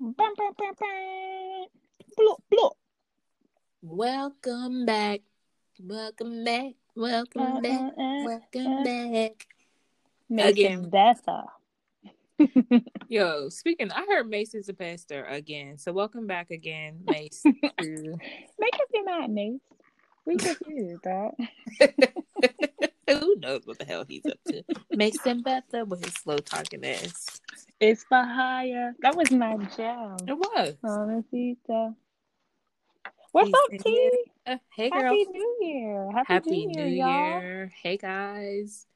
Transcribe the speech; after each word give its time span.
Bam, 0.00 0.14
bam, 0.16 0.52
bam, 0.56 0.74
bam. 0.78 1.66
Bloop, 2.18 2.36
bloop. 2.52 2.70
Welcome 3.82 4.86
back. 4.86 5.20
Welcome 5.80 6.44
back. 6.44 6.72
Welcome 6.94 7.42
Uh, 7.56 7.60
back. 7.60 7.80
uh, 7.98 8.00
uh, 8.00 8.24
Welcome 8.24 8.72
uh. 8.78 8.84
back. 8.84 9.46
Mason 10.28 10.48
Again. 10.48 10.90
Betha. 10.90 11.44
Yo, 13.08 13.48
speaking, 13.48 13.90
I 13.90 14.04
heard 14.08 14.28
Mase 14.30 14.54
is 14.54 14.68
a 14.68 14.74
pastor 14.74 15.24
again. 15.24 15.78
So 15.78 15.92
welcome 15.92 16.26
back 16.28 16.50
again, 16.52 17.00
Mase. 17.04 17.42
to- 17.42 17.50
Make 18.58 18.74
us 18.74 18.88
be 18.92 19.02
mad, 19.02 19.30
Mase. 19.30 19.60
We 20.24 20.36
confused, 20.36 21.02
dog. 21.02 21.34
Who 23.08 23.34
knows 23.38 23.62
what 23.64 23.78
the 23.78 23.84
hell 23.84 24.04
he's 24.06 24.26
up 24.26 24.38
to? 24.48 24.62
Mason 24.92 25.42
Betha 25.42 25.84
with 25.86 26.04
his 26.04 26.14
slow 26.14 26.36
talking 26.38 26.84
ass. 26.84 27.40
It's 27.80 28.04
hire. 28.10 28.94
That 29.00 29.16
was 29.16 29.30
my 29.30 29.56
jam. 29.76 30.16
It 30.26 30.36
was. 30.36 30.74
Mamacita. 30.82 31.94
What's 33.30 33.48
He's 33.48 33.54
up, 33.54 33.84
T? 33.84 34.24
Uh, 34.46 34.56
hey, 34.74 34.90
girl. 34.90 35.02
Happy 35.02 35.26
New 35.30 35.56
Year. 35.60 36.10
Happy, 36.12 36.32
Happy 36.32 36.66
New 36.66 36.80
Year, 36.80 36.86
New. 36.86 37.12
Year. 37.12 37.72
Hey 37.82 37.96
guys. 37.96 38.86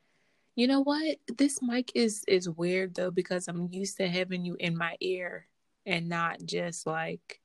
You 0.56 0.66
know 0.66 0.80
what? 0.80 1.18
This 1.36 1.62
mic 1.62 1.92
is 1.94 2.24
is 2.26 2.48
weird 2.48 2.94
though 2.94 3.10
because 3.10 3.46
I'm 3.46 3.68
used 3.70 3.98
to 3.98 4.08
having 4.08 4.44
you 4.44 4.56
in 4.58 4.76
my 4.76 4.96
ear 5.00 5.46
and 5.86 6.08
not 6.08 6.38
just 6.44 6.86
like 6.86 7.40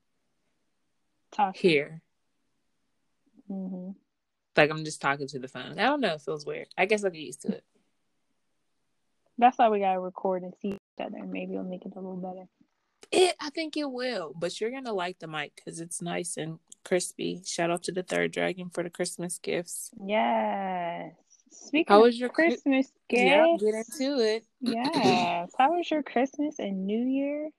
Talk. 1.30 1.56
here. 1.56 2.02
hmm 3.46 3.90
Like 4.56 4.70
I'm 4.70 4.84
just 4.84 5.00
talking 5.00 5.28
to 5.28 5.38
the 5.38 5.48
phone. 5.48 5.78
I 5.78 5.84
don't 5.84 6.00
know, 6.00 6.14
it 6.14 6.22
feels 6.22 6.44
weird. 6.44 6.68
I 6.76 6.86
guess 6.86 7.04
I'll 7.04 7.10
get 7.10 7.20
used 7.20 7.42
to 7.42 7.48
it. 7.48 7.64
That's 9.38 9.56
why 9.56 9.68
we 9.68 9.78
gotta 9.78 10.00
record 10.00 10.42
and 10.42 10.54
see 10.60 10.77
other. 11.00 11.24
Maybe 11.24 11.52
it'll 11.54 11.64
make 11.64 11.84
it 11.84 11.92
a 11.94 12.00
little 12.00 12.16
better. 12.16 12.48
It 13.10 13.34
I 13.40 13.50
think 13.50 13.76
it 13.76 13.90
will, 13.90 14.32
but 14.38 14.60
you're 14.60 14.70
gonna 14.70 14.92
like 14.92 15.18
the 15.18 15.26
mic 15.28 15.54
because 15.56 15.80
it's 15.80 16.02
nice 16.02 16.36
and 16.36 16.58
crispy. 16.84 17.42
Shout 17.46 17.70
out 17.70 17.82
to 17.84 17.92
the 17.92 18.02
third 18.02 18.32
dragon 18.32 18.70
for 18.70 18.82
the 18.82 18.90
Christmas 18.90 19.38
gifts. 19.38 19.90
Yes. 20.04 21.12
Speaking 21.50 21.92
How 21.92 22.02
was 22.02 22.18
your 22.18 22.28
Chri- 22.28 22.48
Christmas 22.48 22.92
gifts, 23.08 23.22
Yeah, 23.22 23.56
get 23.58 23.74
into 23.74 24.20
it. 24.20 24.44
yes. 24.60 25.50
How 25.58 25.72
was 25.76 25.90
your 25.90 26.02
Christmas 26.02 26.58
and 26.58 26.86
New 26.86 27.02
Year? 27.02 27.50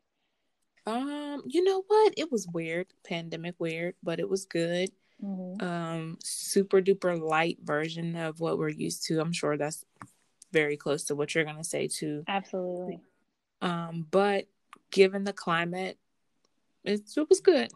Um, 0.85 1.44
you 1.45 1.63
know 1.63 1.83
what? 1.88 2.13
It 2.17 2.31
was 2.31 2.47
weird, 2.47 2.88
pandemic 3.06 3.56
weird, 3.59 3.95
but 4.03 4.19
it 4.19 4.30
was 4.30 4.45
good. 4.45 4.89
Mhm. 5.22 5.61
um 5.61 6.17
super 6.23 6.81
duper 6.81 7.19
light 7.19 7.58
version 7.61 8.16
of 8.16 8.39
what 8.39 8.58
we're 8.58 8.69
used 8.69 9.03
to. 9.08 9.19
I'm 9.19 9.33
sure 9.33 9.58
that's 9.58 9.83
very 10.53 10.78
close 10.78 11.03
to 11.06 11.16
what 11.16 11.35
you're 11.35 11.44
gonna 11.44 11.63
say 11.63 11.88
too. 11.89 12.23
Absolutely. 12.28 13.02
Um, 13.61 14.05
but 14.09 14.45
given 14.91 15.23
the 15.23 15.33
climate, 15.33 15.97
it's, 16.83 17.17
it 17.17 17.27
was 17.29 17.41
good. 17.41 17.71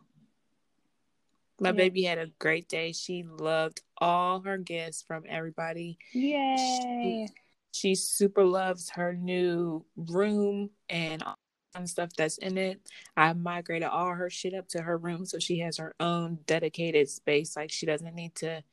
My 1.59 1.69
Yeah. 1.69 1.75
baby 1.75 2.03
had 2.03 2.17
a 2.17 2.27
great 2.39 2.67
day. 2.67 2.91
She 2.93 3.23
loved 3.23 3.81
all 3.97 4.41
her 4.41 4.57
gifts 4.57 5.01
from 5.01 5.23
everybody. 5.27 5.97
Yay. 6.13 7.27
She 7.71 7.95
super 7.95 8.43
loves 8.43 8.89
her 8.91 9.13
new 9.13 9.85
room 9.95 10.69
and 10.89 11.23
and 11.75 11.89
stuff 11.89 12.11
that's 12.15 12.37
in 12.37 12.55
it. 12.57 12.79
I 13.17 13.33
migrated 13.33 13.87
all 13.87 14.11
her 14.13 14.29
shit 14.29 14.53
up 14.53 14.67
to 14.69 14.81
her 14.83 14.95
room 14.95 15.25
so 15.25 15.39
she 15.39 15.57
has 15.59 15.77
her 15.77 15.95
own 15.99 16.37
dedicated 16.45 17.09
space. 17.09 17.55
Like 17.55 17.71
she 17.71 17.87
doesn't 17.87 18.13
need 18.13 18.35
to, 18.35 18.63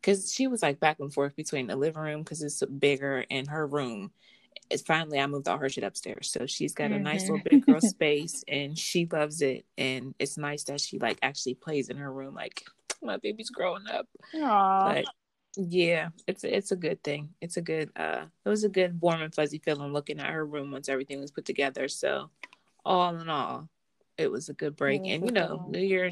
because 0.00 0.32
she 0.32 0.46
was 0.46 0.62
like 0.62 0.78
back 0.78 1.00
and 1.00 1.12
forth 1.12 1.34
between 1.34 1.66
the 1.66 1.74
living 1.74 2.02
room 2.02 2.22
because 2.22 2.42
it's 2.42 2.62
bigger 2.78 3.24
and 3.28 3.48
her 3.48 3.66
room. 3.66 4.12
It's 4.70 4.82
finally 4.82 5.18
I 5.20 5.26
moved 5.26 5.48
all 5.48 5.58
her 5.58 5.68
shit 5.68 5.84
upstairs, 5.84 6.30
so 6.30 6.46
she's 6.46 6.74
got 6.74 6.90
a 6.90 6.98
nice 6.98 7.22
little 7.22 7.38
big 7.38 7.64
girl 7.66 7.80
space 7.82 8.44
and 8.48 8.78
she 8.78 9.06
loves 9.10 9.42
it. 9.42 9.66
And 9.76 10.14
it's 10.18 10.38
nice 10.38 10.64
that 10.64 10.80
she 10.80 10.98
like 10.98 11.18
actually 11.22 11.54
plays 11.54 11.88
in 11.88 11.96
her 11.98 12.12
room. 12.12 12.34
Like 12.34 12.64
my 13.02 13.18
baby's 13.18 13.50
growing 13.50 13.86
up, 13.86 14.08
Aw. 14.34 14.84
but 14.84 15.04
yeah, 15.56 16.08
it's 16.26 16.44
a, 16.44 16.56
it's 16.56 16.72
a 16.72 16.76
good 16.76 17.02
thing. 17.04 17.30
It's 17.40 17.56
a 17.56 17.62
good 17.62 17.90
uh 17.96 18.24
it 18.44 18.48
was 18.48 18.64
a 18.64 18.68
good 18.68 19.00
warm 19.00 19.22
and 19.22 19.34
fuzzy 19.34 19.58
feeling 19.58 19.92
looking 19.92 20.18
at 20.18 20.32
her 20.32 20.44
room 20.44 20.72
once 20.72 20.88
everything 20.88 21.20
was 21.20 21.30
put 21.30 21.44
together. 21.44 21.88
So 21.88 22.30
all 22.84 23.16
in 23.16 23.28
all, 23.28 23.68
it 24.18 24.30
was 24.30 24.48
a 24.48 24.54
good 24.54 24.76
break. 24.76 25.02
Was 25.02 25.12
And 25.12 25.24
you 25.26 25.32
know. 25.32 25.66
New 25.68 25.80
Year 25.80 26.10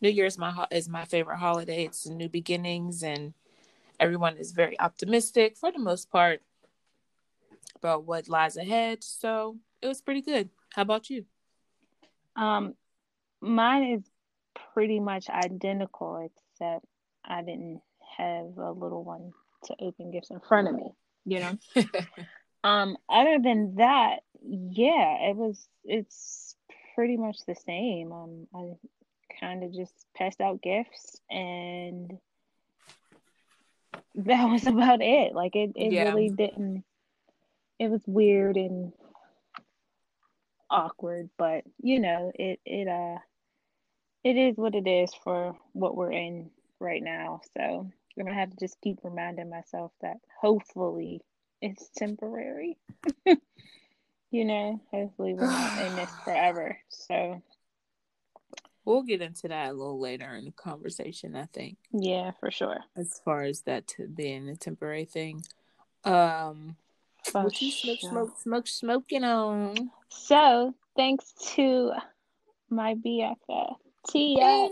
New 0.00 0.10
Year's 0.10 0.38
my 0.38 0.66
is 0.70 0.88
my 0.88 1.04
favorite 1.04 1.38
holiday. 1.38 1.84
It's 1.84 2.08
new 2.08 2.28
beginnings 2.28 3.02
and 3.02 3.34
everyone 4.00 4.38
is 4.38 4.52
very 4.52 4.80
optimistic 4.80 5.56
for 5.56 5.70
the 5.70 5.78
most 5.78 6.10
part 6.10 6.42
about 7.76 8.04
what 8.04 8.28
lies 8.28 8.56
ahead. 8.56 9.02
So 9.02 9.56
it 9.82 9.86
was 9.88 10.00
pretty 10.00 10.22
good. 10.22 10.50
How 10.74 10.82
about 10.82 11.10
you? 11.10 11.24
Um, 12.36 12.74
mine 13.40 13.84
is 13.94 14.02
pretty 14.74 15.00
much 15.00 15.28
identical, 15.28 16.28
except 16.52 16.84
I 17.24 17.42
didn't 17.42 17.80
have 18.16 18.56
a 18.58 18.72
little 18.72 19.04
one 19.04 19.32
to 19.64 19.76
open 19.80 20.10
gifts 20.10 20.30
in 20.30 20.40
front 20.40 20.68
of 20.68 20.74
me. 20.74 20.92
You 21.24 21.40
know. 21.40 21.58
Um, 22.62 22.98
other 23.08 23.38
than 23.42 23.76
that, 23.76 24.16
yeah, 24.42 25.30
it 25.30 25.34
was. 25.34 25.66
It's 25.82 26.54
pretty 26.94 27.16
much 27.16 27.38
the 27.46 27.54
same. 27.54 28.12
Um, 28.12 28.46
I 28.54 28.72
kind 29.40 29.64
of 29.64 29.72
just 29.72 29.94
passed 30.14 30.42
out 30.42 30.60
gifts, 30.60 31.18
and 31.30 32.18
that 34.16 34.44
was 34.44 34.66
about 34.66 35.00
it. 35.00 35.34
Like 35.34 35.56
it, 35.56 35.72
it 35.74 35.92
Yeah. 35.92 36.04
really 36.04 36.28
didn't. 36.28 36.84
It 37.80 37.90
was 37.90 38.02
weird 38.06 38.58
and 38.58 38.92
awkward, 40.70 41.30
but 41.38 41.64
you 41.82 41.98
know, 41.98 42.30
it 42.34 42.60
it 42.66 42.86
uh, 42.86 43.18
it 44.22 44.36
is 44.36 44.58
what 44.58 44.74
it 44.74 44.86
is 44.86 45.10
for 45.24 45.56
what 45.72 45.96
we're 45.96 46.12
in 46.12 46.50
right 46.78 47.02
now. 47.02 47.40
So 47.56 47.62
I'm 47.62 48.24
gonna 48.24 48.34
have 48.38 48.50
to 48.50 48.56
just 48.58 48.76
keep 48.82 48.98
reminding 49.02 49.48
myself 49.48 49.92
that 50.02 50.18
hopefully 50.42 51.22
it's 51.62 51.88
temporary. 51.96 52.76
you 54.30 54.44
know, 54.44 54.78
hopefully 54.90 55.32
we're 55.32 55.50
not 55.50 55.86
in 55.86 55.96
this 55.96 56.10
forever. 56.24 56.76
So 56.90 57.40
we'll 58.84 59.04
get 59.04 59.22
into 59.22 59.48
that 59.48 59.70
a 59.70 59.72
little 59.72 59.98
later 59.98 60.34
in 60.34 60.44
the 60.44 60.52
conversation, 60.52 61.34
I 61.34 61.46
think. 61.46 61.78
yeah, 61.92 62.32
for 62.40 62.50
sure. 62.50 62.80
as 62.94 63.22
far 63.24 63.44
as 63.44 63.62
that 63.62 63.90
being 64.14 64.50
a 64.50 64.56
temporary 64.56 65.06
thing. 65.06 65.44
Um, 66.04 66.76
For 67.24 67.42
what 67.44 67.60
you 67.62 67.70
smoke, 67.70 68.00
sure. 68.00 68.10
smoke, 68.10 68.38
smoke, 68.42 68.66
smoking 68.66 69.24
on? 69.24 69.90
So 70.08 70.74
thanks 70.96 71.32
to 71.54 71.92
my 72.68 72.94
BFF 72.94 73.76
Tia, 74.08 74.68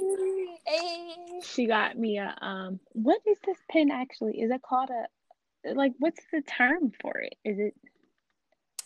Hey. 0.66 1.40
she 1.42 1.66
got 1.66 1.96
me 1.98 2.18
a 2.18 2.34
um. 2.40 2.80
What 2.92 3.20
is 3.26 3.38
this 3.44 3.58
pen 3.70 3.90
actually? 3.90 4.40
Is 4.40 4.50
it 4.50 4.62
called 4.62 4.90
a 4.90 5.74
like? 5.74 5.92
What's 5.98 6.24
the 6.32 6.42
term 6.42 6.92
for 7.00 7.18
it? 7.18 7.34
Is 7.44 7.58
it? 7.58 7.74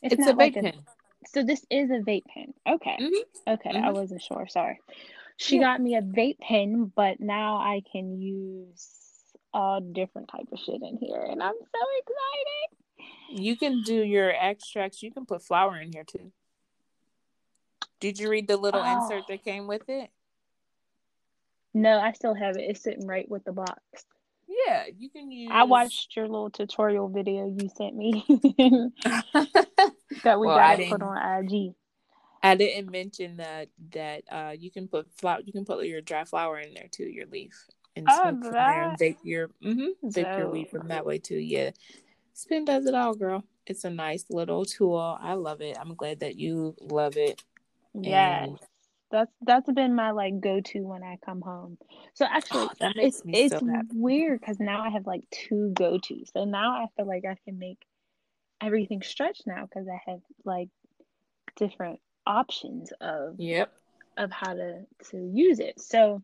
It's, 0.03 0.27
a 0.27 0.33
vape 0.33 0.37
like 0.37 0.55
pen. 0.55 0.83
So 1.29 1.45
this 1.45 1.65
is 1.71 1.91
a 1.91 2.01
vape 2.01 2.25
pen. 2.27 2.53
Okay. 2.69 2.97
Mhm. 3.01 3.55
Okay, 3.55 3.71
I 3.71 3.89
Mhm. 3.91 3.95
wasn't 3.95 4.23
sure. 4.23 4.47
Sorry. 4.49 4.81
She 5.37 5.57
Yeah. 5.57 5.63
got 5.63 5.81
me 5.81 5.95
a 5.95 6.03
vape 6.03 6.39
pen, 6.41 6.87
but 6.95 7.21
now 7.21 7.57
I 7.57 7.83
can 7.93 8.21
use 8.21 9.35
all 9.55 9.81
different 9.81 10.29
type 10.29 10.47
of 10.51 10.59
shit 10.59 10.83
in 10.83 10.97
here, 10.99 11.23
and 11.23 11.43
I'm 11.43 11.55
so 11.55 11.81
excited. 11.99 12.82
You 13.31 13.57
can 13.57 13.83
do 13.83 13.95
your 13.95 14.31
extracts. 14.31 15.03
You 15.03 15.11
can 15.11 15.25
put 15.27 15.43
flour 15.43 15.79
in 15.81 15.93
here 15.93 16.05
too. 16.05 16.33
Did 18.01 18.19
you 18.19 18.29
read 18.29 18.49
the 18.49 18.57
little 18.57 18.83
Oh. 18.85 18.93
insert 19.05 19.27
that 19.29 19.45
came 19.45 19.67
with 19.67 19.89
it? 19.89 20.11
No, 21.75 21.99
I 21.99 22.13
still 22.13 22.35
have 22.35 22.57
it. 22.57 22.63
It's 22.69 22.83
sitting 22.83 23.07
right 23.07 23.29
with 23.31 23.45
the 23.45 23.53
box. 23.53 23.81
Yeah, 24.67 24.85
you 24.99 25.09
can 25.09 25.31
use. 25.31 25.51
I 25.53 25.63
watched 25.63 26.15
your 26.17 26.27
little 26.29 26.51
tutorial 26.51 27.09
video 27.09 27.47
you 27.47 27.71
sent 27.75 27.97
me 27.97 28.25
that 30.25 30.39
we 30.39 30.47
Well, 30.47 30.57
got 30.59 30.77
to 30.77 30.89
put 30.91 31.01
on 31.03 31.45
IG. 31.45 31.75
I 32.43 32.57
didn't 32.57 32.91
mention 32.91 33.37
that 33.39 33.69
that 33.93 34.25
uh 34.31 34.53
you 34.59 34.71
can 34.71 34.89
put 34.89 35.07
flour. 35.15 35.41
You 35.45 35.53
can 35.53 35.65
put 35.65 35.85
your 35.87 36.01
dry 36.01 36.25
flour 36.25 36.59
in 36.59 36.75
there 36.75 36.89
too. 36.91 37.05
Your 37.05 37.27
leaf 37.27 37.55
and 37.97 38.07
Oh, 38.11 38.15
smoke 38.31 38.43
from 38.45 38.53
there 38.53 38.83
and 38.91 38.99
that- 38.99 39.01
vape 39.01 39.17
your 39.23 39.49
mm-hmm, 39.65 40.09
vape 40.09 40.39
your 40.39 40.51
weed 40.51 40.69
from 40.69 40.89
that 40.89 41.07
way 41.07 41.19
too. 41.19 41.39
Yeah, 41.39 41.71
Spin 42.35 42.65
does 42.65 42.87
it 42.87 42.95
all, 42.95 43.15
girl. 43.15 43.45
It's 43.67 43.85
a 43.85 43.91
nice 43.91 44.25
little 44.31 44.65
tool. 44.65 45.19
I 45.21 45.35
love 45.35 45.61
it. 45.61 45.77
I'm 45.81 45.95
glad 45.95 46.21
that 46.21 46.37
you 46.37 46.75
love 46.81 47.17
it. 47.17 47.43
Yeah. 47.95 48.45
And- 48.45 48.59
That's 49.11 49.31
that's 49.43 49.71
been 49.71 49.95
my 49.95 50.11
like 50.13 50.41
go 50.41 50.61
to 50.63 50.81
when 50.81 51.03
I 51.03 51.19
come 51.25 51.43
home. 51.43 51.77
So 52.15 52.25
actually, 52.25 52.69
Oh, 52.81 52.91
it's 52.97 53.25
me 53.25 53.33
it's 53.45 53.53
so 53.55 53.61
weird 53.93 54.41
because 54.41 54.59
now 54.59 54.81
I 54.83 54.89
have 54.89 55.07
like 55.07 55.25
two 55.31 55.71
go 55.75 55.99
tos. 55.99 56.31
So 56.33 56.45
now 56.45 56.73
I 56.83 56.87
feel 56.97 57.07
like 57.07 57.25
I 57.27 57.37
can 57.45 57.59
make 57.59 57.79
everything 58.63 59.03
stretch 59.03 59.43
now 59.47 59.67
because 59.67 59.87
I 59.89 60.01
have 60.11 60.21
like 60.45 60.71
different 61.57 62.01
options 62.27 62.93
of 63.03 63.35
Yep. 63.39 63.71
of 64.17 64.31
how 64.31 64.55
to 64.55 64.87
to 65.11 65.19
use 65.19 65.59
it. 65.61 65.79
So 65.81 66.23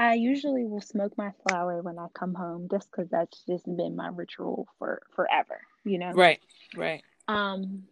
I 0.00 0.14
usually 0.14 0.64
will 0.64 0.80
smoke 0.80 1.12
my 1.18 1.30
flower 1.46 1.82
when 1.82 1.98
I 1.98 2.06
come 2.14 2.32
home 2.32 2.68
just 2.70 2.90
because 2.90 3.10
that's 3.10 3.44
just 3.46 3.66
been 3.66 3.96
my 3.96 4.08
ritual 4.08 4.66
for 4.78 5.02
forever, 5.14 5.60
you 5.84 5.98
know. 5.98 6.12
Right. 6.12 6.40
Right. 6.74 7.02
Um, 7.28 7.82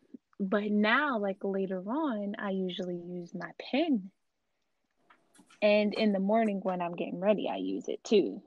but 0.41 0.71
now, 0.71 1.19
like 1.19 1.37
later 1.45 1.83
on, 1.87 2.35
I 2.39 2.53
usually 2.53 2.97
use 2.97 3.35
my 3.35 3.51
pen. 3.71 4.11
And 5.61 5.93
in 5.93 6.13
the 6.13 6.19
morning 6.19 6.61
when 6.63 6.81
I'm 6.81 6.97
getting 6.97 7.21
ready, 7.21 7.47
I 7.53 7.57
use 7.57 7.89
it 7.89 8.03
too. 8.05 8.41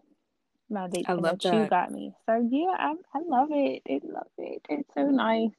My 0.67 0.87
vape 0.87 1.05
I 1.07 1.13
love 1.13 1.37
that. 1.41 1.69
got 1.69 1.91
me. 1.91 2.13
So 2.25 2.43
yeah, 2.49 2.75
I 2.79 2.95
I 3.13 3.19
love 3.27 3.49
it. 3.51 3.83
I 3.87 3.99
love 4.03 4.31
it. 4.39 4.65
It's 4.69 4.89
so 4.95 5.03
nice. 5.03 5.51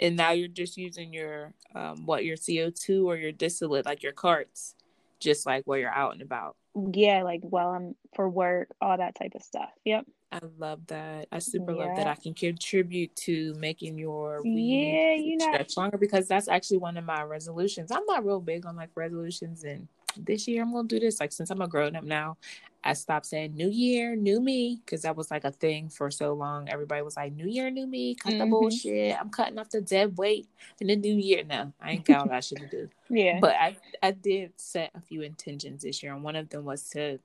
And 0.00 0.16
now 0.16 0.32
you're 0.32 0.48
just 0.48 0.76
using 0.76 1.12
your 1.12 1.54
um 1.76 2.06
what 2.06 2.24
your 2.24 2.36
CO2 2.36 3.04
or 3.04 3.16
your 3.16 3.30
distillate 3.30 3.86
like 3.86 4.02
your 4.02 4.12
carts 4.12 4.74
just 5.20 5.46
like 5.46 5.64
while 5.66 5.78
you're 5.78 5.94
out 5.94 6.14
and 6.14 6.22
about. 6.22 6.56
Yeah, 6.74 7.22
like 7.22 7.40
while 7.42 7.70
I'm 7.70 7.94
for 8.14 8.28
work, 8.28 8.68
all 8.80 8.96
that 8.96 9.14
type 9.14 9.34
of 9.34 9.42
stuff. 9.42 9.70
Yep. 9.84 10.06
I 10.32 10.38
love 10.58 10.86
that. 10.86 11.26
I 11.32 11.40
super 11.40 11.72
love 11.72 11.96
that 11.96 12.06
I 12.06 12.14
can 12.14 12.34
contribute 12.34 13.14
to 13.16 13.52
making 13.54 13.98
your 13.98 14.42
Yeah, 14.44 15.14
you 15.14 15.36
know. 15.36 15.46
stretch 15.46 15.76
longer 15.76 15.98
because 15.98 16.28
that's 16.28 16.46
actually 16.46 16.78
one 16.78 16.96
of 16.96 17.04
my 17.04 17.22
resolutions. 17.22 17.90
I'm 17.90 18.04
not 18.06 18.24
real 18.24 18.40
big 18.40 18.64
on 18.64 18.76
like 18.76 18.90
resolutions 18.94 19.64
and 19.64 19.88
this 20.16 20.46
year 20.46 20.62
I'm 20.62 20.72
gonna 20.72 20.86
do 20.86 21.00
this. 21.00 21.18
Like 21.18 21.32
since 21.32 21.50
I'm 21.50 21.62
a 21.62 21.66
grown 21.66 21.96
up 21.96 22.04
now, 22.04 22.36
I 22.82 22.94
stopped 22.94 23.26
saying 23.26 23.54
new 23.54 23.68
year, 23.68 24.16
new 24.16 24.40
me, 24.40 24.80
because 24.84 25.02
that 25.02 25.16
was 25.16 25.30
like 25.30 25.44
a 25.44 25.50
thing 25.50 25.90
for 25.90 26.10
so 26.10 26.32
long. 26.32 26.68
Everybody 26.68 27.02
was 27.02 27.16
like, 27.16 27.32
New 27.34 27.46
year, 27.46 27.70
new 27.70 27.86
me, 27.86 28.14
cut 28.14 28.38
the 28.38 28.44
Mhm. 28.46 28.50
bullshit. 28.50 29.20
I'm 29.20 29.28
cutting 29.30 29.58
off 29.58 29.68
the 29.68 29.82
dead 29.82 30.16
weight 30.16 30.48
in 30.80 30.86
the 30.86 30.96
new 30.96 31.14
year. 31.14 31.44
No, 31.44 31.72
I 31.80 31.92
ain't 31.92 32.04
got 32.04 32.26
what 32.26 32.34
I 32.34 32.40
should 32.40 32.58
to 32.60 32.66
do. 32.66 32.88
Yeah. 33.10 33.40
But 33.40 33.56
I 33.56 33.76
I 34.02 34.12
did 34.12 34.52
set 34.56 34.92
a 34.94 35.00
few 35.00 35.22
intentions 35.22 35.82
this 35.82 36.02
year, 36.02 36.14
and 36.14 36.22
one 36.22 36.36
of 36.36 36.48
them 36.48 36.64
was 36.64 36.88
to 36.90 37.18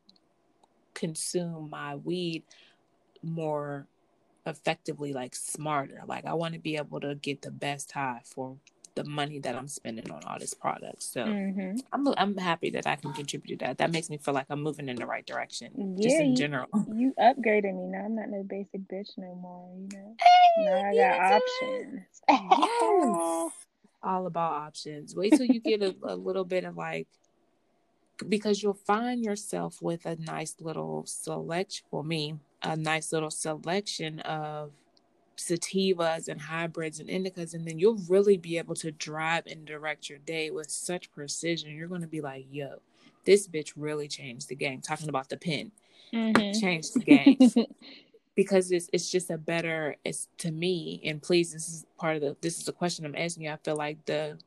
consume 0.94 1.70
my 1.70 1.96
weed 1.96 2.44
more 3.22 3.88
effectively, 4.46 5.14
like 5.14 5.36
smarter. 5.36 6.02
Like 6.06 6.26
I 6.26 6.34
want 6.34 6.54
to 6.54 6.60
be 6.60 6.76
able 6.78 7.00
to 7.02 7.16
get 7.16 7.42
the 7.44 7.52
best 7.52 7.92
high 7.92 8.22
for 8.26 8.58
the 8.96 9.04
money 9.04 9.40
that 9.40 9.56
I'm 9.56 9.68
spending 9.68 10.10
on 10.10 10.24
all 10.26 10.40
this 10.40 10.54
product. 10.54 11.04
So 11.04 11.24
hmm 11.26 11.78
I'm 11.92 12.08
I'm 12.18 12.38
happy 12.38 12.70
that 12.72 12.88
I 12.88 12.96
can 12.96 13.14
contribute 13.14 13.60
to 13.60 13.66
that. 13.66 13.78
That 13.78 13.92
makes 13.92 14.10
me 14.10 14.18
feel 14.18 14.34
like 14.34 14.48
I'm 14.50 14.64
moving 14.64 14.90
in 14.90 14.96
the 14.96 15.06
right 15.06 15.26
direction, 15.26 15.96
just 16.02 16.16
Yeah, 16.16 16.22
in 16.24 16.32
you- 16.32 16.38
general. 16.38 16.68
You 16.96 17.14
upgraded 17.20 17.76
me 17.76 17.88
now. 17.88 18.06
I'm 18.06 18.16
not 18.16 18.30
no 18.30 18.44
basic 18.44 18.88
bitch 18.88 19.10
no 19.18 19.36
more. 19.36 19.70
You 19.78 19.90
know. 19.98 20.16
Now 20.60 20.90
I 20.90 20.96
got 20.96 21.34
options. 21.34 22.02
Yes. 22.58 23.52
All 24.04 24.28
about 24.28 24.54
options. 24.54 25.16
Wait 25.16 25.36
till 25.36 25.46
you 25.48 25.60
get 25.60 25.82
a, 25.82 25.96
a 26.04 26.16
little 26.16 26.46
bit 26.46 26.64
of 26.64 26.78
like, 26.78 27.08
because 28.30 28.62
you'll 28.64 28.74
find 28.86 29.24
yourself 29.24 29.82
with 29.82 30.06
a 30.06 30.16
nice 30.16 30.56
little 30.60 31.04
selection. 31.08 31.86
For 31.90 32.04
me, 32.04 32.36
a 32.62 32.76
nice 32.78 33.12
little 33.12 33.32
selection 33.32 34.20
of 34.22 34.72
sativas 35.38 36.28
and 36.28 36.42
hybrids 36.42 37.00
and 37.00 37.10
indicas, 37.10 37.54
and 37.54 37.68
then 37.68 37.80
you'll 37.80 38.02
really 38.10 38.38
be 38.38 38.58
able 38.58 38.76
to 38.76 38.92
drive 38.92 39.46
and 39.48 39.66
direct 39.66 40.10
your 40.10 40.20
day 40.20 40.50
with 40.52 40.70
such 40.70 41.12
precision. 41.12 41.76
You're 41.76 41.88
going 41.88 42.02
to 42.02 42.08
be 42.08 42.22
like, 42.22 42.46
yo, 42.50 42.82
this 43.26 43.48
bitch 43.48 43.74
really 43.76 44.08
changed 44.08 44.50
the 44.50 44.56
game. 44.56 44.82
Talking 44.82 45.10
about 45.10 45.30
the 45.30 45.38
pen, 45.38 45.72
Mhm. 46.14 46.60
changed 46.60 46.94
the 46.94 47.00
game 47.00 47.40
because 48.36 48.72
it's 48.72 48.90
it's 48.92 49.10
just 49.10 49.30
a 49.30 49.38
better 49.38 49.96
it's 50.04 50.28
to 50.38 50.52
me 50.52 51.02
and 51.06 51.22
please 51.22 51.54
this 51.54 51.70
is 51.70 51.86
part 51.98 52.16
of 52.18 52.22
the 52.22 52.36
this 52.42 52.58
is 52.58 52.66
the 52.66 52.72
question 52.74 53.06
i'm 53.06 53.16
asking 53.16 53.44
you 53.44 53.50
i 53.52 53.56
feel 53.58 53.78
like 53.78 54.04
the 54.06 54.38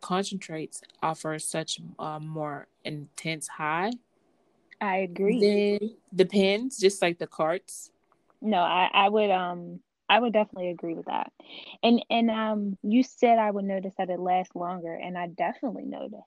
concentrates 0.00 0.80
offer 1.02 1.38
such 1.38 1.80
a 1.98 2.20
more 2.20 2.68
intense 2.84 3.48
high 3.48 3.90
I 4.80 4.98
agree. 4.98 5.96
the 6.12 6.24
pens 6.24 6.78
just 6.78 7.02
like 7.02 7.18
the 7.18 7.26
carts 7.26 7.90
No, 8.40 8.58
I, 8.58 8.88
I 8.92 9.08
would 9.08 9.30
um 9.30 9.80
I 10.08 10.18
would 10.20 10.32
definitely 10.32 10.70
agree 10.70 10.94
with 10.94 11.06
that. 11.06 11.32
And 11.82 12.04
and 12.10 12.30
um 12.30 12.78
you 12.82 13.02
said 13.02 13.38
I 13.38 13.50
would 13.50 13.64
notice 13.64 13.94
that 13.98 14.10
it 14.10 14.20
lasts 14.20 14.54
longer 14.54 14.94
and 14.94 15.16
I 15.18 15.28
definitely 15.28 15.84
notice. 15.84 16.24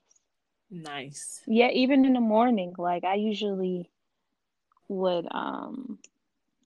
nice 0.70 1.42
Yeah, 1.46 1.68
even 1.70 2.04
in 2.04 2.12
the 2.14 2.20
morning, 2.20 2.74
like 2.78 3.04
I 3.04 3.14
usually 3.16 3.90
would 4.88 5.26
um 5.30 5.98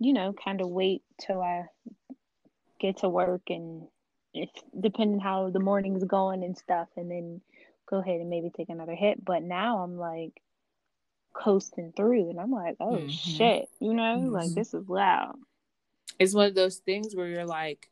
you 0.01 0.13
know, 0.13 0.33
kind 0.35 0.61
of 0.61 0.69
wait 0.69 1.03
till 1.21 1.43
I 1.43 1.67
get 2.81 2.99
to 2.99 3.09
work 3.09 3.43
and 3.51 3.89
if 4.33 4.51
depending 4.79 5.21
how 5.21 5.51
the 5.51 5.61
morning's 5.61 6.05
going 6.05 6.43
and 6.43 6.57
stuff 6.57 6.89
and 6.97 7.11
then 7.11 7.41
go 7.87 7.99
ahead 7.99 8.21
and 8.21 8.31
maybe 8.31 8.51
take 8.51 8.69
another 8.69 8.95
hit. 8.95 9.25
But 9.25 9.43
now 9.43 9.79
I'm 9.83 9.97
like 9.97 10.41
coasting 11.35 11.93
through 11.97 12.31
and 12.31 12.41
I'm 12.41 12.51
like, 12.51 12.77
oh 12.81 13.05
Mhm. 13.05 13.09
shit, 13.09 13.69
you 13.81 13.95
know, 13.95 14.29
like 14.33 14.55
Mhm. 14.55 14.55
this 14.55 14.75
is 14.75 14.89
loud. 14.89 15.37
It's 16.19 16.35
one 16.35 16.47
of 16.47 16.55
those 16.55 16.77
things 16.77 17.15
where 17.15 17.27
you're 17.29 17.47
like 17.47 17.89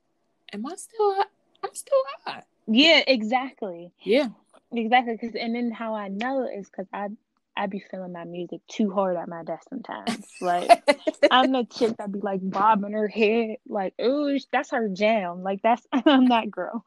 am 0.52 0.64
i 0.66 0.74
still 0.76 1.14
hot? 1.14 1.28
i'm 1.64 1.74
still 1.74 2.02
hot 2.24 2.44
Yeah, 2.66 3.02
exactly. 3.06 3.92
yeah 4.02 4.28
Exactly, 4.74 5.12
because 5.20 5.34
and 5.34 5.54
then 5.54 5.70
how 5.70 5.94
I 5.94 6.08
know 6.08 6.48
is 6.48 6.70
because 6.70 6.86
I 6.94 7.08
I 7.56 7.66
be 7.66 7.80
feeling 7.90 8.12
my 8.12 8.24
music 8.24 8.60
too 8.68 8.90
hard 8.90 9.16
at 9.16 9.28
my 9.28 9.42
desk 9.44 9.68
sometimes. 9.68 10.26
Like 10.40 10.82
I'm 11.30 11.52
the 11.52 11.64
chick 11.64 11.96
that 11.98 12.10
be 12.10 12.20
like 12.20 12.40
bobbing 12.42 12.92
her 12.92 13.06
head, 13.08 13.56
like 13.68 13.94
ooh, 14.00 14.38
that's 14.50 14.70
her 14.70 14.88
jam. 14.88 15.42
Like 15.42 15.60
that's 15.62 15.86
I'm 15.92 16.28
that 16.28 16.50
girl. 16.50 16.82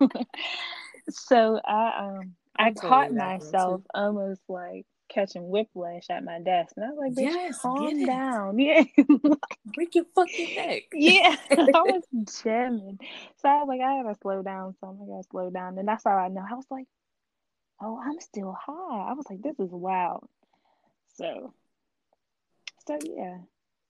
so 1.09 1.59
I 1.63 1.99
um 1.99 2.35
I 2.57 2.67
I'm 2.67 2.73
caught 2.75 3.09
totally 3.09 3.17
that 3.17 3.39
girl, 3.39 3.51
myself 3.51 3.81
almost 3.93 4.41
like 4.47 4.85
catching 5.09 5.47
whiplash 5.49 6.09
at 6.09 6.23
my 6.23 6.39
desk, 6.39 6.73
and 6.75 6.85
I 6.85 6.89
was 6.89 6.97
like, 6.97 7.13
bitch, 7.13 7.33
Yes, 7.33 7.59
calm 7.61 8.05
down. 8.05 8.59
Yeah, 8.59 8.83
break 9.65 9.95
your 9.95 10.05
fucking 10.15 10.55
neck 10.55 10.83
yeah. 10.93 11.35
I 11.51 11.81
was 11.81 12.03
jamming, 12.43 12.99
so 13.37 13.49
I 13.49 13.57
was 13.63 13.67
like, 13.67 13.81
I 13.81 14.01
gotta 14.03 14.15
slow 14.21 14.41
down. 14.41 14.75
So 14.79 14.87
I 14.87 15.05
gotta 15.05 15.27
slow 15.31 15.49
down, 15.49 15.77
and 15.77 15.87
that's 15.87 16.03
how 16.03 16.17
I 16.17 16.27
know. 16.29 16.43
I 16.49 16.55
was 16.55 16.65
like, 16.69 16.87
oh, 17.81 17.99
I'm 18.03 18.19
still 18.19 18.51
high. 18.59 19.09
I 19.09 19.13
was 19.13 19.25
like, 19.29 19.41
this 19.41 19.59
is 19.59 19.71
wild. 19.71 20.27
So, 21.15 21.53
so 22.87 22.97
yeah. 23.03 23.37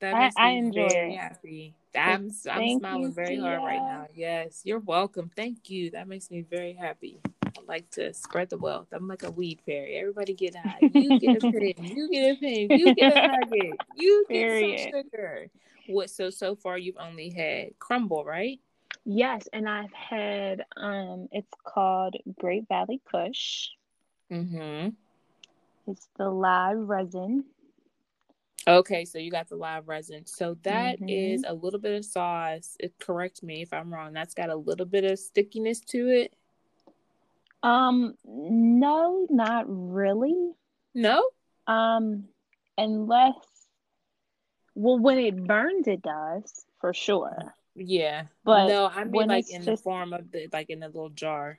That 0.01 0.13
I- 0.13 0.19
makes 0.25 0.35
me 0.35 0.41
I 0.44 0.50
enjoy 0.51 0.89
very 0.89 1.13
it. 1.13 1.17
happy. 1.17 1.75
I'm 1.95 2.29
I'm 2.51 2.79
smiling 2.79 3.13
very 3.13 3.39
hard 3.39 3.62
right 3.63 3.81
now. 3.81 4.07
Yes, 4.13 4.62
you're 4.65 4.79
welcome. 4.79 5.31
Thank 5.35 5.69
you. 5.69 5.91
That 5.91 6.07
makes 6.09 6.29
me 6.29 6.41
very 6.41 6.73
happy. 6.73 7.19
Like 7.67 7.89
to 7.91 8.13
spread 8.13 8.50
the 8.50 8.57
wealth. 8.57 8.88
I'm 8.91 9.07
like 9.07 9.23
a 9.23 9.31
weed 9.31 9.59
fairy. 9.65 9.95
Everybody 9.97 10.33
get 10.33 10.56
high. 10.56 10.79
You 10.94 11.19
get 11.19 11.44
a 11.44 11.51
pen. 11.51 11.73
You 11.83 12.09
get 12.09 12.38
a 12.38 12.39
pen. 12.39 12.77
You 12.77 12.94
get 12.95 13.17
a 13.17 13.27
nugget. 13.27 13.79
You 13.95 14.25
get 14.29 14.35
Period. 14.35 14.79
some 14.91 15.01
sugar. 15.03 15.47
What? 15.88 16.09
So 16.09 16.29
so 16.29 16.56
far 16.56 16.77
you've 16.77 16.97
only 17.00 17.29
had 17.29 17.77
crumble, 17.79 18.23
right? 18.25 18.59
Yes, 19.06 19.47
and 19.53 19.69
I've 19.69 19.94
had 19.94 20.65
um, 20.77 21.27
it's 21.31 21.51
called 21.63 22.15
Great 22.39 22.67
Valley 22.67 23.01
Kush. 23.12 23.69
Mm-hmm. 24.31 24.89
It's 25.91 26.07
the 26.17 26.29
live 26.29 26.77
resin. 26.89 27.45
Okay, 28.67 29.05
so 29.05 29.19
you 29.19 29.29
got 29.29 29.48
the 29.48 29.55
live 29.55 29.88
resin. 29.88 30.25
So 30.25 30.55
that 30.63 31.00
Mhm. 31.00 31.05
is 31.36 31.43
a 31.48 31.53
little 31.53 31.79
bit 31.79 31.95
of 31.95 32.03
sauce. 32.03 32.75
It, 32.79 32.98
correct 33.00 33.43
me 33.43 33.62
if 33.62 33.72
I'm 33.72 33.93
wrong. 33.93 34.12
That's 34.13 34.34
got 34.34 34.50
a 34.50 34.55
little 34.55 34.88
bit 34.88 35.03
of 35.03 35.19
stickiness 35.19 35.81
to 35.81 36.07
it. 36.10 36.34
Um, 37.65 38.13
no, 38.24 39.25
not 39.29 39.65
really. 39.67 40.51
No. 40.93 41.27
Um, 41.65 42.25
unless, 42.77 43.34
well, 44.75 45.00
when 45.00 45.17
it 45.17 45.43
burns, 45.48 45.88
it 45.88 46.03
does 46.03 46.65
for 46.79 46.93
sure. 46.93 47.55
Yeah. 47.75 48.25
But 48.43 48.67
no, 48.67 48.86
I 48.88 49.03
mean 49.03 49.27
like 49.27 49.50
in 49.50 49.63
just- 49.63 49.65
the 49.65 49.84
form 49.84 50.13
of 50.13 50.31
the 50.31 50.48
like 50.53 50.69
in 50.69 50.84
a 50.84 50.88
little 50.88 51.10
jar. 51.10 51.57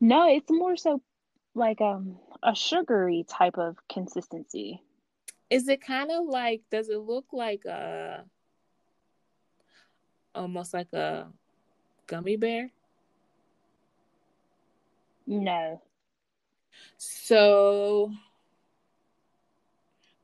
No, 0.00 0.28
it's 0.28 0.50
more 0.50 0.76
so 0.76 1.02
like 1.54 1.80
um 1.80 2.18
a 2.42 2.54
sugary 2.54 3.26
type 3.28 3.58
of 3.58 3.76
consistency. 3.92 4.80
Is 5.50 5.66
it 5.68 5.80
kind 5.80 6.10
of 6.12 6.24
like 6.26 6.62
does 6.70 6.88
it 6.88 6.98
look 6.98 7.26
like 7.32 7.64
a 7.64 8.24
almost 10.34 10.72
like 10.72 10.92
a 10.92 11.26
gummy 12.06 12.36
bear? 12.36 12.70
No. 15.28 15.82
So 16.96 18.10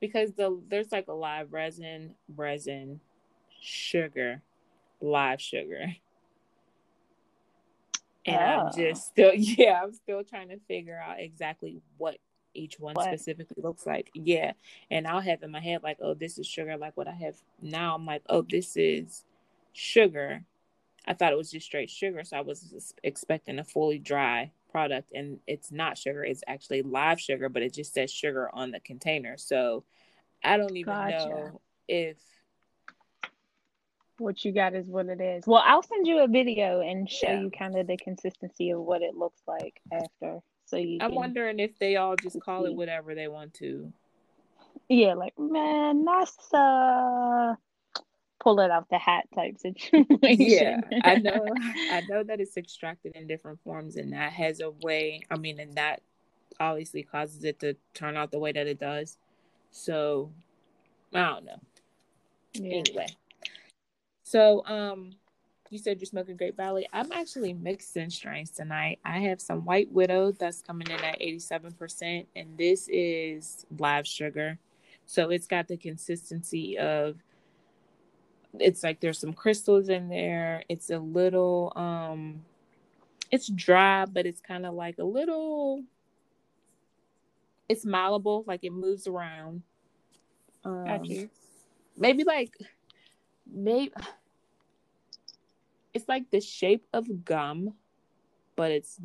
because 0.00 0.32
the 0.32 0.60
there's 0.68 0.90
like 0.92 1.08
a 1.08 1.12
live 1.12 1.52
resin, 1.52 2.14
resin, 2.34 3.00
sugar, 3.60 4.40
live 5.02 5.42
sugar. 5.42 5.94
And 8.26 8.42
I'm 8.42 8.66
Oh. 8.68 8.70
just 8.74 9.08
still 9.08 9.32
yeah, 9.34 9.82
I'm 9.82 9.92
still 9.92 10.24
trying 10.24 10.48
to 10.48 10.58
figure 10.66 10.98
out 10.98 11.20
exactly 11.20 11.82
what 11.98 12.16
each 12.54 12.80
one 12.80 12.94
What? 12.94 13.04
specifically 13.04 13.62
looks 13.62 13.84
like. 13.84 14.10
Yeah. 14.14 14.52
And 14.90 15.06
I'll 15.06 15.20
have 15.20 15.42
in 15.42 15.50
my 15.50 15.60
head 15.60 15.82
like, 15.82 15.98
oh, 16.00 16.14
this 16.14 16.38
is 16.38 16.46
sugar, 16.46 16.78
like 16.78 16.96
what 16.96 17.08
I 17.08 17.12
have 17.12 17.34
now. 17.60 17.94
I'm 17.94 18.06
like, 18.06 18.22
oh, 18.30 18.40
this 18.48 18.74
is 18.78 19.24
sugar. 19.74 20.44
I 21.06 21.12
thought 21.12 21.32
it 21.32 21.36
was 21.36 21.50
just 21.50 21.66
straight 21.66 21.90
sugar, 21.90 22.24
so 22.24 22.38
I 22.38 22.40
was 22.40 22.94
expecting 23.02 23.58
a 23.58 23.64
fully 23.64 23.98
dry 23.98 24.52
product, 24.74 25.12
and 25.14 25.38
it's 25.46 25.70
not 25.70 25.96
sugar. 25.96 26.24
It's 26.24 26.42
actually 26.48 26.82
live 26.82 27.20
sugar, 27.20 27.48
but 27.48 27.62
it 27.62 27.72
just 27.72 27.94
says 27.94 28.10
sugar 28.10 28.50
on 28.52 28.72
the 28.72 28.80
container. 28.80 29.36
So 29.38 29.84
I 30.42 30.56
don't 30.56 30.76
even 30.76 30.92
Gotcha. 30.92 31.28
know 31.28 31.60
if 31.86 32.16
what 34.18 34.44
you 34.44 34.50
got 34.50 34.74
is 34.74 34.88
what 34.88 35.06
it 35.06 35.20
is. 35.20 35.46
Well, 35.46 35.62
I'll 35.64 35.84
send 35.84 36.08
you 36.08 36.24
a 36.24 36.26
video 36.26 36.80
and 36.80 37.08
show 37.08 37.28
Yeah. 37.28 37.42
you 37.42 37.50
kind 37.56 37.76
of 37.78 37.86
the 37.86 37.96
consistency 37.96 38.70
of 38.70 38.80
what 38.80 39.00
it 39.00 39.14
looks 39.14 39.40
like 39.46 39.80
after. 39.92 40.40
So 40.66 40.76
you 40.76 40.98
I'm 41.00 41.14
wondering 41.14 41.60
if 41.60 41.78
they 41.78 41.94
all 41.94 42.16
just 42.16 42.40
call 42.40 42.66
it 42.66 42.74
whatever 42.74 43.14
they 43.14 43.28
want 43.28 43.54
to. 43.54 43.92
yeah, 44.88 45.14
like 45.14 45.38
man, 45.38 46.04
that's 46.04 46.52
uh 46.52 47.54
pull 48.44 48.60
it 48.60 48.70
out 48.70 48.88
the 48.90 48.98
hat 48.98 49.26
type 49.34 49.58
situation. 49.58 50.18
Yeah, 50.22 50.80
I 51.02 51.16
know. 51.22 51.46
I 51.90 52.02
know 52.08 52.22
that 52.22 52.40
it's 52.40 52.56
extracted 52.58 53.16
in 53.16 53.26
different 53.26 53.58
forms, 53.64 53.96
and 53.96 54.12
that 54.12 54.32
has 54.34 54.60
a 54.60 54.70
way. 54.82 55.22
I 55.30 55.36
mean, 55.36 55.58
and 55.58 55.74
that 55.76 56.02
obviously 56.60 57.02
causes 57.02 57.42
it 57.42 57.58
to 57.60 57.74
turn 57.94 58.16
out 58.16 58.30
the 58.30 58.38
way 58.38 58.52
that 58.52 58.66
it 58.66 58.78
does. 58.78 59.16
So, 59.70 60.30
I 61.12 61.22
don't 61.22 61.46
know. 61.46 61.60
yeah. 62.52 62.76
Anyway, 62.76 63.06
so 64.22 64.64
um, 64.66 65.14
you 65.70 65.78
said 65.78 65.98
you're 65.98 66.06
smoking 66.06 66.36
Great 66.36 66.56
Valley. 66.56 66.86
I'm 66.92 67.10
actually 67.12 67.54
mixing 67.54 68.10
strains 68.10 68.50
tonight. 68.50 69.00
I 69.06 69.20
have 69.20 69.40
some 69.40 69.64
White 69.64 69.90
Widow 69.90 70.32
that's 70.32 70.60
coming 70.60 70.88
in 70.88 71.00
at 71.02 71.18
87%, 71.18 72.26
and 72.36 72.58
this 72.58 72.88
is 72.92 73.64
live 73.78 74.06
sugar. 74.06 74.58
So 75.06 75.30
it's 75.30 75.46
got 75.46 75.66
the 75.66 75.76
consistency 75.76 76.78
of 76.78 77.16
it's 78.58 78.82
like 78.82 79.00
there's 79.00 79.18
some 79.18 79.32
crystals 79.32 79.88
in 79.88 80.08
there. 80.08 80.64
It's 80.68 80.90
a 80.90 80.98
little 80.98 81.72
um 81.76 82.44
it's 83.30 83.48
dry, 83.48 84.04
but 84.06 84.26
it's 84.26 84.40
kind 84.40 84.66
of 84.66 84.74
like 84.74 84.98
a 84.98 85.04
little 85.04 85.82
it's 87.68 87.84
malleable, 87.84 88.44
like 88.46 88.62
it 88.62 88.72
moves 88.72 89.06
around. 89.06 89.62
Um, 90.64 91.02
maybe 91.96 92.24
like 92.24 92.56
maybe 93.50 93.92
it's 95.92 96.08
like 96.08 96.30
the 96.30 96.40
shape 96.40 96.86
of 96.92 97.24
gum, 97.24 97.74
but 98.56 98.70
it's 98.70 99.00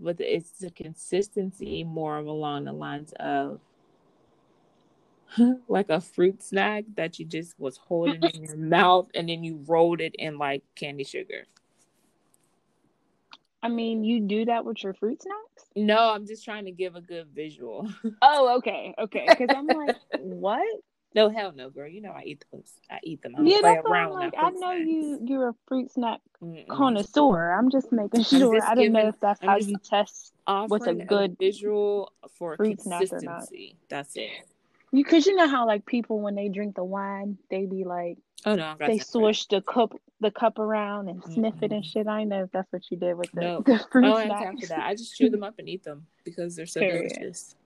but 0.00 0.20
it's 0.20 0.50
the 0.52 0.70
consistency 0.70 1.84
more 1.84 2.18
of 2.18 2.26
along 2.26 2.64
the 2.64 2.72
lines 2.72 3.12
of 3.20 3.60
like 5.68 5.90
a 5.90 6.00
fruit 6.00 6.42
snack 6.42 6.84
that 6.96 7.18
you 7.18 7.24
just 7.24 7.58
was 7.58 7.76
holding 7.76 8.22
in 8.22 8.42
your 8.44 8.56
mouth 8.56 9.08
and 9.14 9.28
then 9.28 9.44
you 9.44 9.62
rolled 9.66 10.00
it 10.00 10.14
in 10.18 10.38
like 10.38 10.62
candy 10.74 11.04
sugar. 11.04 11.44
I 13.62 13.68
mean, 13.68 14.02
you 14.02 14.20
do 14.20 14.44
that 14.46 14.64
with 14.64 14.82
your 14.82 14.92
fruit 14.94 15.22
snacks? 15.22 15.70
No, 15.76 16.10
I'm 16.10 16.26
just 16.26 16.44
trying 16.44 16.64
to 16.64 16.72
give 16.72 16.96
a 16.96 17.00
good 17.00 17.28
visual. 17.28 17.88
Oh, 18.20 18.56
okay, 18.58 18.94
okay. 18.98 19.26
Because 19.28 19.50
I'm 19.56 19.68
like, 19.68 19.96
what? 20.16 20.66
no, 21.14 21.28
hell 21.28 21.52
no, 21.54 21.70
girl. 21.70 21.88
You 21.88 22.00
know 22.00 22.10
I 22.10 22.22
eat 22.24 22.44
those. 22.52 22.72
I 22.90 22.98
eat 23.04 23.22
them. 23.22 23.36
I 23.36 23.42
Yeah, 23.42 23.60
that's 23.62 23.86
around 23.86 24.14
like. 24.14 24.34
I 24.36 24.50
know 24.50 24.72
snacks. 24.72 24.88
you. 24.88 25.20
You're 25.24 25.48
a 25.50 25.54
fruit 25.68 25.92
snack 25.92 26.20
Mm-mm. 26.42 26.68
connoisseur. 26.68 27.52
I'm 27.52 27.70
just 27.70 27.92
making 27.92 28.24
sure. 28.24 28.56
just 28.56 28.68
I 28.68 28.74
don't 28.74 28.92
know 28.92 29.08
if 29.08 29.20
that's 29.20 29.40
I'm 29.42 29.48
how 29.48 29.56
you 29.58 29.76
test 29.78 30.32
what's 30.66 30.86
a 30.86 30.94
good 30.94 31.36
visual 31.38 32.12
for 32.38 32.56
fruit 32.56 32.80
snack 32.82 33.02
or 33.12 33.20
not. 33.22 33.38
consistency. 33.38 33.76
That's 33.88 34.16
it. 34.16 34.30
You. 34.92 35.02
Because 35.04 35.26
you 35.26 35.34
know 35.34 35.48
how 35.48 35.66
like 35.66 35.86
people 35.86 36.20
when 36.20 36.34
they 36.34 36.48
drink 36.48 36.76
the 36.76 36.84
wine, 36.84 37.38
they 37.50 37.66
be 37.66 37.84
like 37.84 38.18
Oh 38.44 38.54
no, 38.54 38.74
they 38.78 38.86
time 38.86 38.98
for 38.98 38.98
that. 38.98 39.06
swish 39.06 39.46
the 39.46 39.60
cup 39.62 39.94
the 40.20 40.30
cup 40.30 40.58
around 40.58 41.08
and 41.08 41.22
sniff 41.24 41.54
it 41.62 41.72
and 41.72 41.84
shit. 41.84 42.06
I 42.06 42.24
know 42.24 42.44
if 42.44 42.52
that's 42.52 42.70
what 42.72 42.82
you 42.90 42.96
did 42.96 43.14
with 43.16 43.30
the, 43.32 43.40
No. 43.40 43.60
the 43.66 43.72
oh, 43.72 43.76
I 43.76 43.80
fruit 43.90 44.04
have 44.04 44.28
snacks. 44.58 44.68
that. 44.68 44.80
I 44.86 44.94
just 44.94 45.16
chew 45.16 45.30
them 45.30 45.42
up 45.44 45.54
and 45.58 45.68
eat 45.68 45.82
them 45.82 46.06
because 46.24 46.54
they're 46.54 46.66
so 46.66 46.80
Period. 46.80 47.12
delicious. 47.14 47.56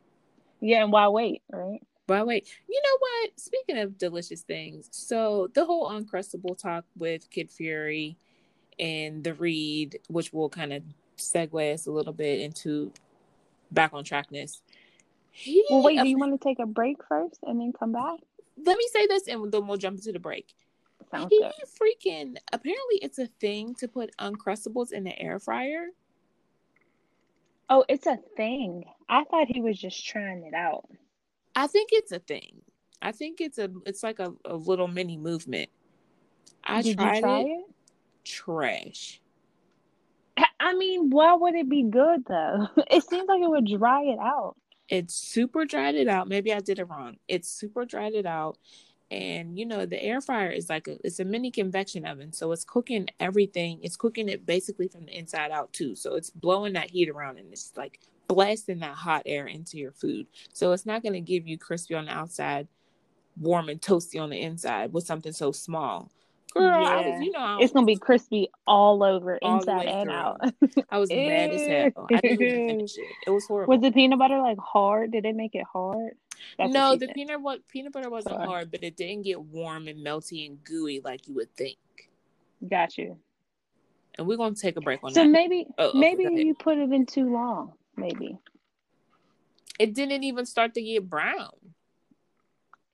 Yeah, 0.61 0.83
and 0.83 0.93
why 0.93 1.09
wait, 1.09 1.43
right? 1.51 1.81
Why 2.07 2.23
wait, 2.23 2.49
you 2.69 2.81
know 2.85 2.97
what? 2.99 3.39
Speaking 3.41 3.79
of 3.79 3.99
delicious 3.99 4.43
things, 4.43 4.89
so 4.93 5.49
the 5.55 5.65
whole 5.65 5.91
Uncrustable 5.91 6.57
talk 6.57 6.85
with 6.97 7.29
Kid 7.31 7.51
Fury 7.51 8.17
and 8.79 9.25
the 9.25 9.35
Read, 9.35 9.99
which 10.09 10.33
will 10.33 10.49
kind 10.49 10.73
of 10.73 10.83
segue 11.19 11.75
us 11.75 11.87
a 11.87 11.91
little 11.91 12.13
bit 12.13 12.41
into 12.41 12.93
back 13.73 13.93
on 13.93 14.05
trackness. 14.05 14.63
He, 15.39 15.65
Well, 15.71 15.83
wait. 15.83 16.01
Do 16.01 16.09
you 16.09 16.19
want 16.19 16.41
to 16.41 16.43
take 16.49 16.59
a 16.59 16.67
break 16.67 16.97
first 17.09 17.39
and 17.43 17.61
then 17.61 17.73
come 17.79 17.93
back? 17.93 18.19
let 18.65 18.79
me 18.79 18.89
say 18.91 19.07
this, 19.07 19.29
and 19.29 19.53
then 19.53 19.67
we'll 19.67 19.77
jump 19.77 19.99
into 19.99 20.13
the 20.13 20.19
break. 20.19 20.55
Sounds 21.11 21.29
he 21.31 21.39
good. 21.39 21.53
freaking 21.79 22.37
apparently 22.53 22.97
it's 23.03 23.19
a 23.19 23.27
thing 23.27 23.75
to 23.77 23.87
put 23.87 24.17
Uncrustables 24.19 24.93
in 24.93 25.05
the 25.05 25.17
air 25.21 25.39
fryer. 25.39 25.89
Oh, 27.69 27.85
it's 27.89 28.07
a 28.07 28.19
thing. 28.37 28.85
I 29.09 29.25
thought 29.25 29.47
he 29.49 29.61
was 29.61 29.79
just 29.79 30.05
trying 30.07 30.43
it 30.45 30.55
out. 30.55 30.89
I 31.55 31.67
think 31.67 31.91
it's 31.93 32.13
a 32.13 32.19
thing. 32.19 32.63
I 33.03 33.13
think 33.13 33.41
it's 33.41 33.59
a 33.59 33.71
it's 33.85 34.03
like 34.03 34.19
a, 34.19 34.33
a 34.45 34.57
little 34.57 34.89
mini 34.89 35.17
movement. 35.17 35.69
I 36.65 36.83
Did 36.83 36.97
tried 36.99 37.21
try 37.21 37.41
it. 37.41 37.47
it? 37.47 37.65
Trash. 38.25 39.21
I 40.59 40.75
mean, 40.75 41.11
why 41.11 41.35
would 41.35 41.55
it 41.55 41.69
be 41.69 41.83
good 41.85 42.25
though? 42.27 42.69
It 42.91 43.05
seems 43.05 43.29
like 43.29 43.43
it 43.43 43.49
would 43.51 43.67
dry 43.67 44.03
it 44.05 44.19
out. 44.19 44.57
It's 44.89 45.15
super 45.15 45.65
dried 45.65 45.95
it 45.95 46.09
out. 46.09 46.29
Maybe 46.29 46.53
I 46.53 46.61
did 46.61 46.79
it 46.79 46.89
wrong. 46.89 47.17
It's 47.29 47.49
super 47.49 47.85
dried 47.85 48.15
it 48.15 48.27
out. 48.27 48.59
And 49.11 49.59
you 49.59 49.67
know, 49.67 49.87
the 49.87 50.03
air 50.03 50.21
fryer 50.21 50.51
is 50.51 50.69
like 50.69 50.89
a 50.89 50.97
it's 51.05 51.21
a 51.21 51.25
mini 51.25 51.51
convection 51.51 52.05
oven. 52.07 52.33
So 52.33 52.53
it's 52.53 52.65
cooking 52.65 53.09
everything. 53.21 53.81
It's 53.83 53.97
cooking 53.97 54.29
it 54.29 54.47
basically 54.47 54.89
from 54.89 55.07
the 55.07 55.17
inside 55.17 55.51
out 55.51 55.73
too. 55.73 55.95
So 55.95 56.15
it's 56.15 56.31
blowing 56.31 56.73
that 56.75 56.91
heat 56.91 57.09
around 57.09 57.39
and 57.39 57.53
it's 57.53 57.73
like 57.77 58.01
blasting 58.29 58.81
that 58.81 58.95
hot 58.95 59.23
air 59.27 59.47
into 59.47 59.79
your 59.79 59.93
food. 59.93 60.27
So 60.53 60.73
it's 60.73 60.87
not 60.87 61.03
gonna 61.03 61.21
give 61.21 61.47
you 61.47 61.59
crispy 61.59 61.95
on 61.95 62.07
the 62.07 62.13
outside, 62.13 62.67
warm 63.41 63.69
and 63.69 63.81
toasty 63.81 64.21
on 64.21 64.31
the 64.31 64.41
inside 64.41 64.93
with 64.93 65.07
something 65.07 65.33
so 65.33 65.53
small. 65.53 66.11
Girl, 66.57 66.83
Yeah. 66.83 67.11
was 67.11 67.25
you 67.25 67.31
know 67.33 67.59
It's 67.61 67.73
gonna 67.73 67.87
be 67.87 67.97
crispy 67.97 68.49
all 68.67 69.03
over, 69.03 69.39
All 69.43 69.59
inside 69.59 69.87
and 69.89 70.11
out. 70.11 70.41
I 70.91 70.99
was 70.99 71.11
mad 71.11 71.51
as 71.51 71.67
hell. 71.67 72.07
I 72.13 72.21
didn't 72.21 72.43
even 72.43 72.67
finish 72.67 72.97
it. 72.99 73.05
It 73.27 73.31
was 73.31 73.47
horrible. 73.47 73.75
Was 73.75 73.83
the 73.83 73.93
peanut 73.93 74.19
butter 74.19 74.39
like 74.41 74.59
hard? 74.59 75.13
Did 75.13 75.27
it 75.27 75.35
make 75.37 75.55
it 75.55 75.65
hard? 75.71 76.13
That's 76.59 76.73
no, 76.73 76.97
the 76.97 77.07
said. 77.07 77.15
peanut 77.15 77.41
what 77.43 77.67
peanut 77.69 77.93
butter 77.93 78.11
wasn't 78.11 78.37
Sorry. 78.37 78.47
hard, 78.47 78.71
but 78.71 78.83
it 78.83 78.97
didn't 78.97 79.23
get 79.23 79.41
warm 79.41 79.89
and 79.89 80.05
melty 80.05 80.47
and 80.47 80.63
gooey 80.65 81.01
like 81.05 81.29
you 81.29 81.35
would 81.35 81.55
think. 81.57 81.79
Got 82.67 82.97
you. 82.99 83.17
And 84.17 84.27
we're 84.27 84.37
gonna 84.39 84.55
take 84.55 84.77
a 84.77 84.81
break 84.81 85.01
on 85.03 85.13
So 85.13 85.21
that. 85.21 85.27
So 85.27 85.31
maybe 85.31 85.67
Oh, 85.79 85.93
maybe 85.95 86.25
you 86.25 86.55
put 86.55 86.79
it 86.79 86.91
in 86.93 87.07
too 87.07 87.33
long. 87.33 87.73
Maybe. 87.97 88.39
It 89.79 89.93
didn't 89.95 90.25
even 90.25 90.47
start 90.47 90.75
to 90.75 90.83
get 90.83 91.09
brown. 91.09 91.51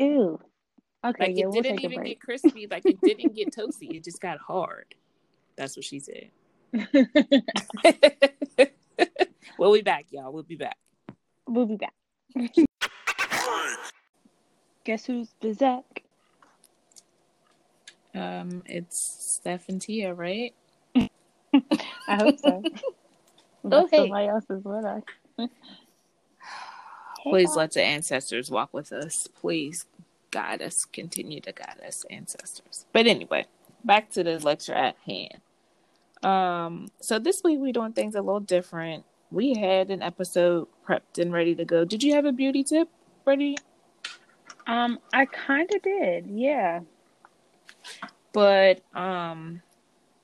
Ew. 0.01 0.41
Okay, 1.05 1.27
Like 1.27 1.37
yeah, 1.37 1.45
it 1.45 1.51
we'll 1.51 1.63
didn't 1.63 1.85
even 1.85 2.05
get 2.05 2.21
crispy. 2.21 2.69
Like 2.71 2.85
it 2.87 3.01
didn't 3.01 3.35
get 3.35 3.55
toasty. 3.57 3.97
It 3.97 4.05
just 4.05 4.21
got 4.21 4.39
hard. 4.39 4.95
That's 5.57 5.77
what 5.77 5.85
she 5.85 5.99
said. 5.99 6.31
we'll 9.59 9.73
be 9.73 9.83
back, 9.83 10.07
y'all. 10.11 10.33
We'll 10.33 10.45
be 10.45 10.57
back. 10.57 10.77
we'll 11.47 11.67
be 11.67 11.77
back. 11.77 11.95
Guess 14.85 15.07
who's 15.07 15.29
Bizak? 15.43 15.85
Um, 18.15 18.63
it's 18.67 19.37
Steph 19.37 19.69
and 19.69 19.81
Tia, 19.81 20.13
right? 20.15 20.55
I 20.95 21.09
hope 22.09 22.39
so. 22.39 22.63
Unless 23.65 23.91
hey. 23.91 23.97
Somebody 23.99 24.29
else 24.29 24.45
is 24.51 24.65
with 24.65 24.85
us. 24.85 25.03
Please 27.23 27.55
let 27.55 27.73
the 27.73 27.83
ancestors 27.83 28.51
walk 28.51 28.75
with 28.75 28.93
us. 28.93 29.29
Please 29.29 29.87
guide 30.33 30.61
us. 30.61 30.85
Continue 30.85 31.41
to 31.43 31.53
guide 31.53 31.81
us, 31.87 32.05
ancestors. 32.11 32.87
But 32.93 33.07
anyway, 33.07 33.47
back 33.85 34.11
to 34.11 34.25
the 34.25 34.41
lecture 34.41 34.75
at 34.75 34.97
hand. 35.07 35.41
Um, 36.25 36.89
so 37.01 37.21
this 37.21 37.43
week 37.45 37.59
we're 37.61 37.73
doing 37.73 37.93
things 37.93 38.17
a 38.17 38.23
little 38.23 38.41
different. 38.41 39.05
We 39.31 39.55
had 39.55 39.91
an 39.91 40.03
episode 40.03 40.67
prepped 40.87 41.19
and 41.19 41.33
ready 41.33 41.55
to 41.55 41.65
go. 41.65 41.85
Did 41.85 42.03
you 42.03 42.15
have 42.15 42.25
a 42.25 42.33
beauty 42.33 42.65
tip 42.65 42.89
ready? 43.25 43.57
Um, 44.67 44.99
I 45.13 45.27
kind 45.27 45.71
of 45.73 45.83
did. 45.83 46.27
Yeah. 46.27 46.81
But 48.33 48.83
um, 48.95 49.63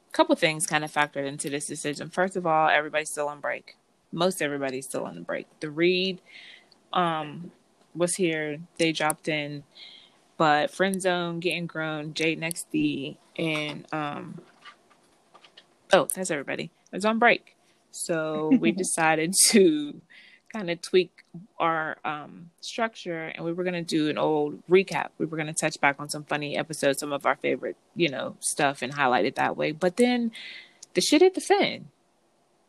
a 0.08 0.12
couple 0.12 0.34
things 0.36 0.66
kind 0.66 0.84
of 0.84 0.92
factored 0.92 1.26
into 1.26 1.50
this 1.50 1.66
decision. 1.66 2.10
First 2.10 2.36
of 2.36 2.46
all, 2.46 2.68
everybody's 2.68 3.10
still 3.10 3.28
on 3.28 3.40
break. 3.40 3.76
Most 4.12 4.40
everybody's 4.40 4.86
still 4.86 5.04
on 5.04 5.16
the 5.16 5.20
break. 5.20 5.46
The 5.60 5.70
read 5.70 6.20
um 6.92 7.50
was 7.94 8.14
here. 8.14 8.58
They 8.78 8.92
dropped 8.92 9.28
in, 9.28 9.64
but 10.38 10.70
Friend 10.70 11.02
Zone, 11.02 11.40
Getting 11.40 11.66
Grown, 11.66 12.14
Jade 12.14 12.40
Next 12.40 12.70
D, 12.72 13.18
and 13.36 13.84
um 13.92 14.40
oh, 15.92 16.08
that's 16.14 16.30
everybody. 16.30 16.70
It's 16.92 17.04
on 17.04 17.18
break. 17.18 17.54
So 17.90 18.50
we 18.58 18.72
decided 18.84 19.34
to 19.50 20.00
kind 20.52 20.70
of 20.70 20.80
tweak 20.80 21.24
our 21.58 21.98
um 22.04 22.50
structure 22.60 23.24
and 23.34 23.44
we 23.44 23.52
were 23.52 23.64
going 23.64 23.74
to 23.74 23.82
do 23.82 24.08
an 24.08 24.16
old 24.16 24.62
recap. 24.68 25.08
We 25.18 25.26
were 25.26 25.36
going 25.36 25.48
to 25.48 25.52
touch 25.52 25.78
back 25.80 25.96
on 25.98 26.08
some 26.08 26.24
funny 26.24 26.56
episodes, 26.56 27.00
some 27.00 27.12
of 27.12 27.26
our 27.26 27.36
favorite, 27.36 27.76
you 27.94 28.08
know, 28.08 28.36
stuff 28.40 28.80
and 28.80 28.94
highlight 28.94 29.26
it 29.26 29.34
that 29.34 29.56
way. 29.56 29.72
But 29.72 29.96
then 29.96 30.30
the 30.94 31.02
shit 31.02 31.20
hit 31.20 31.34
the 31.34 31.40
fan. 31.40 31.88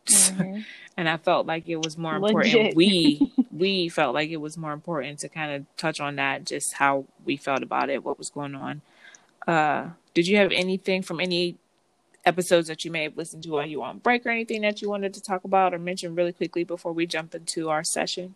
Mhm. 0.10 0.66
and 0.98 1.10
I 1.10 1.18
felt 1.18 1.48
like 1.48 1.68
it 1.68 1.78
was 1.84 1.98
more 1.98 2.20
Legit. 2.20 2.54
important. 2.54 2.76
We 2.76 3.32
we 3.52 3.90
felt 3.90 4.14
like 4.14 4.30
it 4.30 4.38
was 4.38 4.58
more 4.58 4.74
important 4.74 5.20
to 5.20 5.30
kind 5.30 5.52
of 5.54 5.66
touch 5.78 6.00
on 6.00 6.16
that, 6.18 6.46
just 6.46 6.74
how 6.74 7.06
we 7.26 7.38
felt 7.38 7.64
about 7.64 7.90
it, 7.90 8.04
what 8.04 8.18
was 8.18 8.30
going 8.30 8.56
on. 8.56 8.82
Uh, 9.48 9.90
did 10.14 10.28
you 10.28 10.38
have 10.38 10.52
anything 10.52 11.02
from 11.02 11.20
any 11.20 11.58
episodes 12.26 12.68
that 12.68 12.84
you 12.84 12.92
may 12.92 13.04
have 13.04 13.18
listened 13.18 13.44
to 13.44 13.50
while 13.50 13.66
you 13.66 13.80
were 13.80 13.86
on 13.86 13.98
break 14.00 14.26
or 14.26 14.30
anything 14.30 14.62
that 14.62 14.82
you 14.82 14.90
wanted 14.90 15.14
to 15.14 15.22
talk 15.22 15.44
about 15.44 15.74
or 15.74 15.80
mention 15.80 16.16
really 16.16 16.34
quickly 16.34 16.64
before 16.64 16.92
we 16.92 17.08
jump 17.08 17.34
into 17.34 17.70
our 17.70 17.84
session? 17.84 18.36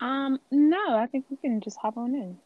Um, 0.00 0.40
no, 0.50 0.96
I 0.96 1.06
think 1.06 1.26
we 1.30 1.36
can 1.36 1.60
just 1.60 1.76
hop 1.76 1.96
on 1.98 2.14
in. 2.14 2.38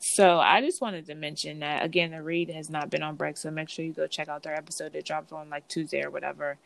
So 0.00 0.38
I 0.38 0.60
just 0.60 0.80
wanted 0.80 1.06
to 1.06 1.14
mention 1.14 1.58
that 1.60 1.84
again, 1.84 2.12
the 2.12 2.22
read 2.22 2.50
has 2.50 2.70
not 2.70 2.88
been 2.88 3.02
on 3.02 3.16
break, 3.16 3.36
so 3.36 3.50
make 3.50 3.68
sure 3.68 3.84
you 3.84 3.92
go 3.92 4.06
check 4.06 4.28
out 4.28 4.42
their 4.42 4.54
episode. 4.54 4.94
It 4.94 5.04
drops 5.04 5.32
on 5.32 5.50
like 5.50 5.66
Tuesday 5.68 6.02
or 6.02 6.10
whatever. 6.10 6.56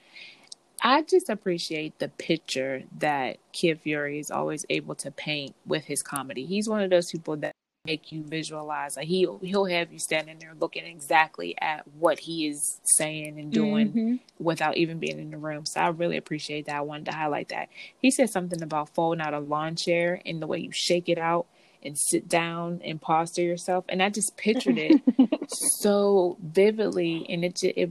I 0.81 1.03
just 1.03 1.29
appreciate 1.29 1.99
the 1.99 2.09
picture 2.09 2.83
that 2.99 3.39
Kid 3.53 3.81
Fury 3.81 4.19
is 4.19 4.31
always 4.31 4.65
able 4.71 4.95
to 4.97 5.11
paint 5.11 5.55
with 5.67 5.85
his 5.85 6.03
comedy. 6.03 6.45
He's 6.47 6.69
one 6.69 6.83
of 6.83 6.91
those 6.91 7.11
people 7.11 7.37
that 7.39 7.53
make 7.85 8.13
you 8.13 8.23
visualize. 8.23 8.97
Like 8.97 9.09
he'll 9.09 9.39
he'll 9.39 9.65
have 9.65 9.93
you 9.93 9.99
standing 9.99 10.39
there 10.39 10.55
looking 10.59 10.85
exactly 10.85 11.57
at 11.61 11.87
what 11.99 12.21
he 12.21 12.47
is 12.47 12.81
saying 12.97 13.39
and 13.41 13.53
doing 13.53 13.89
mm-hmm. 13.89 14.17
without 14.39 14.77
even 14.77 14.99
being 14.99 15.19
in 15.19 15.31
the 15.31 15.37
room. 15.37 15.67
So 15.67 15.81
I 15.81 15.89
really 15.89 16.17
appreciate 16.17 16.67
that. 16.67 16.77
I 16.77 16.81
wanted 16.83 17.07
to 17.07 17.17
highlight 17.17 17.49
that. 17.49 17.69
He 17.99 18.11
said 18.11 18.31
something 18.31 18.63
about 18.63 18.95
folding 18.95 19.21
out 19.21 19.35
a 19.35 19.41
lawn 19.41 19.75
chair 19.77 20.21
and 20.25 20.41
the 20.41 20.47
way 20.47 20.59
you 20.59 20.71
shake 20.73 21.09
it 21.09 21.19
out 21.19 21.47
and 21.83 21.99
sit 21.99 22.29
down 22.29 22.81
and 22.85 23.01
posture 23.01 23.43
yourself. 23.43 23.85
And 23.89 24.01
I 24.01 24.11
just 24.11 24.37
pictured 24.37 24.79
it 24.79 25.03
so 25.81 26.37
vividly 26.41 27.27
and 27.29 27.45
it 27.45 27.57
just, 27.57 27.77
it 27.77 27.91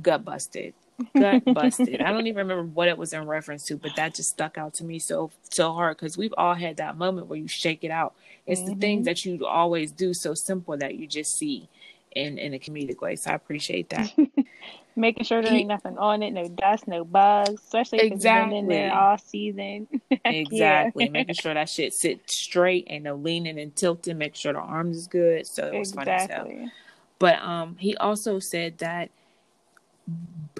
gut 0.00 0.24
busted 0.24 0.74
gut 1.16 1.44
busted. 1.44 2.00
I 2.00 2.10
don't 2.10 2.26
even 2.26 2.48
remember 2.48 2.64
what 2.64 2.88
it 2.88 2.98
was 2.98 3.12
in 3.12 3.26
reference 3.26 3.64
to, 3.64 3.76
but 3.76 3.96
that 3.96 4.14
just 4.14 4.30
stuck 4.30 4.58
out 4.58 4.74
to 4.74 4.84
me 4.84 4.98
so 4.98 5.30
so 5.50 5.72
hard 5.72 5.96
because 5.96 6.16
we've 6.16 6.34
all 6.36 6.54
had 6.54 6.76
that 6.78 6.96
moment 6.96 7.26
where 7.26 7.38
you 7.38 7.48
shake 7.48 7.84
it 7.84 7.90
out. 7.90 8.14
It's 8.46 8.60
mm-hmm. 8.60 8.70
the 8.70 8.76
things 8.76 9.00
mm-hmm. 9.00 9.04
that 9.04 9.24
you 9.24 9.46
always 9.46 9.92
do 9.92 10.14
so 10.14 10.34
simple 10.34 10.76
that 10.76 10.96
you 10.96 11.06
just 11.06 11.36
see 11.36 11.68
in 12.14 12.38
in 12.38 12.54
a 12.54 12.58
comedic 12.58 13.00
way. 13.00 13.16
So 13.16 13.30
I 13.30 13.34
appreciate 13.34 13.90
that. 13.90 14.12
Making 14.96 15.24
sure 15.24 15.40
there 15.40 15.54
ain't 15.54 15.68
nothing 15.68 15.96
on 15.96 16.22
it, 16.22 16.32
no 16.32 16.48
dust, 16.48 16.86
no 16.86 17.02
bugs, 17.02 17.54
especially 17.54 18.00
if 18.00 18.12
exactly. 18.12 18.58
it's 18.58 18.66
been 18.66 18.76
in 18.76 18.88
there 18.88 18.94
all 18.94 19.16
season. 19.16 19.88
exactly. 20.26 21.08
Making 21.08 21.34
sure 21.34 21.54
that 21.54 21.70
shit 21.70 21.94
sits 21.94 22.36
straight, 22.36 22.88
and 22.90 23.04
no 23.04 23.14
leaning 23.14 23.58
and 23.58 23.74
tilting. 23.74 24.18
Make 24.18 24.36
sure 24.36 24.52
the 24.52 24.58
arms 24.58 24.98
is 24.98 25.06
good. 25.06 25.46
So 25.46 25.66
it 25.66 25.78
was 25.78 25.92
exactly. 25.92 26.36
funny 26.36 26.58
stuff. 26.58 26.72
But 27.18 27.38
um, 27.40 27.76
he 27.78 27.96
also 27.96 28.38
said 28.38 28.78
that 28.78 29.08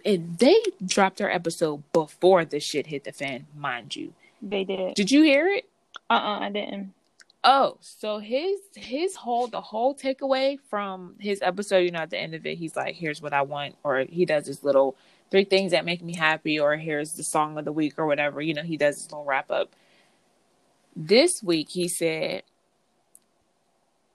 and 0.04 0.38
they 0.38 0.56
dropped 0.84 1.18
their 1.18 1.30
episode 1.30 1.82
before 1.92 2.44
the 2.44 2.60
shit 2.60 2.86
hit 2.86 3.04
the 3.04 3.12
fan, 3.12 3.46
mind 3.56 3.96
you. 3.96 4.12
They 4.40 4.64
did. 4.64 4.94
Did 4.94 5.10
you 5.10 5.22
hear 5.22 5.48
it? 5.48 5.64
Uh 6.10 6.14
uh-uh, 6.14 6.36
uh 6.36 6.40
I 6.40 6.50
didn't. 6.50 6.94
Oh, 7.44 7.76
so 7.80 8.18
his 8.18 8.60
his 8.74 9.16
whole 9.16 9.48
the 9.48 9.60
whole 9.60 9.94
takeaway 9.94 10.58
from 10.70 11.16
his 11.18 11.42
episode, 11.42 11.78
you 11.78 11.90
know, 11.90 12.00
at 12.00 12.10
the 12.10 12.18
end 12.18 12.34
of 12.34 12.46
it, 12.46 12.56
he's 12.56 12.76
like, 12.76 12.94
"Here's 12.94 13.20
what 13.20 13.32
I 13.32 13.42
want," 13.42 13.76
or 13.82 14.04
he 14.08 14.24
does 14.24 14.46
his 14.46 14.62
little 14.62 14.96
three 15.30 15.44
things 15.44 15.72
that 15.72 15.84
make 15.84 16.02
me 16.02 16.14
happy, 16.14 16.60
or 16.60 16.76
here's 16.76 17.14
the 17.14 17.24
song 17.24 17.58
of 17.58 17.64
the 17.64 17.72
week, 17.72 17.94
or 17.98 18.06
whatever. 18.06 18.40
You 18.40 18.54
know, 18.54 18.62
he 18.62 18.76
does 18.76 18.96
his 18.96 19.10
little 19.10 19.24
wrap 19.24 19.50
up. 19.50 19.74
This 20.94 21.42
week, 21.42 21.70
he 21.70 21.88
said, 21.88 22.44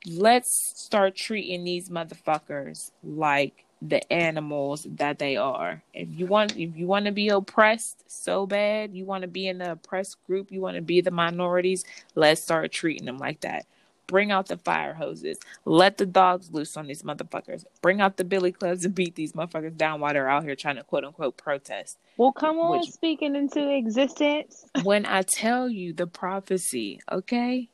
"Let's 0.06 0.52
start 0.80 1.16
treating 1.16 1.66
these 1.66 1.90
motherfuckers 1.90 2.92
like 3.04 3.66
the 3.82 4.12
animals 4.12 4.88
that 4.90 5.20
they 5.20 5.38
are. 5.38 5.84
If 5.94 6.10
you 6.12 6.26
want 6.26 6.58
if 6.58 6.76
you 6.76 6.88
want 6.88 7.06
to 7.06 7.12
be 7.12 7.30
oppressed 7.30 8.04
so 8.10 8.46
bad, 8.46 8.94
you 8.94 9.06
want 9.06 9.22
to 9.22 9.28
be 9.28 9.48
in 9.48 9.60
the 9.60 9.74
oppressed 9.74 10.18
group, 10.26 10.52
you 10.52 10.62
want 10.62 10.76
to 10.76 10.82
be 10.82 11.02
the 11.02 11.12
minorities, 11.12 11.84
let's 12.16 12.42
start 12.42 12.72
treating 12.72 13.06
them 13.06 13.18
like 13.18 13.42
that. 13.42 13.66
Bring 14.08 14.32
out 14.32 14.48
the 14.48 14.58
fire 14.58 14.94
hoses. 14.94 15.38
Let 15.66 15.98
the 15.98 16.06
dogs 16.06 16.52
loose 16.54 16.78
on 16.78 16.88
these 16.88 17.04
motherfuckers. 17.04 17.66
Bring 17.82 18.00
out 18.00 18.16
the 18.16 18.24
billy 18.24 18.54
clubs 18.54 18.86
and 18.86 18.96
beat 18.96 19.16
these 19.16 19.34
motherfuckers 19.34 19.76
down 19.76 20.00
while 20.00 20.14
they're 20.14 20.30
out 20.30 20.44
here 20.44 20.56
trying 20.56 20.78
to 20.78 20.84
quote 20.84 21.04
unquote 21.04 21.36
protest. 21.36 21.98
Well, 22.16 22.32
come 22.32 22.58
on, 22.58 22.80
Which, 22.80 22.92
speaking 22.92 23.36
into 23.36 23.70
existence. 23.70 24.66
when 24.84 25.06
I 25.06 25.24
tell 25.24 25.68
you 25.68 25.92
the 25.92 26.08
prophecy, 26.08 27.02
okay? 27.12 27.70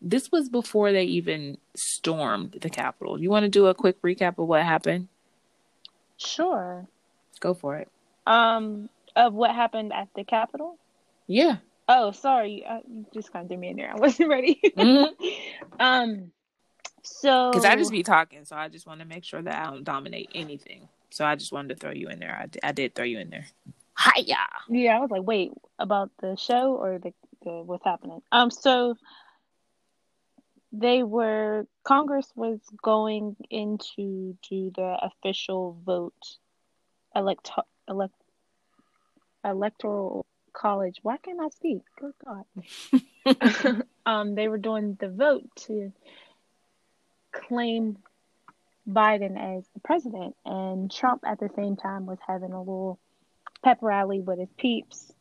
This 0.00 0.32
was 0.32 0.48
before 0.48 0.90
they 0.90 1.04
even 1.04 1.58
stormed 1.76 2.58
the 2.60 2.68
Capitol. 2.68 3.20
You 3.20 3.30
want 3.30 3.44
to 3.44 3.48
do 3.48 3.66
a 3.66 3.74
quick 3.74 4.02
recap 4.02 4.38
of 4.38 4.48
what 4.48 4.64
happened? 4.64 5.06
Sure. 6.24 6.86
Go 7.40 7.54
for 7.54 7.76
it. 7.76 7.88
Um, 8.26 8.88
of 9.16 9.34
what 9.34 9.54
happened 9.54 9.92
at 9.92 10.08
the 10.14 10.24
Capitol? 10.24 10.78
Yeah. 11.26 11.56
Oh, 11.88 12.12
sorry. 12.12 12.64
Uh, 12.64 12.78
you 12.88 13.06
just 13.12 13.32
kind 13.32 13.44
of 13.44 13.48
threw 13.48 13.58
me 13.58 13.68
in 13.68 13.76
there. 13.76 13.90
I 13.92 13.96
wasn't 13.96 14.28
ready. 14.36 14.60
Mm-hmm. 14.76 15.26
um, 15.80 16.30
so 17.02 17.50
because 17.50 17.64
I 17.64 17.74
just 17.76 17.90
be 17.90 18.02
talking, 18.04 18.44
so 18.44 18.54
I 18.56 18.68
just 18.68 18.86
want 18.86 19.00
to 19.00 19.06
make 19.06 19.24
sure 19.24 19.42
that 19.42 19.54
I 19.66 19.70
don't 19.70 19.84
dominate 19.84 20.30
anything. 20.34 20.88
So 21.10 21.24
I 21.24 21.34
just 21.34 21.52
wanted 21.52 21.68
to 21.70 21.74
throw 21.76 21.90
you 21.90 22.08
in 22.08 22.20
there. 22.20 22.38
I, 22.42 22.46
d- 22.46 22.60
I 22.62 22.72
did 22.72 22.94
throw 22.94 23.04
you 23.04 23.18
in 23.18 23.28
there. 23.30 23.44
Hiya. 23.98 24.24
Yeah, 24.26 24.36
Yeah, 24.68 24.96
I 24.96 25.00
was 25.00 25.10
like, 25.10 25.22
wait, 25.24 25.52
about 25.78 26.10
the 26.20 26.36
show 26.36 26.74
or 26.76 26.98
the, 26.98 27.12
the 27.44 27.50
what's 27.62 27.84
happening? 27.84 28.22
Um, 28.32 28.50
so 28.50 28.96
they 30.72 31.02
were 31.02 31.66
Congress 31.84 32.30
was 32.34 32.58
going 32.82 33.36
into 33.50 34.36
do 34.48 34.72
the 34.74 34.96
official 35.02 35.78
vote 35.84 36.38
elect 37.14 37.50
elect 37.88 38.14
electoral 39.44 40.26
college. 40.52 40.98
Why 41.02 41.18
can't 41.18 41.40
I 41.40 41.48
speak? 41.48 41.82
Good 41.98 42.14
God. 42.24 43.84
um, 44.06 44.34
they 44.34 44.48
were 44.48 44.58
doing 44.58 44.96
the 44.98 45.08
vote 45.08 45.48
to 45.66 45.92
claim 47.32 47.98
Biden 48.88 49.58
as 49.58 49.64
the 49.74 49.80
president, 49.80 50.36
and 50.44 50.90
Trump 50.90 51.22
at 51.26 51.38
the 51.38 51.50
same 51.54 51.76
time 51.76 52.06
was 52.06 52.18
having 52.26 52.52
a 52.52 52.58
little 52.58 52.98
pep 53.62 53.78
rally 53.80 54.20
with 54.20 54.38
his 54.38 54.52
peeps, 54.56 55.12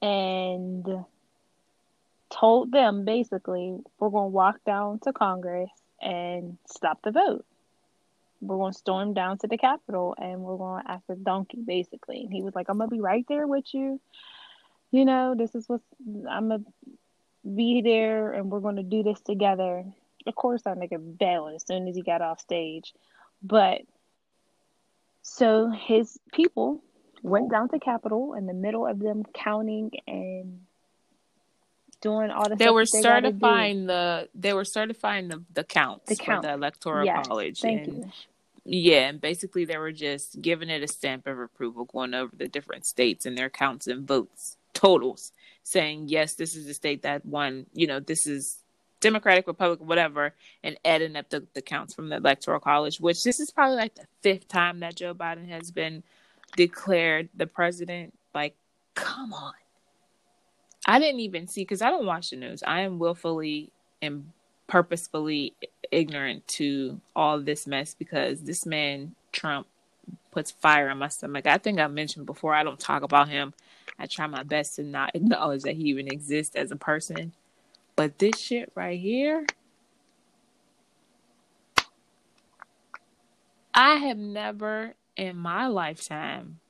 and 0.00 0.86
told 2.34 2.72
them 2.72 3.04
basically, 3.04 3.78
we're 3.98 4.10
going 4.10 4.30
to 4.30 4.34
walk 4.34 4.56
down 4.66 4.98
to 5.00 5.12
Congress 5.12 5.70
and 6.00 6.58
stop 6.66 7.00
the 7.02 7.12
vote. 7.12 7.44
We're 8.40 8.56
going 8.56 8.72
to 8.72 8.78
storm 8.78 9.14
down 9.14 9.38
to 9.38 9.46
the 9.46 9.56
Capitol 9.56 10.14
and 10.18 10.40
we're 10.40 10.56
going 10.56 10.82
to 10.82 10.90
act 10.90 11.04
a 11.08 11.14
donkey, 11.14 11.62
basically. 11.64 12.22
And 12.22 12.32
he 12.32 12.42
was 12.42 12.54
like, 12.54 12.68
I'm 12.68 12.78
going 12.78 12.90
to 12.90 12.94
be 12.94 13.00
right 13.00 13.24
there 13.28 13.46
with 13.46 13.72
you. 13.72 14.00
You 14.90 15.04
know, 15.04 15.34
this 15.36 15.54
is 15.54 15.68
what 15.68 15.80
I'm 16.28 16.48
going 16.48 16.64
to 16.64 17.50
be 17.54 17.82
there 17.82 18.32
and 18.32 18.50
we're 18.50 18.60
going 18.60 18.76
to 18.76 18.82
do 18.82 19.02
this 19.02 19.20
together. 19.20 19.84
Of 20.26 20.34
course, 20.34 20.62
I 20.66 20.74
that 20.74 20.80
nigga 20.80 21.18
bailed 21.18 21.54
as 21.54 21.64
soon 21.66 21.88
as 21.88 21.96
he 21.96 22.02
got 22.02 22.20
off 22.20 22.40
stage. 22.40 22.92
But 23.42 23.82
so 25.22 25.70
his 25.70 26.18
people 26.32 26.82
went 27.22 27.50
down 27.50 27.68
to 27.70 27.78
Capitol 27.78 28.34
in 28.34 28.46
the 28.46 28.54
middle 28.54 28.86
of 28.86 28.98
them 28.98 29.22
counting 29.34 29.90
and 30.06 30.60
doing 32.04 32.30
all 32.30 32.46
the 32.50 32.54
they 32.54 32.68
were 32.68 32.84
certifying 32.84 33.86
the 33.86 34.28
they 34.34 34.52
were 34.52 34.64
certifying 34.64 35.28
the 35.28 35.42
the 35.54 35.64
counts 35.64 36.06
the 36.06 36.14
count. 36.14 36.44
for 36.44 36.48
the 36.48 36.52
electoral 36.52 37.06
yes, 37.06 37.26
college 37.26 37.62
thank 37.62 37.88
and, 37.88 38.12
you. 38.66 38.90
yeah 38.90 39.08
and 39.08 39.22
basically 39.22 39.64
they 39.64 39.78
were 39.78 39.90
just 39.90 40.40
giving 40.42 40.68
it 40.68 40.82
a 40.82 40.86
stamp 40.86 41.26
of 41.26 41.38
approval 41.40 41.86
going 41.86 42.12
over 42.12 42.36
the 42.36 42.46
different 42.46 42.84
states 42.84 43.24
and 43.24 43.38
their 43.38 43.48
counts 43.48 43.86
and 43.86 44.06
votes 44.06 44.58
totals 44.74 45.32
saying 45.62 46.04
yes 46.06 46.34
this 46.34 46.54
is 46.54 46.66
the 46.66 46.74
state 46.74 47.00
that 47.02 47.24
won 47.24 47.64
you 47.72 47.86
know 47.86 48.00
this 48.00 48.26
is 48.26 48.58
democratic 49.00 49.46
republican 49.46 49.86
whatever 49.86 50.34
and 50.62 50.76
adding 50.84 51.16
up 51.16 51.30
the, 51.30 51.46
the 51.54 51.62
counts 51.62 51.94
from 51.94 52.10
the 52.10 52.16
electoral 52.16 52.60
college 52.60 53.00
which 53.00 53.24
this 53.24 53.40
is 53.40 53.50
probably 53.50 53.76
like 53.76 53.94
the 53.94 54.06
fifth 54.20 54.46
time 54.46 54.80
that 54.80 54.94
joe 54.94 55.14
biden 55.14 55.48
has 55.48 55.70
been 55.70 56.02
declared 56.54 57.30
the 57.34 57.46
president 57.46 58.12
like 58.34 58.54
come 58.94 59.32
on 59.32 59.54
I 60.86 60.98
didn't 60.98 61.20
even 61.20 61.46
see 61.46 61.62
because 61.62 61.82
I 61.82 61.90
don't 61.90 62.06
watch 62.06 62.30
the 62.30 62.36
news. 62.36 62.62
I 62.66 62.80
am 62.80 62.98
willfully 62.98 63.70
and 64.02 64.30
purposefully 64.66 65.54
ignorant 65.90 66.46
to 66.48 67.00
all 67.16 67.40
this 67.40 67.66
mess 67.66 67.94
because 67.94 68.42
this 68.42 68.66
man 68.66 69.14
Trump 69.32 69.66
puts 70.32 70.50
fire 70.50 70.90
in 70.90 70.98
my 70.98 71.08
stomach. 71.08 71.46
I 71.46 71.58
think 71.58 71.80
I 71.80 71.86
mentioned 71.86 72.26
before 72.26 72.54
I 72.54 72.64
don't 72.64 72.80
talk 72.80 73.02
about 73.02 73.28
him. 73.28 73.54
I 73.98 74.06
try 74.06 74.26
my 74.26 74.42
best 74.42 74.76
to 74.76 74.82
not 74.82 75.12
acknowledge 75.14 75.62
that 75.62 75.76
he 75.76 75.84
even 75.84 76.08
exists 76.08 76.56
as 76.56 76.70
a 76.70 76.76
person. 76.76 77.32
But 77.96 78.18
this 78.18 78.38
shit 78.38 78.72
right 78.74 78.98
here, 78.98 79.46
I 83.74 83.96
have 83.96 84.18
never 84.18 84.94
in 85.16 85.36
my 85.36 85.68
lifetime 85.68 86.60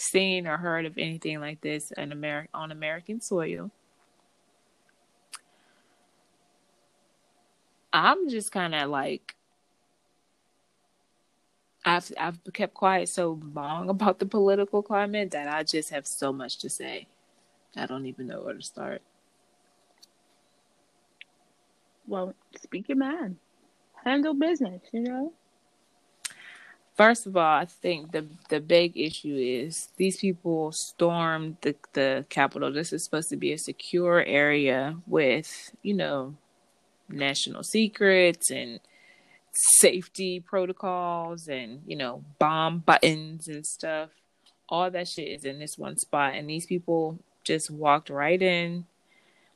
seen 0.00 0.46
or 0.46 0.56
heard 0.58 0.86
of 0.86 0.98
anything 0.98 1.40
like 1.40 1.60
this 1.60 1.92
in 1.92 2.12
America 2.12 2.50
on 2.54 2.72
American 2.72 3.20
soil. 3.20 3.70
I'm 7.92 8.28
just 8.28 8.52
kind 8.52 8.74
of 8.74 8.90
like 8.90 9.36
I've 11.84 12.12
I've 12.18 12.40
kept 12.52 12.74
quiet 12.74 13.08
so 13.08 13.40
long 13.54 13.88
about 13.96 14.18
the 14.18 14.26
political 14.26 14.82
climate 14.82 15.32
that 15.32 15.48
I 15.48 15.62
just 15.64 15.90
have 15.90 16.06
so 16.06 16.32
much 16.32 16.58
to 16.58 16.70
say. 16.70 17.06
I 17.76 17.86
don't 17.86 18.06
even 18.06 18.26
know 18.26 18.42
where 18.42 18.54
to 18.54 18.62
start. 18.62 19.02
Well, 22.06 22.34
speak 22.60 22.88
your 22.88 22.98
mind. 22.98 23.36
handle 24.04 24.34
business, 24.34 24.82
you 24.92 25.02
know? 25.02 25.32
First 26.96 27.26
of 27.26 27.36
all, 27.36 27.58
I 27.58 27.64
think 27.64 28.12
the 28.12 28.26
the 28.48 28.60
big 28.60 28.96
issue 28.96 29.34
is 29.34 29.88
these 29.96 30.18
people 30.18 30.72
stormed 30.72 31.56
the 31.62 31.74
the 31.94 32.26
Capitol. 32.28 32.72
This 32.72 32.92
is 32.92 33.04
supposed 33.04 33.30
to 33.30 33.36
be 33.36 33.52
a 33.52 33.58
secure 33.58 34.22
area 34.24 34.98
with, 35.06 35.74
you 35.82 35.94
know, 35.94 36.34
national 37.08 37.62
secrets 37.62 38.50
and 38.50 38.80
safety 39.52 40.40
protocols 40.40 41.48
and, 41.48 41.82
you 41.86 41.96
know, 41.96 42.24
bomb 42.38 42.80
buttons 42.80 43.48
and 43.48 43.66
stuff. 43.66 44.10
All 44.68 44.90
that 44.90 45.08
shit 45.08 45.28
is 45.28 45.44
in 45.44 45.58
this 45.58 45.76
one 45.76 45.96
spot 45.96 46.34
and 46.34 46.48
these 46.48 46.66
people 46.66 47.18
just 47.44 47.70
walked 47.70 48.10
right 48.10 48.40
in 48.40 48.86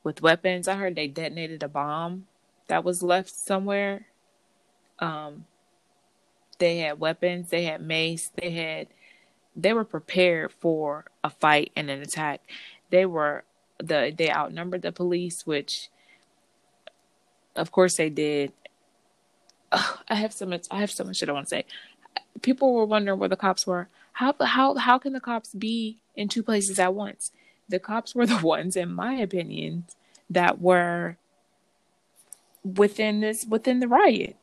with 0.03 0.23
weapons. 0.23 0.66
I 0.66 0.75
heard 0.77 0.97
they 0.97 1.07
detonated 1.07 1.62
a 1.62 1.68
bomb 1.68 2.27
that 2.68 2.85
was 2.85 3.03
left 3.03 3.31
somewhere. 3.31 4.07
Um 4.99 5.47
they 6.59 6.79
had 6.79 7.01
weapons, 7.01 7.51
they 7.51 7.64
had 7.64 7.81
mace, 7.83 8.31
they 8.37 8.51
had 8.51 8.88
they 9.57 9.73
were 9.73 9.85
prepared 9.85 10.53
for 10.53 11.05
a 11.23 11.31
fight 11.31 11.71
and 11.77 11.90
an 11.90 12.03
attack. 12.03 12.40
They 12.90 13.07
were 13.07 13.45
the 13.79 14.12
they 14.17 14.31
outnumbered 14.31 14.83
the 14.83 14.93
police, 14.93 15.47
which 15.47 15.88
of 17.57 17.71
course 17.71 17.97
they 17.97 18.11
did. 18.11 18.53
Ugh, 19.73 19.99
I 20.09 20.17
have 20.17 20.33
so 20.33 20.47
much 20.47 20.67
I 20.71 20.81
have 20.81 20.90
so 20.90 21.05
much 21.05 21.17
shit 21.17 21.29
I 21.29 21.33
want 21.33 21.47
to 21.47 21.51
say. 21.51 21.64
People 22.43 22.75
were 22.75 22.85
wondering 22.85 23.19
where 23.19 23.29
the 23.29 23.37
cops 23.37 23.67
were. 23.67 23.88
How 24.14 24.35
how 24.40 24.75
how 24.75 24.99
can 24.99 25.12
the 25.12 25.21
cops 25.21 25.55
be 25.55 25.99
in 26.17 26.29
two 26.29 26.43
places 26.43 26.79
at 26.79 26.95
once? 26.95 27.31
The 27.69 27.79
cops 27.79 28.14
were 28.14 28.27
the 28.35 28.38
ones, 28.38 28.77
in 28.77 28.93
my 28.93 29.14
opinion, 29.14 29.85
that 30.31 30.61
were 30.61 31.17
within 32.64 33.21
this 33.21 33.45
within 33.49 33.81
the 33.81 33.88
riot. 33.88 34.37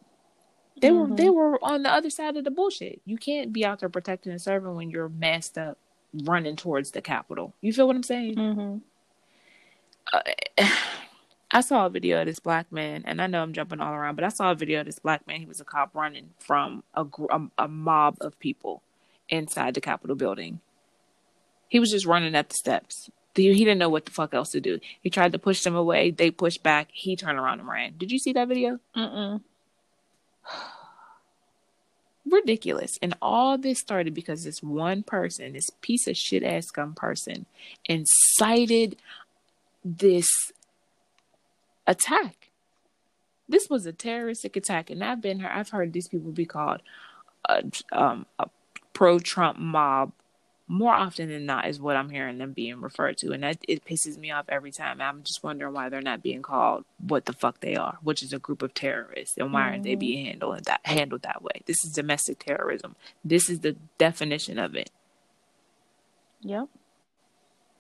They 0.82 0.90
mm-hmm. 0.90 1.12
were 1.12 1.16
they 1.16 1.30
were 1.30 1.64
on 1.64 1.84
the 1.84 1.92
other 1.92 2.10
side 2.10 2.36
of 2.36 2.44
the 2.44 2.52
bullshit. 2.52 3.02
You 3.06 3.18
can't 3.18 3.54
be 3.54 3.64
out 3.64 3.80
there 3.80 3.90
protecting 3.90 4.32
and 4.32 4.42
serving 4.42 4.76
when 4.76 4.90
you're 4.90 5.10
masked 5.10 5.58
up, 5.58 5.78
running 6.24 6.56
towards 6.56 6.92
the 6.92 7.02
Capitol. 7.02 7.54
You 7.62 7.72
feel 7.72 7.88
what 7.88 7.96
I'm 7.96 8.04
saying? 8.04 8.36
Mm-hmm. 8.36 8.78
Uh, 10.12 10.68
I 11.54 11.62
saw 11.62 11.86
a 11.86 11.90
video 11.90 12.22
of 12.22 12.28
this 12.28 12.40
black 12.40 12.72
man, 12.72 13.04
and 13.06 13.22
I 13.22 13.28
know 13.28 13.44
I'm 13.44 13.54
jumping 13.54 13.82
all 13.82 13.94
around, 13.94 14.16
but 14.16 14.24
I 14.24 14.30
saw 14.30 14.52
a 14.52 14.56
video 14.56 14.80
of 14.80 14.86
this 14.86 15.00
black 15.00 15.28
man. 15.28 15.42
He 15.42 15.46
was 15.46 15.60
a 15.60 15.66
cop 15.66 15.94
running 15.94 16.32
from 16.40 16.84
a 16.94 17.06
a, 17.30 17.48
a 17.58 17.68
mob 17.68 18.18
of 18.22 18.40
people 18.40 18.82
inside 19.30 19.76
the 19.76 19.82
Capitol 19.82 20.16
building. 20.16 20.62
He 21.68 21.80
was 21.80 21.92
just 21.92 22.06
running 22.06 22.36
at 22.36 22.50
the 22.50 22.56
steps. 22.56 23.10
He 23.36 23.54
didn't 23.54 23.78
know 23.78 23.88
what 23.88 24.06
the 24.06 24.12
fuck 24.12 24.34
else 24.34 24.52
to 24.52 24.60
do. 24.60 24.80
He 25.02 25.10
tried 25.10 25.32
to 25.32 25.40
push 25.40 25.64
them 25.64 25.76
away. 25.76 26.12
They 26.12 26.32
pushed 26.32 26.64
back. 26.64 26.90
He 26.92 27.16
turned 27.16 27.40
around 27.40 27.60
and 27.60 27.70
ran. 27.70 27.94
Did 27.98 28.12
you 28.12 28.20
see 28.20 28.34
that 28.34 28.50
video? 28.50 28.80
Mm-mm. 28.96 29.42
ridiculous. 32.26 32.98
And 33.02 33.16
all 33.22 33.58
this 33.58 33.80
started 33.80 34.14
because 34.14 34.44
this 34.44 34.62
one 34.62 35.04
person, 35.04 35.54
this 35.54 35.70
piece 35.82 36.08
of 36.08 36.16
shit 36.16 36.44
ass 36.44 36.68
scum 36.68 36.94
person, 36.94 37.46
incited 37.86 38.98
this 39.84 40.28
attack. 41.88 42.50
This 43.50 43.70
was 43.70 43.86
a 43.86 43.92
terroristic 43.92 44.56
attack, 44.56 44.90
and 44.90 45.04
I've 45.04 45.22
been 45.22 45.44
I've 45.46 45.70
heard 45.70 45.92
these 45.92 46.08
people 46.08 46.32
be 46.32 46.46
called 46.46 46.82
a, 47.50 47.64
um, 47.92 48.26
a 48.40 48.50
pro 48.94 49.20
Trump 49.20 49.60
mob 49.60 50.14
more 50.72 50.94
often 50.94 51.28
than 51.28 51.46
not 51.46 51.68
is 51.68 51.82
what 51.82 51.98
I'm 51.98 52.10
hearing 52.10 52.38
them 52.38 52.54
being 52.54 52.80
referred 52.80 53.18
to, 53.18 53.34
and 53.34 53.44
that 53.44 53.58
it 53.68 53.84
pisses 53.84 54.18
me 54.18 54.32
off 54.32 54.46
every 54.48 54.72
time. 54.72 55.02
I'm 55.02 55.22
just 55.22 55.44
wondering 55.44 55.74
why 55.74 55.90
they're 55.90 56.02
not 56.02 56.24
being 56.24 56.42
called 56.42 56.86
what 56.98 57.26
the 57.26 57.34
fuck 57.34 57.60
they 57.60 57.76
are, 57.76 57.98
which 58.02 58.24
is 58.24 58.32
a 58.32 58.40
group 58.40 58.62
of 58.62 58.74
terrorists, 58.74 59.38
and 59.38 59.52
why 59.52 59.64
aren't 59.64 59.84
they 59.84 59.92
mm-hmm. 59.92 60.00
being 60.00 60.26
handled 60.28 60.64
that 60.64 60.80
handled 60.86 61.24
that 61.24 61.44
way? 61.44 61.62
This 61.66 61.84
is 61.84 61.92
domestic 61.92 62.40
terrorism. 62.40 62.96
This 63.24 63.50
is 63.50 63.60
the 63.60 63.76
definition 63.98 64.58
of 64.58 64.74
it. 64.76 64.90
Yep. 66.40 66.70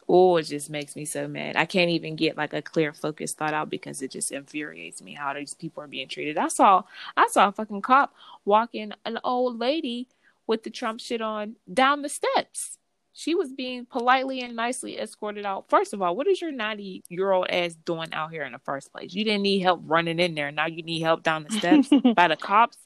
Oh, 0.09 0.35
it 0.35 0.43
just 0.43 0.69
makes 0.69 0.97
me 0.97 1.05
so 1.05 1.29
mad. 1.29 1.55
I 1.55 1.63
can't 1.63 1.91
even 1.91 2.17
get 2.17 2.35
like 2.35 2.51
a 2.51 2.61
clear 2.61 2.91
focus 2.91 3.33
thought 3.33 3.53
out 3.53 3.69
because 3.69 4.01
it 4.01 4.11
just 4.11 4.33
infuriates 4.33 5.01
me 5.01 5.13
how 5.13 5.33
these 5.33 5.53
people 5.53 5.81
are 5.81 5.87
being 5.87 6.09
treated. 6.09 6.37
I 6.37 6.49
saw 6.49 6.83
I 7.15 7.29
saw 7.31 7.47
a 7.47 7.51
fucking 7.53 7.83
cop 7.83 8.13
walking 8.43 8.91
an 9.05 9.19
old 9.23 9.59
lady 9.59 10.09
with 10.45 10.63
the 10.63 10.69
Trump 10.69 10.99
shit 10.99 11.21
on 11.21 11.55
down 11.73 12.01
the 12.01 12.09
steps 12.09 12.79
she 13.13 13.35
was 13.35 13.51
being 13.51 13.85
politely 13.85 14.41
and 14.41 14.55
nicely 14.55 14.97
escorted 14.99 15.45
out. 15.45 15.65
First 15.69 15.93
of 15.93 16.01
all, 16.01 16.15
what 16.15 16.27
is 16.27 16.41
your 16.41 16.51
90 16.51 17.03
year 17.09 17.31
old 17.31 17.47
ass 17.49 17.75
doing 17.85 18.13
out 18.13 18.31
here 18.31 18.43
in 18.43 18.53
the 18.53 18.59
first 18.59 18.91
place? 18.91 19.13
You 19.13 19.23
didn't 19.23 19.43
need 19.43 19.59
help 19.59 19.81
running 19.83 20.19
in 20.19 20.35
there. 20.35 20.51
Now 20.51 20.67
you 20.67 20.83
need 20.83 21.01
help 21.01 21.23
down 21.23 21.45
the 21.47 21.57
steps 21.57 21.89
by 22.15 22.27
the 22.27 22.37
cops. 22.37 22.77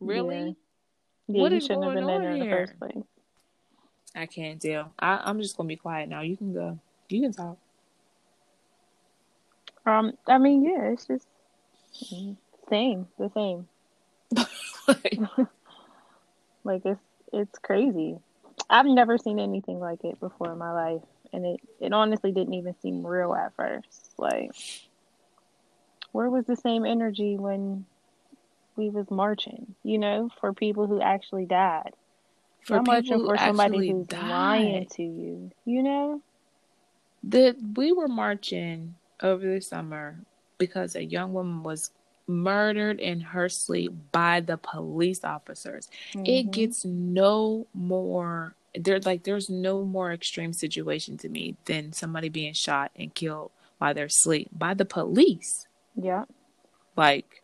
Really? 0.00 0.56
Yeah. 1.28 1.36
yeah 1.36 1.40
what 1.42 1.52
is 1.52 1.68
going 1.68 1.98
on 1.98 2.22
here? 2.22 2.44
the 2.44 2.50
first 2.50 2.78
place? 2.78 3.04
I 4.14 4.26
can't 4.26 4.60
deal. 4.60 4.92
I, 4.98 5.20
I'm 5.24 5.40
just 5.40 5.56
gonna 5.56 5.66
be 5.66 5.76
quiet 5.76 6.08
now. 6.08 6.20
You 6.20 6.36
can 6.36 6.54
go. 6.54 6.78
You 7.08 7.22
can 7.22 7.32
talk. 7.32 7.58
Um, 9.86 10.12
I 10.26 10.38
mean, 10.38 10.64
yeah, 10.64 10.92
it's 10.92 11.06
just 11.06 11.26
same, 12.70 13.06
the 13.18 13.30
same. 13.34 13.68
like 16.64 16.82
it's 16.86 17.00
it's 17.32 17.58
crazy. 17.58 18.18
I've 18.68 18.86
never 18.86 19.18
seen 19.18 19.38
anything 19.38 19.78
like 19.78 20.04
it 20.04 20.18
before 20.20 20.52
in 20.52 20.58
my 20.58 20.72
life, 20.72 21.02
and 21.32 21.44
it 21.44 21.60
it 21.80 21.92
honestly 21.92 22.32
didn't 22.32 22.54
even 22.54 22.74
seem 22.80 23.06
real 23.06 23.34
at 23.34 23.54
first. 23.56 24.12
Like, 24.18 24.52
where 26.12 26.30
was 26.30 26.46
the 26.46 26.56
same 26.56 26.84
energy 26.84 27.36
when 27.36 27.84
we 28.76 28.90
was 28.90 29.10
marching? 29.10 29.74
You 29.82 29.98
know, 29.98 30.30
for 30.40 30.52
people 30.52 30.86
who 30.86 31.00
actually 31.00 31.46
died. 31.46 31.92
For 32.62 32.76
Not 32.76 32.86
marching 32.86 33.24
for 33.24 33.36
somebody 33.36 33.90
who's 33.90 34.06
died. 34.06 34.28
lying 34.28 34.86
to 34.92 35.02
you. 35.02 35.50
You 35.64 35.82
know. 35.82 36.22
The 37.22 37.56
we 37.76 37.92
were 37.92 38.08
marching 38.08 38.94
over 39.22 39.54
the 39.54 39.60
summer 39.60 40.18
because 40.58 40.94
a 40.96 41.04
young 41.04 41.32
woman 41.32 41.62
was 41.62 41.90
murdered 42.26 43.00
in 43.00 43.20
her 43.20 43.48
sleep 43.48 43.92
by 44.12 44.40
the 44.40 44.56
police 44.56 45.24
officers. 45.24 45.88
Mm-hmm. 46.12 46.26
It 46.26 46.50
gets 46.50 46.84
no 46.84 47.66
more 47.74 48.54
there 48.74 48.98
like 49.00 49.22
there's 49.22 49.48
no 49.48 49.84
more 49.84 50.12
extreme 50.12 50.52
situation 50.52 51.16
to 51.18 51.28
me 51.28 51.56
than 51.66 51.92
somebody 51.92 52.28
being 52.28 52.54
shot 52.54 52.90
and 52.96 53.14
killed 53.14 53.50
while 53.78 53.94
they're 53.94 54.06
asleep 54.06 54.48
by 54.52 54.74
the 54.74 54.84
police. 54.84 55.66
Yeah. 55.94 56.24
Like 56.96 57.42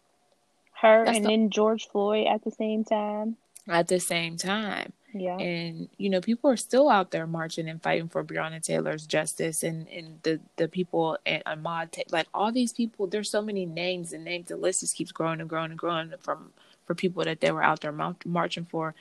her 0.80 1.04
and 1.04 1.24
the, 1.24 1.28
then 1.28 1.50
George 1.50 1.88
Floyd 1.88 2.26
at 2.26 2.42
the 2.42 2.50
same 2.50 2.84
time. 2.84 3.36
At 3.68 3.88
the 3.88 4.00
same 4.00 4.36
time. 4.36 4.92
Yeah. 5.12 5.36
And 5.38 5.88
you 5.96 6.08
know, 6.08 6.20
people 6.20 6.50
are 6.50 6.56
still 6.56 6.88
out 6.88 7.10
there 7.10 7.26
marching 7.26 7.68
and 7.68 7.82
fighting 7.82 8.08
for 8.08 8.22
Breonna 8.22 8.62
Taylor's 8.62 9.06
justice 9.06 9.62
and 9.62 9.88
and 9.88 10.20
the 10.22 10.40
the 10.56 10.68
people 10.68 11.18
and 11.26 11.42
Ahmaud 11.44 12.12
like 12.12 12.28
all 12.32 12.52
these 12.52 12.72
people. 12.72 13.06
There's 13.06 13.30
so 13.30 13.42
many 13.42 13.66
names 13.66 14.12
and 14.12 14.24
names. 14.24 14.48
The 14.48 14.56
list 14.56 14.80
just 14.80 14.96
keeps 14.96 15.12
growing 15.12 15.40
and 15.40 15.48
growing 15.48 15.70
and 15.70 15.78
growing 15.78 16.12
from 16.20 16.52
for 16.90 16.94
people 16.96 17.22
that 17.22 17.40
they 17.40 17.52
were 17.52 17.62
out 17.62 17.82
there 17.82 17.94
marching 18.24 18.64
for, 18.64 18.96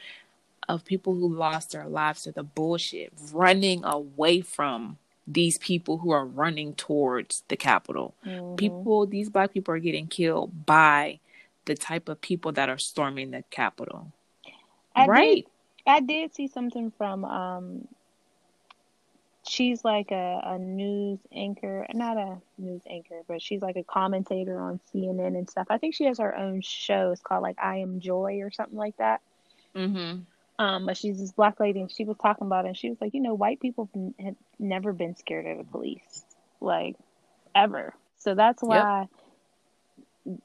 of 0.68 0.86
people 0.86 1.16
who 1.16 1.28
lost 1.28 1.72
their 1.72 1.88
lives 1.88 2.22
to 2.22 2.32
the 2.32 2.44
bullshit, 2.44 3.12
running 3.34 3.84
away 3.84 4.42
from 4.42 5.00
these 5.26 5.58
people 5.58 5.98
who 5.98 6.12
are 6.12 6.24
running 6.24 6.76
towards 6.76 7.42
the 7.48 7.58
Capitol. 7.58 8.14
Mm-hmm. 8.24 8.58
People, 8.58 9.08
these 9.08 9.30
black 9.30 9.52
people 9.52 9.74
are 9.74 9.80
getting 9.80 10.06
killed 10.06 10.68
by 10.68 11.20
the 11.66 11.74
type 11.74 12.10
of 12.10 12.22
people 12.22 12.52
that 12.52 12.70
are 12.70 12.78
storming 12.78 13.32
the 13.32 13.44
Capitol. 13.50 14.12
I 14.96 15.08
right. 15.08 15.36
Did, 15.38 15.46
I 15.90 16.02
did 16.02 16.36
see 16.36 16.48
something 16.48 16.92
from 16.98 17.26
um 17.26 17.88
she's 19.48 19.84
like 19.84 20.12
a, 20.12 20.42
a 20.44 20.60
news 20.60 21.20
anchor 21.34 21.88
not 21.94 22.18
a 22.18 22.38
news 22.60 22.82
anchor 22.88 23.22
but 23.28 23.42
she's 23.42 23.62
like 23.62 23.76
a 23.76 23.84
commentator 23.84 24.60
on 24.60 24.80
cnn 24.94 25.36
and 25.38 25.50
stuff. 25.50 25.68
I 25.70 25.78
think 25.80 25.96
she 25.96 26.06
has 26.06 26.20
her 26.20 26.36
own 26.38 26.62
show. 26.62 27.12
It's 27.12 27.22
called 27.22 27.42
like 27.42 27.58
i 27.62 27.78
am 27.78 28.00
joy 28.00 28.40
or 28.42 28.52
something 28.52 28.78
like 28.78 28.98
that. 28.98 29.22
Mm-hmm. 29.76 30.20
um 30.64 30.86
but 30.86 30.98
she's 30.98 31.20
this 31.20 31.32
black 31.32 31.60
lady 31.60 31.82
and 31.82 31.92
she 31.92 32.06
was 32.06 32.18
talking 32.18 32.48
about 32.48 32.66
it 32.66 32.70
and 32.70 32.78
she 32.78 32.90
was 32.90 33.02
like 33.02 33.14
you 33.14 33.22
know 33.22 33.34
white 33.34 33.60
people 33.60 33.90
have 34.20 34.36
never 34.60 34.94
been 34.94 35.16
scared 35.16 35.48
of 35.48 35.58
the 35.58 35.64
police 35.64 36.24
like 36.62 36.96
ever. 37.56 37.94
So 38.18 38.36
that's 38.36 38.62
why 38.62 39.02
yep 39.02 39.10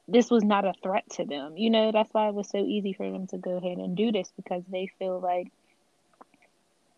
this 0.07 0.29
was 0.29 0.43
not 0.43 0.65
a 0.65 0.73
threat 0.81 1.03
to 1.11 1.25
them. 1.25 1.57
You 1.57 1.69
know, 1.69 1.91
that's 1.91 2.13
why 2.13 2.27
it 2.27 2.33
was 2.33 2.49
so 2.49 2.59
easy 2.59 2.93
for 2.93 3.09
them 3.09 3.27
to 3.27 3.37
go 3.37 3.57
ahead 3.57 3.77
and 3.77 3.95
do 3.95 4.11
this 4.11 4.31
because 4.35 4.63
they 4.69 4.89
feel 4.99 5.19
like 5.19 5.51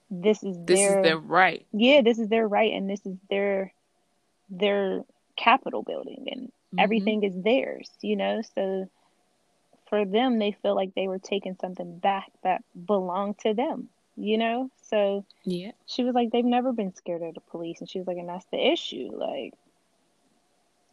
this 0.09 0.43
is 0.43 0.57
this 0.65 0.79
their, 0.79 0.99
is 0.99 1.03
their 1.03 1.17
right. 1.17 1.65
Yeah, 1.73 2.01
this 2.01 2.19
is 2.19 2.29
their 2.29 2.47
right, 2.47 2.73
and 2.73 2.89
this 2.89 3.05
is 3.05 3.17
their 3.29 3.73
their 4.49 5.03
Capitol 5.35 5.83
building, 5.83 6.27
and 6.31 6.41
mm-hmm. 6.47 6.79
everything 6.79 7.23
is 7.23 7.33
theirs. 7.35 7.89
You 8.01 8.15
know, 8.15 8.41
so 8.55 8.89
for 9.89 10.05
them, 10.05 10.39
they 10.39 10.55
feel 10.61 10.75
like 10.75 10.95
they 10.95 11.07
were 11.07 11.19
taking 11.19 11.57
something 11.59 11.99
back 11.99 12.31
that 12.43 12.63
belonged 12.85 13.39
to 13.39 13.53
them. 13.53 13.89
You 14.15 14.37
know, 14.37 14.71
so 14.89 15.25
yeah, 15.43 15.71
she 15.85 16.03
was 16.03 16.15
like, 16.15 16.31
they've 16.31 16.45
never 16.45 16.71
been 16.71 16.95
scared 16.95 17.21
of 17.21 17.33
the 17.33 17.41
police, 17.41 17.81
and 17.81 17.89
she 17.89 17.99
was 17.99 18.07
like, 18.07 18.17
and 18.17 18.29
that's 18.29 18.47
the 18.51 18.71
issue, 18.71 19.09
like 19.13 19.53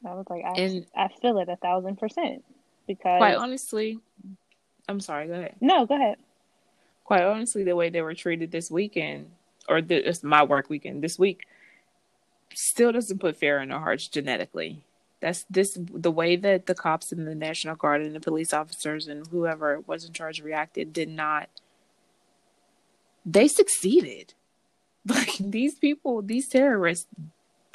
I 0.04 0.14
was 0.14 0.26
like, 0.28 0.44
I, 0.44 0.60
and, 0.60 0.86
I 0.96 1.08
feel 1.20 1.38
it 1.38 1.48
a 1.48 1.56
thousand 1.56 1.96
percent. 1.96 2.44
because 2.86 3.18
quite 3.18 3.36
honestly, 3.36 3.98
I'm 4.88 5.00
sorry. 5.00 5.26
Go 5.26 5.34
ahead. 5.34 5.56
No, 5.60 5.86
go 5.86 5.94
ahead. 5.94 6.16
Quite 7.04 7.22
honestly, 7.22 7.64
the 7.64 7.76
way 7.76 7.90
they 7.90 8.02
were 8.02 8.14
treated 8.14 8.50
this 8.50 8.70
weekend, 8.70 9.30
or 9.68 9.80
this 9.80 10.22
my 10.22 10.42
work 10.42 10.68
weekend 10.68 11.02
this 11.02 11.18
week, 11.18 11.46
still 12.54 12.92
doesn't 12.92 13.18
put 13.18 13.36
fear 13.36 13.60
in 13.60 13.70
their 13.70 13.78
hearts 13.78 14.08
genetically. 14.08 14.84
That's 15.20 15.44
this 15.48 15.78
the 15.78 16.10
way 16.10 16.36
that 16.36 16.66
the 16.66 16.74
cops 16.74 17.10
and 17.12 17.26
the 17.26 17.34
National 17.34 17.76
Guard 17.76 18.02
and 18.02 18.14
the 18.14 18.20
police 18.20 18.52
officers 18.52 19.08
and 19.08 19.26
whoever 19.28 19.80
was 19.80 20.04
in 20.04 20.12
charge 20.12 20.40
reacted 20.42 20.92
did 20.92 21.08
not. 21.08 21.48
They 23.24 23.48
succeeded. 23.48 24.34
Like 25.06 25.36
these 25.38 25.74
people, 25.74 26.22
these 26.22 26.48
terrorists 26.48 27.06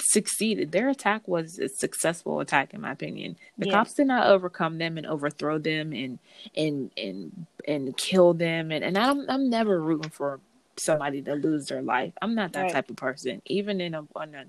succeeded. 0.00 0.72
Their 0.72 0.88
attack 0.88 1.26
was 1.28 1.58
a 1.58 1.68
successful 1.68 2.40
attack, 2.40 2.74
in 2.74 2.80
my 2.80 2.92
opinion. 2.92 3.36
The 3.58 3.66
yeah. 3.66 3.72
cops 3.72 3.94
did 3.94 4.06
not 4.06 4.26
overcome 4.26 4.78
them 4.78 4.98
and 4.98 5.06
overthrow 5.06 5.58
them 5.58 5.92
and 5.92 6.18
and 6.56 6.90
and 6.96 7.46
and 7.66 7.96
kill 7.96 8.34
them. 8.34 8.70
And 8.70 8.84
and 8.84 8.98
I'm 8.98 9.28
I'm 9.28 9.50
never 9.50 9.80
rooting 9.80 10.10
for 10.10 10.40
somebody 10.76 11.22
to 11.22 11.34
lose 11.34 11.66
their 11.66 11.82
life. 11.82 12.12
I'm 12.20 12.34
not 12.34 12.52
that 12.52 12.62
right. 12.62 12.72
type 12.72 12.90
of 12.90 12.96
person, 12.96 13.42
even 13.46 13.80
in 13.80 13.94
a, 13.94 14.00
in 14.22 14.34
a 14.34 14.44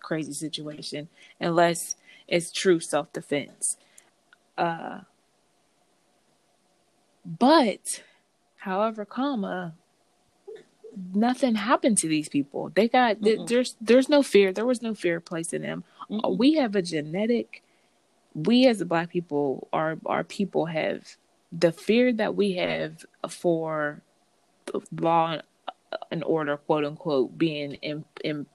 crazy 0.00 0.32
situation, 0.32 1.08
unless 1.40 1.96
it's 2.28 2.52
true 2.52 2.80
self 2.80 3.12
defense. 3.12 3.76
Uh, 4.56 5.00
but, 7.24 8.02
however, 8.58 9.04
comma, 9.04 9.74
nothing 11.14 11.54
happened 11.56 11.98
to 11.98 12.08
these 12.08 12.28
people. 12.28 12.70
They 12.74 12.88
got 12.88 13.20
Mm-mm. 13.20 13.48
there's 13.48 13.76
there's 13.80 14.08
no 14.08 14.22
fear. 14.22 14.52
There 14.52 14.66
was 14.66 14.82
no 14.82 14.94
fear 14.94 15.20
placed 15.20 15.54
in 15.54 15.62
them. 15.62 15.84
Uh, 16.22 16.28
Mm-mm. 16.28 16.38
We 16.38 16.54
have 16.54 16.76
a 16.76 16.82
genetic. 16.82 17.62
We 18.34 18.66
as 18.66 18.78
the 18.80 18.84
black 18.86 19.10
people, 19.10 19.68
our 19.72 19.98
our 20.06 20.24
people 20.24 20.66
have 20.66 21.16
the 21.52 21.72
fear 21.72 22.12
that 22.14 22.34
we 22.34 22.54
have 22.54 23.04
for 23.28 24.02
law 24.92 25.38
and 26.10 26.24
order, 26.24 26.56
quote 26.56 26.84
unquote, 26.84 27.36
being 27.38 27.74
in, 27.74 28.04
in, 28.24 28.46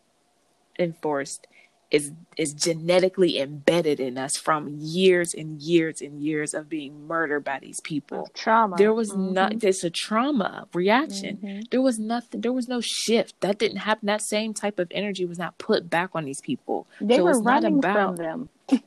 enforced 0.78 1.47
is 1.91 2.12
is 2.38 2.54
genetically 2.54 3.39
embedded 3.39 3.99
in 3.99 4.17
us 4.17 4.38
from 4.38 4.75
years 4.78 5.34
and 5.34 5.62
years 5.62 6.02
and 6.02 6.21
years 6.21 6.54
of 6.54 6.69
being 6.69 7.08
murdered 7.08 7.43
by 7.43 7.60
these 7.60 7.82
people. 7.82 8.30
Trauma. 8.34 8.75
There 8.78 8.93
was 8.93 9.12
mm-hmm. 9.12 9.34
not 9.34 9.60
there's 9.60 9.84
a 9.84 9.89
trauma 9.89 10.67
reaction. 10.73 11.38
Mm-hmm. 11.38 11.60
There 11.71 11.82
was 11.82 11.99
nothing 11.99 12.41
there 12.41 12.54
was 12.54 12.67
no 12.67 12.80
shift. 12.82 13.41
That 13.41 13.58
didn't 13.58 13.78
happen. 13.78 14.08
That 14.08 14.21
same 14.21 14.54
type 14.54 14.80
of 14.80 14.88
energy 14.91 15.25
was 15.25 15.39
not 15.39 15.58
put 15.58 15.89
back 15.89 16.12
on 16.13 16.25
these 16.25 16.41
people. 16.41 16.88
They 17.02 17.17
so 17.17 17.23
were 17.23 17.41
running 17.41 17.80
about... 17.80 17.95
from 17.95 18.15
them. 18.17 18.49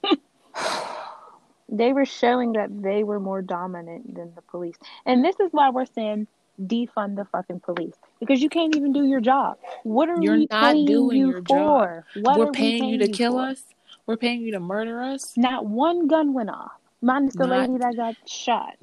they 1.69 1.93
were 1.93 2.07
showing 2.07 2.53
that 2.53 2.83
they 2.83 3.03
were 3.03 3.19
more 3.19 3.43
dominant 3.43 4.15
than 4.15 4.33
the 4.35 4.43
police. 4.43 4.77
And 5.05 5.25
this 5.25 5.41
is 5.41 5.49
why 5.53 5.71
we're 5.71 5.87
saying 5.87 6.29
defund 6.61 7.17
the 7.17 7.25
fucking 7.25 7.61
police 7.61 7.95
because 8.23 8.41
you 8.41 8.49
can't 8.49 8.77
even 8.77 8.93
do 8.93 9.05
your 9.05 9.21
job. 9.21 9.59
What 9.83 10.09
are 10.09 10.23
You're 10.23 10.37
we 10.37 10.47
not 10.49 10.75
paying 10.75 10.87
doing 10.87 11.19
you 11.19 11.31
your 11.31 11.43
for? 11.43 12.05
Job. 12.15 12.25
What 12.25 12.39
We're 12.39 12.53
paying, 12.53 12.75
we 12.75 12.81
paying, 12.81 12.91
you 12.93 12.99
to 12.99 13.09
you 13.09 13.13
kill 13.13 13.33
for? 13.33 13.41
us. 13.41 13.65
We're 14.07 14.17
paying 14.17 14.43
you 14.43 14.53
to 14.53 14.61
murder 14.61 15.03
us. 15.03 15.37
Not 15.37 15.67
one 15.67 16.07
gun 16.07 16.33
went 16.33 16.51
off. 16.51 16.71
Minus 17.01 17.35
the 17.35 17.49
not, 17.49 17.69
lady 17.69 17.79
that 17.79 17.97
got 17.97 18.15
shot. 18.29 18.77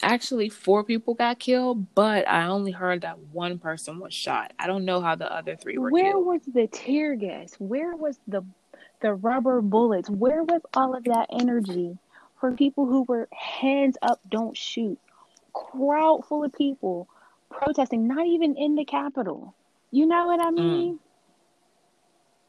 Actually, 0.00 0.48
four 0.48 0.84
people 0.84 1.12
got 1.12 1.38
killed, 1.38 1.94
but 1.94 2.26
I 2.26 2.46
only 2.46 2.72
heard 2.72 3.02
that 3.02 3.18
one 3.18 3.58
person 3.58 3.98
was 4.00 4.14
shot. 4.14 4.54
I 4.58 4.66
don't 4.66 4.86
know 4.86 5.02
how 5.02 5.16
the 5.16 5.30
other 5.30 5.54
three 5.54 5.76
were. 5.76 5.90
Where 5.90 6.12
killed. 6.12 6.26
was 6.26 6.40
the 6.46 6.66
tear 6.66 7.14
gas? 7.14 7.54
Where 7.58 7.94
was 7.94 8.18
the 8.26 8.42
the 9.00 9.12
rubber 9.12 9.60
bullets? 9.60 10.08
Where 10.08 10.42
was 10.44 10.62
all 10.72 10.96
of 10.96 11.04
that 11.04 11.28
energy 11.30 11.98
for 12.40 12.52
people 12.52 12.86
who 12.86 13.02
were 13.02 13.28
hands 13.32 13.98
up, 14.00 14.20
don't 14.30 14.56
shoot? 14.56 14.98
Crowd 15.52 16.24
full 16.26 16.42
of 16.44 16.54
people 16.54 17.06
protesting, 17.50 18.06
not 18.08 18.26
even 18.26 18.56
in 18.56 18.74
the 18.74 18.84
Capitol. 18.84 19.54
You 19.90 20.06
know 20.06 20.26
what 20.26 20.40
I 20.40 20.50
mm. 20.50 20.54
mean? 20.54 20.94
Mm. 20.94 20.98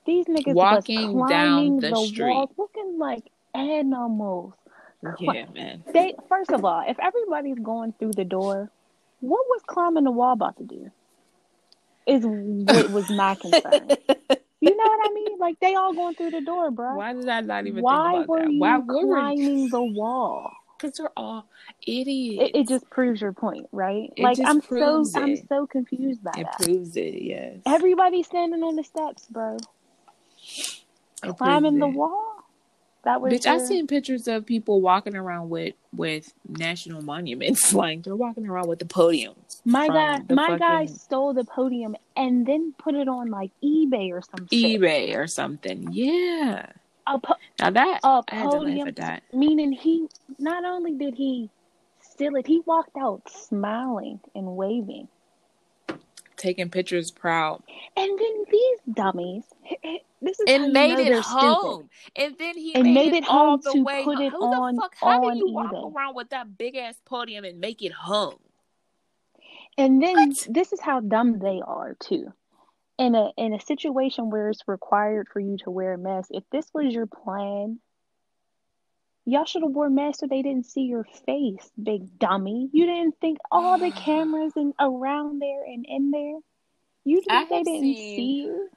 These 0.05 0.25
niggas 0.25 0.53
walking 0.53 1.13
was 1.13 1.29
down 1.29 1.77
the, 1.77 1.89
the 1.89 2.05
street, 2.07 2.29
walls, 2.29 2.49
looking 2.57 2.97
like 2.97 3.23
animals. 3.53 4.53
Yeah, 5.19 5.45
man. 5.53 5.83
They 5.93 6.15
first 6.27 6.51
of 6.51 6.65
all, 6.65 6.83
if 6.87 6.97
everybody's 6.99 7.59
going 7.59 7.93
through 7.99 8.13
the 8.13 8.25
door, 8.25 8.71
what 9.19 9.45
was 9.47 9.61
climbing 9.67 10.05
the 10.05 10.11
wall 10.11 10.33
about 10.33 10.57
to 10.57 10.63
do? 10.63 10.89
Is 12.07 12.23
what 12.25 12.89
was 12.89 13.09
my 13.09 13.35
concern. 13.41 13.61
you 14.61 14.75
know 14.75 14.83
what 14.83 15.09
I 15.09 15.13
mean? 15.13 15.37
Like 15.37 15.59
they 15.59 15.75
all 15.75 15.93
going 15.93 16.15
through 16.15 16.31
the 16.31 16.41
door, 16.41 16.71
bro. 16.71 16.95
Why 16.95 17.13
did 17.13 17.29
I 17.29 17.41
not 17.41 17.67
even 17.67 17.83
Why 17.83 18.11
think 18.13 18.23
about 18.23 18.27
were 18.29 18.39
that? 18.39 18.51
You 18.51 18.59
Why 18.59 18.81
climbing 18.87 19.69
the 19.69 19.83
wall? 19.83 20.51
Because 20.79 20.97
they're 20.97 21.11
all 21.17 21.45
idiots. 21.85 22.51
It, 22.53 22.59
it, 22.59 22.67
just 22.67 22.89
proves 22.89 23.21
your 23.21 23.33
point, 23.33 23.67
right? 23.71 24.11
It 24.15 24.23
like 24.23 24.37
I'm 24.43 24.61
so 24.61 25.01
it. 25.01 25.15
I'm 25.15 25.35
so 25.47 25.67
confused 25.67 26.23
by 26.23 26.31
it 26.37 26.45
that. 26.45 26.61
It 26.61 26.65
proves 26.65 26.95
it, 26.95 27.21
yes. 27.21 27.57
Everybody 27.65 28.23
standing 28.23 28.63
on 28.63 28.75
the 28.75 28.83
steps, 28.83 29.25
bro. 29.27 29.57
Climbing 31.37 31.79
the 31.79 31.87
wall. 31.87 32.35
That 33.03 33.21
was 33.21 33.33
Bitch, 33.33 33.45
your... 33.45 33.55
I 33.55 33.57
seen 33.59 33.87
pictures 33.87 34.27
of 34.27 34.45
people 34.45 34.81
walking 34.81 35.15
around 35.15 35.49
with 35.49 35.73
with 35.95 36.33
national 36.47 37.01
monuments. 37.01 37.73
Like 37.79 38.03
they're 38.03 38.15
walking 38.15 38.47
around 38.47 38.67
with 38.67 38.79
the 38.79 38.85
podium. 38.85 39.35
My 39.63 39.87
guy, 39.87 40.19
my 40.29 40.47
fucking... 40.47 40.57
guy 40.57 40.85
stole 40.85 41.33
the 41.33 41.45
podium 41.45 41.95
and 42.15 42.45
then 42.45 42.73
put 42.77 42.95
it 42.95 43.07
on 43.07 43.29
like 43.29 43.51
eBay 43.63 44.11
or 44.11 44.21
something. 44.21 44.47
eBay 44.47 45.15
or 45.15 45.27
something. 45.27 45.89
Yeah 45.91 46.67
a 47.07 47.19
po- 47.19 47.35
now 47.59 47.69
that 47.71 47.99
a 48.03 48.23
podium, 48.23 48.91
that. 48.95 49.23
meaning 49.33 49.71
he 49.71 50.07
not 50.37 50.65
only 50.65 50.93
did 50.93 51.15
he 51.15 51.49
steal 52.01 52.35
it, 52.35 52.47
he 52.47 52.61
walked 52.65 52.95
out 52.97 53.23
smiling 53.29 54.19
and 54.35 54.55
waving, 54.55 55.07
taking 56.37 56.69
pictures, 56.69 57.11
proud. 57.11 57.63
And 57.95 58.19
then 58.19 58.45
these 58.51 58.79
dummies, 58.95 59.43
this 60.21 60.39
is 60.39 60.45
and 60.47 60.73
made 60.73 60.99
it 60.99 61.13
home, 61.19 61.89
stupid. 61.89 61.89
and 62.15 62.35
then 62.39 62.57
he 62.57 62.75
and 62.75 62.83
made, 62.83 62.93
made 62.93 63.13
it, 63.13 63.23
home 63.25 63.37
all 63.37 63.57
the 63.57 63.71
to 63.73 63.81
way. 63.83 64.03
Put 64.03 64.19
it 64.19 64.31
Who 64.31 64.43
on, 64.43 64.75
the 64.75 64.81
fuck? 64.81 64.95
How 65.01 65.21
do 65.21 65.37
you 65.37 65.51
walk 65.51 65.71
eBay. 65.71 65.93
around 65.93 66.15
with 66.15 66.29
that 66.29 66.57
big 66.57 66.75
ass 66.75 66.95
podium 67.05 67.43
and 67.45 67.59
make 67.59 67.81
it 67.81 67.93
home? 67.93 68.39
And 69.77 70.01
then 70.03 70.29
what? 70.29 70.47
this 70.49 70.73
is 70.73 70.81
how 70.81 70.99
dumb 70.99 71.39
they 71.39 71.61
are 71.65 71.95
too 71.99 72.33
in 72.99 73.15
a 73.15 73.29
in 73.37 73.53
a 73.53 73.59
situation 73.61 74.29
where 74.29 74.49
it's 74.49 74.67
required 74.67 75.29
for 75.31 75.39
you 75.39 75.57
to 75.63 75.71
wear 75.71 75.93
a 75.93 75.97
mask, 75.97 76.29
if 76.31 76.43
this 76.51 76.69
was 76.73 76.93
your 76.93 77.07
plan, 77.07 77.79
y'all 79.25 79.45
should 79.45 79.63
have 79.63 79.71
worn 79.71 79.95
masks 79.95 80.19
so 80.19 80.27
they 80.27 80.41
didn't 80.41 80.65
see 80.65 80.81
your 80.81 81.05
face, 81.25 81.71
big 81.81 82.19
dummy. 82.19 82.69
You 82.73 82.85
didn't 82.85 83.15
think 83.21 83.37
all 83.51 83.79
the 83.79 83.91
cameras 83.95 84.51
and 84.57 84.73
around 84.79 85.41
there 85.41 85.63
and 85.63 85.85
in 85.87 86.11
there. 86.11 86.39
You 87.05 87.21
didn't 87.21 87.49
they 87.49 87.63
didn't 87.63 87.81
seen, 87.81 87.95
see 87.95 88.43
you. 88.43 88.69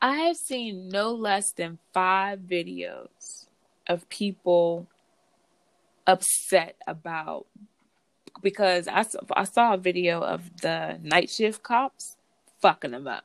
I 0.00 0.14
have 0.18 0.36
seen 0.36 0.88
no 0.88 1.12
less 1.12 1.50
than 1.50 1.78
five 1.92 2.38
videos 2.38 3.46
of 3.88 4.08
people 4.08 4.86
upset 6.06 6.76
about 6.86 7.46
because 8.42 8.86
I, 8.86 9.04
I 9.36 9.44
saw 9.44 9.74
a 9.74 9.76
video 9.76 10.20
of 10.20 10.60
the 10.62 10.98
night 11.02 11.28
shift 11.28 11.64
cops 11.64 12.16
fucking 12.62 12.92
them 12.92 13.08
up. 13.08 13.24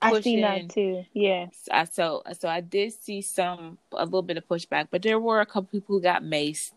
I 0.00 0.20
see 0.20 0.40
that 0.40 0.68
too. 0.68 1.04
Yes. 1.12 1.68
I 1.70 1.84
so 1.84 2.22
so 2.38 2.48
I 2.48 2.60
did 2.60 2.92
see 2.92 3.22
some 3.22 3.78
a 3.92 4.04
little 4.04 4.22
bit 4.22 4.36
of 4.36 4.46
pushback, 4.46 4.88
but 4.90 5.02
there 5.02 5.18
were 5.18 5.40
a 5.40 5.46
couple 5.46 5.68
people 5.70 5.96
who 5.96 6.02
got 6.02 6.22
maced, 6.22 6.72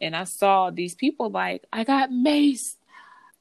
and 0.00 0.14
I 0.14 0.24
saw 0.24 0.70
these 0.70 0.94
people 0.94 1.30
like 1.30 1.64
I 1.72 1.84
got 1.84 2.10
maced. 2.10 2.76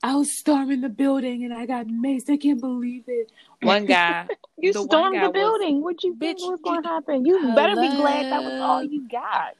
I 0.01 0.15
was 0.15 0.39
storming 0.39 0.79
the 0.79 0.89
building 0.89 1.43
and 1.43 1.53
I 1.53 1.65
got 1.65 1.87
maced. 1.87 2.29
I 2.29 2.37
can't 2.37 2.61
believe 2.61 3.03
it. 3.07 3.31
One 3.61 3.85
guy, 3.85 4.27
you 4.57 4.71
stormed 4.71 5.21
the 5.21 5.29
building. 5.29 5.81
what 5.81 6.01
you 6.03 6.13
bitch, 6.15 6.37
think 6.37 6.51
was 6.51 6.61
going 6.63 6.81
to 6.83 6.87
happen? 6.87 7.25
You 7.25 7.37
hello. 7.37 7.55
better 7.55 7.75
be 7.75 7.89
glad 7.89 8.31
that 8.31 8.41
was 8.41 8.53
all 8.61 8.81
you 8.81 9.09
got. 9.09 9.55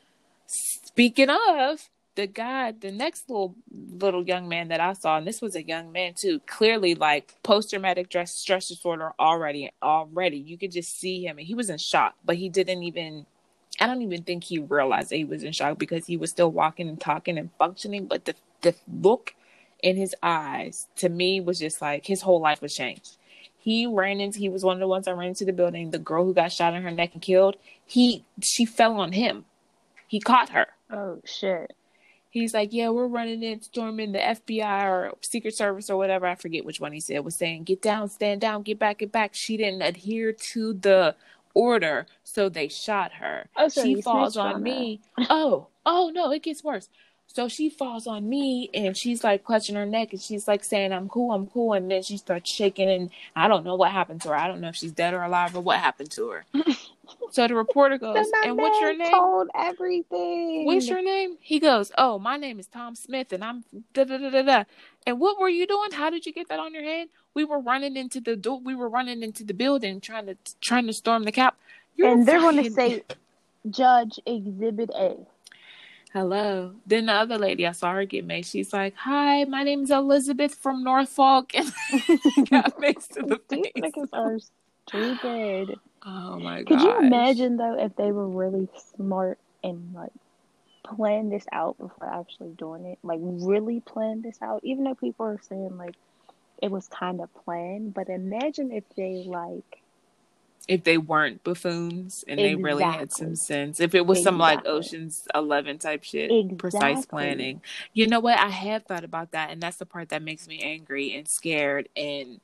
Speaking 0.48 1.30
of, 1.30 1.90
the 2.20 2.28
guy, 2.28 2.74
the 2.74 2.92
next 2.92 3.30
little 3.30 3.56
little 3.72 4.28
young 4.28 4.50
man 4.50 4.68
that 4.68 4.82
I 4.82 4.92
saw, 4.92 5.18
and 5.18 5.26
this 5.26 5.42
was 5.42 5.56
a 5.56 5.64
young 5.64 5.94
man 5.94 6.16
too, 6.16 6.42
clearly 6.48 6.94
like 6.94 7.34
post 7.44 7.70
traumatic 7.70 8.08
stress 8.26 8.68
disorder 8.68 9.14
already. 9.18 9.72
Already, 9.82 10.38
you 10.38 10.58
could 10.58 10.74
just 10.74 11.00
see 11.00 11.26
him, 11.26 11.38
and 11.38 11.48
he 11.48 11.56
was 11.56 11.70
in 11.70 11.78
shock, 11.78 12.16
but 12.26 12.36
he 12.36 12.50
didn't 12.50 12.84
even. 12.84 13.26
I 13.80 13.88
don't 13.88 14.02
even 14.02 14.24
think 14.24 14.44
he 14.44 14.60
realized 14.60 15.12
that 15.12 15.16
he 15.16 15.24
was 15.24 15.44
in 15.44 15.54
shock 15.54 15.78
because 15.78 16.08
he 16.08 16.18
was 16.18 16.30
still 16.30 16.52
walking 16.52 16.90
and 16.90 17.00
talking 17.00 17.38
and 17.38 17.52
functioning. 17.58 18.06
But 18.06 18.26
the 18.26 18.36
the 18.62 18.76
look 19.02 19.34
in 19.82 19.96
his 19.96 20.14
eyes 20.22 20.88
to 20.98 21.08
me 21.08 21.40
was 21.40 21.58
just 21.58 21.82
like 21.82 22.06
his 22.06 22.22
whole 22.22 22.42
life 22.42 22.62
was 22.62 22.76
changed. 22.76 23.16
He 23.58 23.86
ran 23.86 24.20
into 24.20 24.40
he 24.40 24.50
was 24.50 24.66
one 24.66 24.76
of 24.76 24.82
the 24.82 24.90
ones 24.90 25.06
that 25.06 25.16
ran 25.16 25.30
into 25.30 25.46
the 25.46 25.54
building. 25.54 25.92
The 25.92 26.00
girl 26.00 26.26
who 26.26 26.34
got 26.34 26.52
shot 26.52 26.74
in 26.74 26.84
her 26.84 26.92
neck 26.92 27.12
and 27.14 27.22
killed, 27.22 27.56
he 27.86 28.26
she 28.44 28.66
fell 28.66 29.00
on 29.00 29.14
him. 29.14 29.46
He 30.06 30.20
caught 30.20 30.50
her. 30.50 30.68
Oh 30.92 31.22
shit 31.24 31.74
he's 32.30 32.54
like, 32.54 32.70
yeah, 32.72 32.90
we're 32.90 33.08
running 33.08 33.44
in, 33.44 33.62
storming 33.62 34.12
the 34.12 34.20
FBI 34.20 34.84
or 34.84 35.14
Secret 35.22 35.56
Service 35.56 35.90
or 35.90 35.98
whatever. 35.98 36.26
I 36.26 36.36
forget 36.36 36.66
which 36.66 36.80
one 36.80 36.92
he 36.92 37.00
said 37.00 37.26
was 37.26 37.36
saying, 37.36 37.64
get 37.64 37.82
down, 37.82 38.10
stand 38.10 38.42
down, 38.42 38.64
get 38.64 38.80
back, 38.80 39.00
get 39.00 39.12
back. 39.12 39.32
She 39.34 39.58
didn't 39.58 39.82
adhere 39.82 40.34
to 40.54 40.74
the 40.74 41.16
order, 41.54 42.06
so 42.24 42.50
they 42.50 42.68
shot 42.68 43.14
her. 43.14 43.48
Oh, 43.58 43.68
so 43.68 43.84
she 43.84 44.02
falls 44.02 44.38
on, 44.38 44.56
on 44.56 44.64
me. 44.64 45.02
oh, 45.30 45.68
oh 45.86 46.12
no, 46.14 46.32
it 46.32 46.44
gets 46.44 46.64
worse. 46.64 46.90
So 47.32 47.48
she 47.48 47.70
falls 47.70 48.08
on 48.08 48.28
me 48.28 48.72
and 48.74 48.98
she's 48.98 49.24
like 49.24 49.44
clutching 49.44 49.76
her 49.76 49.86
neck 49.86 50.14
and 50.14 50.22
she's 50.22 50.48
like 50.48 50.64
saying, 50.64 50.92
I'm 50.92 51.08
cool, 51.08 51.32
I'm 51.32 51.46
cool. 51.46 51.74
And 51.74 51.90
then 51.90 52.02
she 52.02 52.18
starts 52.18 52.52
shaking 52.52 52.90
and 52.90 53.12
I 53.36 53.48
don't 53.48 53.64
know 53.64 53.76
what 53.76 53.92
happened 53.92 54.22
to 54.22 54.30
her. 54.30 54.36
I 54.36 54.48
don't 54.48 54.62
know 54.62 54.70
if 54.70 54.76
she's 54.76 54.94
dead 54.94 55.14
or 55.14 55.22
alive 55.22 55.56
or 55.56 55.62
what 55.62 55.78
happened 55.78 56.10
to 56.12 56.30
her. 56.30 56.46
so 57.32 57.48
the 57.48 57.56
reporter 57.56 57.98
goes, 57.98 58.32
And 58.44 58.58
what's 58.58 58.80
your 58.80 58.96
name? 58.96 59.12
Told 59.12 59.50
everything. 59.56 60.66
What's 60.66 60.88
your 60.88 61.04
name? 61.04 61.38
He 61.40 61.60
goes, 61.60 61.92
Oh, 61.98 62.20
my 62.20 62.38
name 62.38 62.60
is 62.60 62.68
Tom 62.68 62.96
Smith 62.96 63.34
and 63.34 63.44
I'm 63.44 63.64
da 63.94 64.04
da 64.04 64.18
da 64.18 64.30
da 64.30 64.42
da. 64.42 64.64
And 65.06 65.20
what 65.20 65.40
were 65.40 65.50
you 65.50 65.68
doing? 65.68 65.92
How 65.92 66.10
did 66.10 66.26
you 66.26 66.34
get 66.34 66.50
that 66.50 66.60
on 66.60 66.74
your 66.74 66.84
head? 66.84 67.08
We 67.34 67.46
were 67.46 67.60
running 67.60 67.96
into 67.96 68.20
the 68.20 68.36
door. 68.36 68.60
We 68.60 68.76
were 68.76 68.90
running 68.90 69.24
into 69.24 69.44
the 69.44 69.54
building 69.54 70.02
trying 70.02 70.28
to 70.28 70.38
trying 70.62 70.88
to 70.88 70.94
storm 70.94 71.24
the 71.24 71.32
cap. 71.32 71.58
You're 71.96 72.10
and 72.10 72.26
they're 72.28 72.40
going 72.40 72.64
to 72.64 72.72
say, 72.72 73.04
Judge 73.70 74.20
Exhibit 74.26 74.90
A 74.96 75.18
hello. 76.14 76.74
Then 76.86 77.08
the 77.08 77.14
other 77.14 77.38
lady, 77.38 77.66
I 77.66 77.72
saw 77.72 77.94
her 77.94 78.06
get 78.06 78.26
made. 78.26 78.46
She's 78.46 78.74
like, 78.74 78.96
"Hi, 78.96 79.44
my 79.46 79.64
name 79.64 79.84
is 79.84 79.92
Elizabeth 79.92 80.56
from 80.56 80.84
Norfolk," 80.84 81.54
and 81.56 81.72
got 82.50 82.80
mixed 82.80 83.14
to 83.14 83.24
the 83.24 83.40
face. 83.50 83.72
These 83.76 83.84
niggas 83.84 84.10
are 84.14 84.40
stupid. 84.88 85.80
Oh 86.12 86.40
my 86.40 86.64
god! 86.64 86.68
Could 86.68 86.82
you 86.82 86.98
imagine 87.00 87.58
though 87.58 87.78
if 87.78 87.96
they 87.96 88.12
were 88.12 88.28
really 88.28 88.68
smart 88.96 89.38
and 89.64 89.94
like 89.94 90.12
plan 90.84 91.30
this 91.30 91.46
out 91.52 91.78
before 91.78 92.08
actually 92.12 92.54
doing 92.58 92.86
it? 92.86 93.00
Like 93.04 93.20
really 93.22 93.80
plan 93.80 94.22
this 94.22 94.38
out, 94.42 94.62
even 94.64 94.86
though 94.86 94.96
people 94.96 95.28
are 95.28 95.40
saying 95.48 95.78
like 95.78 95.96
it 96.62 96.72
was 96.72 96.88
kind 96.88 97.22
of 97.22 97.30
planned. 97.46 97.94
But 97.94 98.10
imagine 98.10 98.72
if 98.72 98.84
they 98.96 99.24
like 99.26 99.82
if 100.68 100.84
they 100.84 100.98
weren't 100.98 101.44
buffoons 101.44 102.24
and 102.28 102.40
exactly. 102.40 102.44
they 102.44 102.56
really 102.56 102.84
had 102.84 103.12
some 103.12 103.36
sense. 103.36 103.80
If 103.80 103.94
it 103.94 104.06
was 104.06 104.20
exactly. 104.20 104.24
some 104.24 104.38
like 104.40 104.66
Ocean's 104.66 105.28
Eleven 105.36 105.78
type 105.78 106.04
shit, 106.04 106.32
exactly. 106.32 106.58
precise 106.58 107.06
planning. 107.06 107.62
You 107.94 108.08
know 108.08 108.20
what? 108.20 108.40
I 108.40 108.50
have 108.50 108.86
thought 108.86 109.04
about 109.04 109.32
that, 109.32 109.52
and 109.52 109.62
that's 109.62 109.78
the 109.78 109.86
part 109.86 110.10
that 110.10 110.24
makes 110.24 110.48
me 110.48 110.60
angry 110.62 111.14
and 111.14 111.28
scared 111.28 111.88
and 111.96 112.40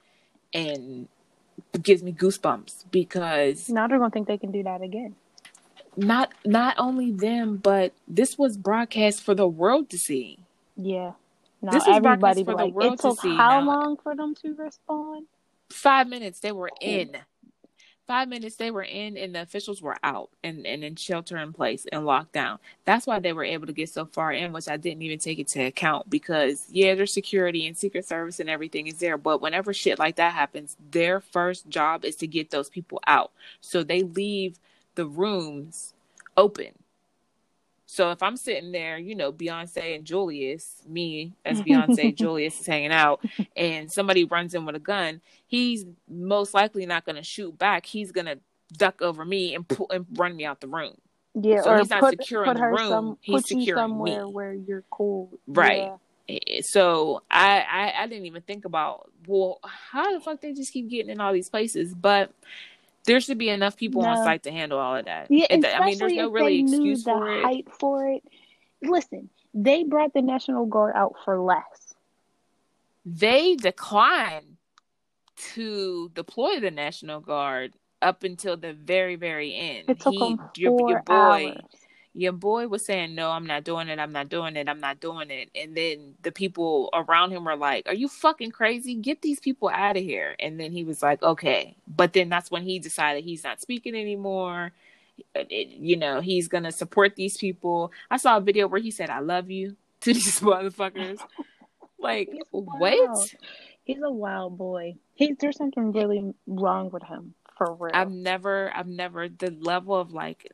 and 0.53 1.07
gives 1.81 2.03
me 2.03 2.11
goosebumps 2.11 2.85
because 2.91 3.69
now 3.69 3.87
they're 3.87 3.97
gonna 3.97 4.09
think 4.09 4.27
they 4.27 4.37
can 4.37 4.51
do 4.51 4.63
that 4.63 4.81
again. 4.81 5.15
Not 5.97 6.33
not 6.45 6.75
only 6.77 7.11
them, 7.11 7.57
but 7.57 7.93
this 8.07 8.37
was 8.37 8.57
broadcast 8.57 9.21
for 9.21 9.33
the 9.33 9.47
world 9.47 9.89
to 9.91 9.97
see. 9.97 10.39
Yeah. 10.75 11.13
Now 11.61 11.71
this 11.71 11.85
was 11.85 11.97
everybody 11.97 12.43
for 12.43 12.53
like, 12.53 12.67
the 12.67 12.73
world 12.73 12.93
it 12.93 12.99
took 12.99 13.15
to 13.15 13.21
see. 13.21 13.35
How 13.35 13.61
now, 13.61 13.67
long 13.67 13.97
for 13.97 14.15
them 14.15 14.35
to 14.35 14.53
respond? 14.55 15.27
Five 15.69 16.07
minutes. 16.07 16.39
They 16.39 16.51
were 16.51 16.69
in 16.81 17.17
five 18.07 18.27
minutes 18.29 18.55
they 18.55 18.71
were 18.71 18.83
in 18.83 19.17
and 19.17 19.33
the 19.35 19.41
officials 19.41 19.81
were 19.81 19.97
out 20.03 20.29
and, 20.43 20.65
and 20.65 20.83
in 20.83 20.95
shelter 20.95 21.37
in 21.37 21.53
place 21.53 21.85
and 21.91 22.03
lockdown. 22.03 22.59
That's 22.85 23.07
why 23.07 23.19
they 23.19 23.33
were 23.33 23.43
able 23.43 23.67
to 23.67 23.73
get 23.73 23.89
so 23.89 24.05
far 24.05 24.31
in, 24.31 24.51
which 24.51 24.67
I 24.67 24.77
didn't 24.77 25.01
even 25.01 25.19
take 25.19 25.39
into 25.39 25.65
account 25.65 26.09
because 26.09 26.67
yeah, 26.71 26.95
their 26.95 27.05
security 27.05 27.67
and 27.67 27.77
secret 27.77 28.05
service 28.05 28.39
and 28.39 28.49
everything 28.49 28.87
is 28.87 28.99
there. 28.99 29.17
But 29.17 29.41
whenever 29.41 29.73
shit 29.73 29.99
like 29.99 30.17
that 30.17 30.33
happens, 30.33 30.77
their 30.91 31.19
first 31.19 31.67
job 31.69 32.05
is 32.05 32.15
to 32.17 32.27
get 32.27 32.51
those 32.51 32.69
people 32.69 32.99
out. 33.07 33.31
So 33.61 33.83
they 33.83 34.03
leave 34.03 34.59
the 34.95 35.07
rooms 35.07 35.93
open 36.37 36.71
so 37.85 38.11
if 38.11 38.23
I'm 38.23 38.35
sitting 38.35 38.71
there, 38.71 38.97
you 38.97 39.15
know, 39.15 39.31
Beyonce 39.31 39.95
and 39.95 40.05
Julius, 40.05 40.81
me 40.87 41.33
as 41.45 41.61
Beyonce, 41.63 42.15
Julius 42.15 42.59
is 42.59 42.65
hanging 42.65 42.91
out, 42.91 43.23
and 43.55 43.91
somebody 43.91 44.23
runs 44.23 44.53
in 44.53 44.65
with 44.65 44.75
a 44.75 44.79
gun, 44.79 45.21
he's 45.47 45.85
most 46.09 46.53
likely 46.53 46.85
not 46.85 47.05
going 47.05 47.15
to 47.15 47.23
shoot 47.23 47.57
back. 47.57 47.85
He's 47.85 48.11
going 48.11 48.25
to 48.25 48.39
duck 48.73 49.01
over 49.01 49.23
me 49.23 49.53
and 49.55 49.67
pull 49.67 49.87
and 49.91 50.05
run 50.13 50.35
me 50.35 50.45
out 50.45 50.61
the 50.61 50.67
room. 50.67 50.95
Yeah, 51.35 51.61
so 51.61 51.71
or 51.71 51.79
he's 51.79 51.89
not 51.89 51.99
put, 51.99 52.17
securing 52.17 52.47
put 52.47 52.57
the 52.57 52.63
room. 52.63 52.89
Some, 52.89 53.17
he's 53.21 53.47
securing 53.47 53.75
somewhere 53.75 54.25
me. 54.25 54.31
where 54.31 54.53
you're 54.53 54.85
cool. 54.89 55.31
Right. 55.47 55.91
Yeah. 56.27 56.37
Eh, 56.47 56.61
so 56.63 57.21
I, 57.29 57.59
I 57.59 58.03
I 58.03 58.07
didn't 58.07 58.25
even 58.25 58.41
think 58.41 58.65
about 58.65 59.11
well 59.27 59.59
how 59.63 60.13
the 60.13 60.19
fuck 60.21 60.41
they 60.41 60.53
just 60.53 60.71
keep 60.73 60.89
getting 60.89 61.11
in 61.11 61.19
all 61.19 61.33
these 61.33 61.49
places, 61.49 61.93
but 61.93 62.31
there 63.05 63.19
should 63.19 63.37
be 63.37 63.49
enough 63.49 63.77
people 63.77 64.01
no. 64.01 64.09
on 64.09 64.17
site 64.17 64.43
to 64.43 64.51
handle 64.51 64.79
all 64.79 64.95
of 64.95 65.05
that. 65.05 65.27
Yeah, 65.29 65.47
and 65.49 65.65
I 65.65 65.85
mean, 65.85 65.97
there's 65.97 66.13
no 66.13 66.29
really 66.29 66.61
excuse 66.61 67.03
for 67.03 67.29
it. 67.29 67.43
Hype 67.43 67.69
for 67.79 68.07
it. 68.09 68.23
Listen, 68.81 69.29
they 69.53 69.83
brought 69.83 70.13
the 70.13 70.21
National 70.21 70.65
Guard 70.65 70.93
out 70.95 71.15
for 71.23 71.39
less. 71.39 71.95
They 73.05 73.55
declined 73.55 74.57
to 75.53 76.09
deploy 76.13 76.59
the 76.59 76.71
National 76.71 77.19
Guard 77.19 77.73
up 78.01 78.23
until 78.23 78.57
the 78.57 78.73
very, 78.73 79.15
very 79.15 79.55
end. 79.55 79.89
It 79.89 79.99
took 79.99 80.13
he, 80.13 80.19
them 80.19 80.37
four 80.37 80.49
your, 80.57 80.89
your 80.89 81.01
boy, 81.03 81.13
hours 81.13 81.57
your 82.15 82.31
boy 82.31 82.67
was 82.67 82.85
saying, 82.85 83.13
No, 83.13 83.29
I'm 83.31 83.45
not 83.45 83.63
doing 83.63 83.89
it, 83.89 83.99
I'm 83.99 84.11
not 84.13 84.29
doing 84.29 84.55
it, 84.55 84.69
I'm 84.69 84.79
not 84.79 84.99
doing 84.99 85.29
it. 85.29 85.49
And 85.53 85.75
then 85.75 86.15
the 86.23 86.31
people 86.31 86.89
around 86.93 87.31
him 87.31 87.43
were 87.43 87.57
like, 87.57 87.87
Are 87.87 87.93
you 87.93 88.07
fucking 88.07 88.51
crazy? 88.51 88.95
Get 88.95 89.21
these 89.21 89.39
people 89.39 89.69
out 89.69 89.97
of 89.97 90.03
here. 90.03 90.35
And 90.39 90.59
then 90.59 90.71
he 90.71 90.83
was 90.83 91.03
like, 91.03 91.21
Okay. 91.21 91.75
But 91.87 92.13
then 92.13 92.29
that's 92.29 92.49
when 92.49 92.63
he 92.63 92.79
decided 92.79 93.23
he's 93.23 93.43
not 93.43 93.61
speaking 93.61 93.95
anymore. 93.95 94.71
It, 95.35 95.67
you 95.67 95.97
know, 95.97 96.21
he's 96.21 96.47
gonna 96.47 96.71
support 96.71 97.15
these 97.15 97.37
people. 97.37 97.91
I 98.09 98.17
saw 98.17 98.37
a 98.37 98.41
video 98.41 98.67
where 98.67 98.81
he 98.81 98.91
said, 98.91 99.09
I 99.09 99.19
love 99.19 99.51
you 99.51 99.75
to 100.01 100.13
these 100.13 100.39
motherfuckers. 100.39 101.19
Like, 101.99 102.29
what? 102.51 103.35
He's 103.83 104.01
a 104.01 104.11
wild 104.11 104.57
boy. 104.57 104.95
He's 105.13 105.35
there's 105.39 105.57
something 105.57 105.91
really 105.91 106.33
wrong 106.47 106.89
with 106.91 107.03
him 107.03 107.35
for 107.57 107.73
real. 107.73 107.91
I've 107.93 108.11
never, 108.11 108.71
I've 108.75 108.87
never 108.87 109.29
the 109.29 109.51
level 109.51 109.95
of 109.95 110.11
like 110.11 110.51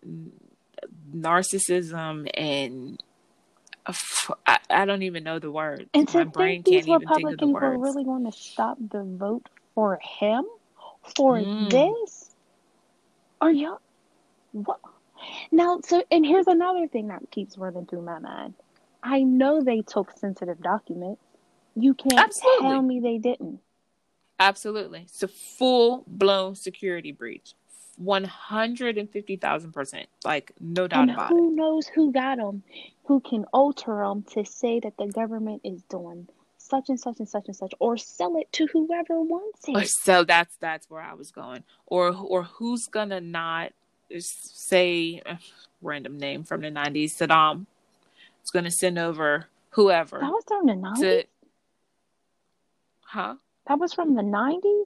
narcissism 1.13 2.29
and 2.33 3.01
I, 4.45 4.59
I 4.69 4.85
don't 4.85 5.03
even 5.03 5.23
know 5.23 5.39
the 5.39 5.51
word. 5.51 5.89
And 5.93 6.11
My 6.13 6.23
brain 6.23 6.63
can't 6.63 6.87
even 6.87 6.99
Republicans 6.99 7.23
think 7.23 7.33
of 7.33 7.39
the 7.39 7.47
words. 7.47 7.77
Were 7.77 7.83
really 7.83 8.03
going 8.03 8.25
to 8.25 8.31
stop 8.31 8.77
the 8.79 9.03
vote 9.03 9.49
for 9.73 9.99
him 10.01 10.45
for 11.15 11.37
mm. 11.37 11.69
this? 11.69 12.31
Are 13.39 13.51
y'all 13.51 13.79
what? 14.51 14.79
Now, 15.51 15.79
so 15.83 16.03
and 16.11 16.25
here's 16.25 16.47
another 16.47 16.87
thing 16.87 17.07
that 17.07 17.29
keeps 17.31 17.57
running 17.57 17.85
through 17.85 18.01
my 18.03 18.19
mind. 18.19 18.53
I 19.03 19.23
know 19.23 19.61
they 19.61 19.81
took 19.81 20.17
sensitive 20.17 20.61
documents. 20.61 21.21
You 21.75 21.93
can't 21.93 22.19
Absolutely. 22.19 22.67
tell 22.67 22.81
me 22.81 22.99
they 22.99 23.17
didn't. 23.17 23.59
Absolutely. 24.39 25.01
It's 25.01 25.23
a 25.23 25.27
full 25.27 26.03
blown 26.07 26.55
security 26.55 27.11
breach. 27.11 27.53
150,000%. 27.99 30.05
Like, 30.23 30.51
no 30.59 30.87
doubt 30.87 31.01
and 31.01 31.11
about 31.11 31.29
who 31.29 31.37
it. 31.37 31.39
Who 31.39 31.55
knows 31.55 31.87
who 31.87 32.11
got 32.11 32.37
them? 32.37 32.63
Who 33.05 33.19
can 33.19 33.45
alter 33.53 34.03
them 34.03 34.23
to 34.33 34.45
say 34.45 34.79
that 34.79 34.97
the 34.97 35.07
government 35.07 35.61
is 35.63 35.83
doing 35.83 36.27
such 36.57 36.89
and 36.89 36.99
such 36.99 37.19
and 37.19 37.27
such 37.27 37.47
and 37.47 37.55
such 37.55 37.73
or 37.79 37.97
sell 37.97 38.37
it 38.37 38.51
to 38.53 38.67
whoever 38.67 39.21
wants 39.21 39.67
it. 39.67 39.89
So 39.89 40.23
that's 40.23 40.55
that's 40.57 40.89
where 40.89 41.01
I 41.01 41.13
was 41.13 41.31
going. 41.31 41.63
Or 41.85 42.15
or 42.15 42.43
who's 42.43 42.87
to 43.09 43.19
not 43.19 43.73
say 44.19 45.21
random 45.81 46.17
name 46.17 46.43
from 46.43 46.61
the 46.61 46.69
90s 46.69 47.17
Saddam 47.17 47.65
is 48.43 48.51
to 48.65 48.71
send 48.71 48.97
over 48.97 49.47
whoever. 49.71 50.19
That 50.19 50.31
was 50.31 50.43
from 50.47 50.65
the 50.65 50.73
90s. 50.73 50.99
To, 50.99 51.23
huh? 53.01 53.35
That 53.67 53.79
was 53.79 53.93
from 53.93 54.15
the 54.15 54.21
90s? 54.21 54.85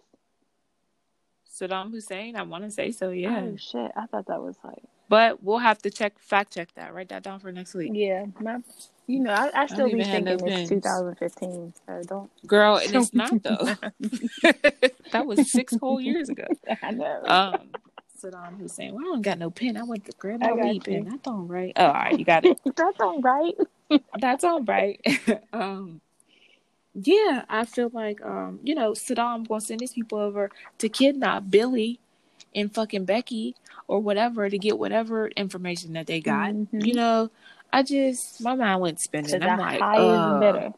Saddam 1.56 1.92
Hussein? 1.92 2.36
I 2.36 2.44
want 2.44 2.64
to 2.66 2.72
say 2.72 2.92
so. 2.92 3.12
Yeah. 3.12 3.42
Oh 3.42 3.56
shit! 3.58 3.92
I 3.96 4.06
thought 4.08 4.28
that 4.28 4.42
was 4.42 4.58
like. 4.64 4.84
But 5.08 5.44
we'll 5.44 5.60
have 5.60 5.82
to 5.84 5.92
check, 5.92 6.18
fact 6.20 6.54
check 6.54 6.74
that. 6.76 6.94
Write 6.94 7.10
that 7.10 7.24
down 7.24 7.40
for 7.40 7.52
next 7.52 7.76
week. 7.76 7.92
Yeah, 7.94 8.26
my, 8.40 8.58
you 9.06 9.20
know, 9.20 9.32
I, 9.32 9.52
I 9.54 9.66
still 9.68 9.86
I 9.88 9.94
be 9.94 10.04
thinking 10.04 10.48
it's 10.48 10.70
2015. 10.70 11.74
So 11.86 12.02
don't. 12.08 12.48
Girl, 12.48 12.78
and 12.78 12.96
it's 12.96 13.14
not 13.14 13.44
though. 13.44 13.58
that 15.12 15.26
was 15.26 15.52
six 15.52 15.76
whole 15.76 16.02
years 16.02 16.30
ago. 16.30 16.48
I 16.82 16.92
know. 16.92 17.22
Um, 17.26 17.70
Saddam 18.22 18.60
Hussein. 18.60 18.94
Well, 18.94 19.04
I 19.04 19.08
don't 19.10 19.22
got 19.22 19.38
no 19.38 19.52
pen. 19.52 19.78
I 19.78 19.84
went 19.84 20.06
to 20.06 20.12
grab 20.18 20.42
my 20.42 20.54
weed 20.54 20.84
pen. 20.84 21.06
That's 21.06 21.28
all 21.28 21.44
right. 21.44 21.74
Oh, 21.76 21.86
all 21.86 21.94
right, 21.94 22.18
you 22.18 22.26
got 22.26 22.46
it. 22.46 22.60
That's 22.76 23.00
all 23.00 23.22
right. 23.22 23.54
That's 24.20 24.44
all 24.44 24.64
right. 24.64 25.00
um, 25.54 26.02
yeah, 26.96 27.44
I 27.50 27.66
feel 27.66 27.92
like 27.94 28.24
um, 28.24 28.60
you 28.64 28.74
know, 28.74 28.92
Saddam 28.92 29.48
gonna 29.48 29.62
send 29.62 29.82
these 29.82 29.94
people 29.94 30.18
over 30.18 30.50
to 30.78 30.90
kidnap 30.90 31.50
Billy 31.50 32.00
and 32.56 32.74
fucking 32.74 33.06
Becky 33.06 33.56
or 33.88 34.00
whatever 34.00 34.50
to 34.50 34.58
get 34.58 34.80
whatever 34.80 35.28
information 35.30 35.94
that 35.94 36.08
they 36.08 36.22
got. 36.22 36.54
Mm-hmm. 36.54 36.80
You 36.80 36.94
know, 36.94 37.32
I 37.74 37.84
just 37.84 38.42
my 38.42 38.56
mind 38.56 38.82
went 38.82 39.00
spinning. 39.02 39.44
I'm 39.44 39.60
like, 39.60 39.82
uh, 39.82 40.40
better. 40.40 40.74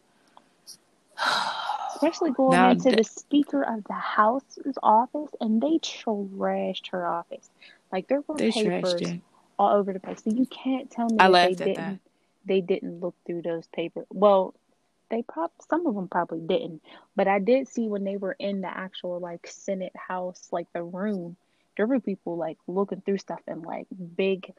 Especially 1.93 2.31
going 2.31 2.51
now, 2.51 2.71
into 2.71 2.91
th- 2.91 2.97
the 2.97 3.03
Speaker 3.03 3.63
of 3.63 3.83
the 3.85 3.93
House's 3.93 4.77
office, 4.83 5.29
and 5.39 5.61
they 5.61 5.79
trashed 5.79 6.89
her 6.91 7.07
office. 7.07 7.49
Like 7.91 8.07
there 8.07 8.23
were 8.27 8.35
papers 8.35 9.03
all 9.57 9.77
over 9.77 9.93
the 9.93 9.99
place. 9.99 10.23
So 10.23 10.31
you 10.31 10.45
can't 10.45 10.89
tell 10.91 11.07
me 11.07 11.17
I 11.19 11.29
they 11.29 11.53
didn't. 11.53 11.75
That. 11.75 11.99
They 12.45 12.61
didn't 12.61 13.01
look 13.01 13.15
through 13.25 13.41
those 13.41 13.67
papers. 13.67 14.05
Well, 14.09 14.53
they 15.09 15.23
prob 15.23 15.51
some 15.69 15.85
of 15.85 15.95
them 15.95 16.07
probably 16.07 16.39
didn't 16.39 16.81
but 17.15 17.27
i 17.27 17.39
did 17.39 17.67
see 17.67 17.87
when 17.87 18.03
they 18.03 18.17
were 18.17 18.35
in 18.39 18.61
the 18.61 18.67
actual 18.77 19.19
like 19.19 19.47
senate 19.47 19.95
house 19.95 20.47
like 20.51 20.67
the 20.73 20.83
room 20.83 21.35
there 21.77 21.87
were 21.87 21.99
people 21.99 22.37
like 22.37 22.57
looking 22.67 23.01
through 23.01 23.19
stuff 23.19 23.41
and 23.47 23.63
like 23.63 23.87
big 24.15 24.51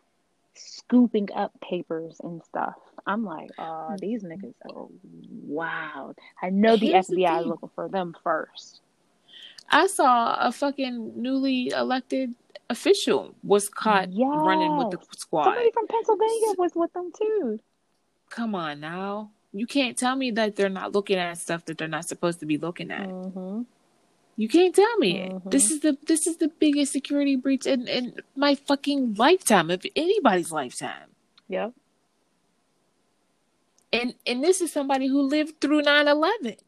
scooping 0.59 1.28
up 1.34 1.53
papers 1.61 2.20
and 2.22 2.42
stuff. 2.44 2.76
I'm 3.07 3.24
like, 3.24 3.51
oh, 3.59 3.96
these 3.99 4.22
niggas 4.22 4.55
are 4.68 4.86
wild. 5.42 6.16
I 6.42 6.51
know 6.51 6.76
the 6.76 6.92
Here's 6.92 7.07
the 7.07 7.16
FBI 7.16 7.40
is 7.40 7.46
looking 7.46 7.70
for 7.74 7.88
them 7.88 8.14
first. 8.22 8.80
I 9.70 9.86
saw 9.86 10.36
a 10.40 10.53
fucking 10.53 11.20
newly 11.20 11.68
elected 11.68 12.34
official 12.70 13.34
was 13.42 13.68
caught 13.68 14.09
running 14.14 14.76
with 14.76 14.90
the 14.90 14.99
squad. 15.16 15.44
Somebody 15.44 15.70
from 15.72 15.86
Pennsylvania 15.86 16.55
was 16.59 16.72
with 16.74 16.92
them 16.92 17.12
too. 17.16 17.61
Come 18.30 18.55
on 18.55 18.80
now. 18.80 19.30
You 19.53 19.66
can't 19.66 19.96
tell 19.96 20.14
me 20.14 20.30
that 20.32 20.57
they're 20.57 20.68
not 20.68 20.92
looking 20.92 21.16
at 21.16 21.38
stuff 21.38 21.64
that 21.66 21.78
they're 21.78 21.88
not 21.88 22.07
supposed 22.09 22.40
to 22.40 22.46
be 22.46 22.59
looking 22.59 22.90
at. 22.90 23.09
Mm-hmm. 23.09 23.62
You 24.36 24.49
can't 24.49 24.74
tell 24.74 24.96
me 24.99 25.18
it. 25.22 25.32
Mhm. 25.32 25.51
This 25.51 25.70
is 25.70 25.80
the 25.80 25.96
this 26.07 26.26
is 26.26 26.36
the 26.36 26.49
biggest 26.49 26.92
security 26.92 27.34
breach 27.34 27.66
in, 27.66 27.88
in 27.88 28.20
my 28.36 28.55
fucking 28.55 29.14
lifetime, 29.14 29.70
of 29.70 29.84
anybody's 29.96 30.53
lifetime. 30.53 31.11
Yep. 31.49 31.72
And 33.92 34.14
and 34.26 34.44
this 34.44 34.61
is 34.61 34.70
somebody 34.72 35.09
who 35.09 35.22
lived 35.22 35.61
through 35.61 35.82
9-11. 35.82 36.59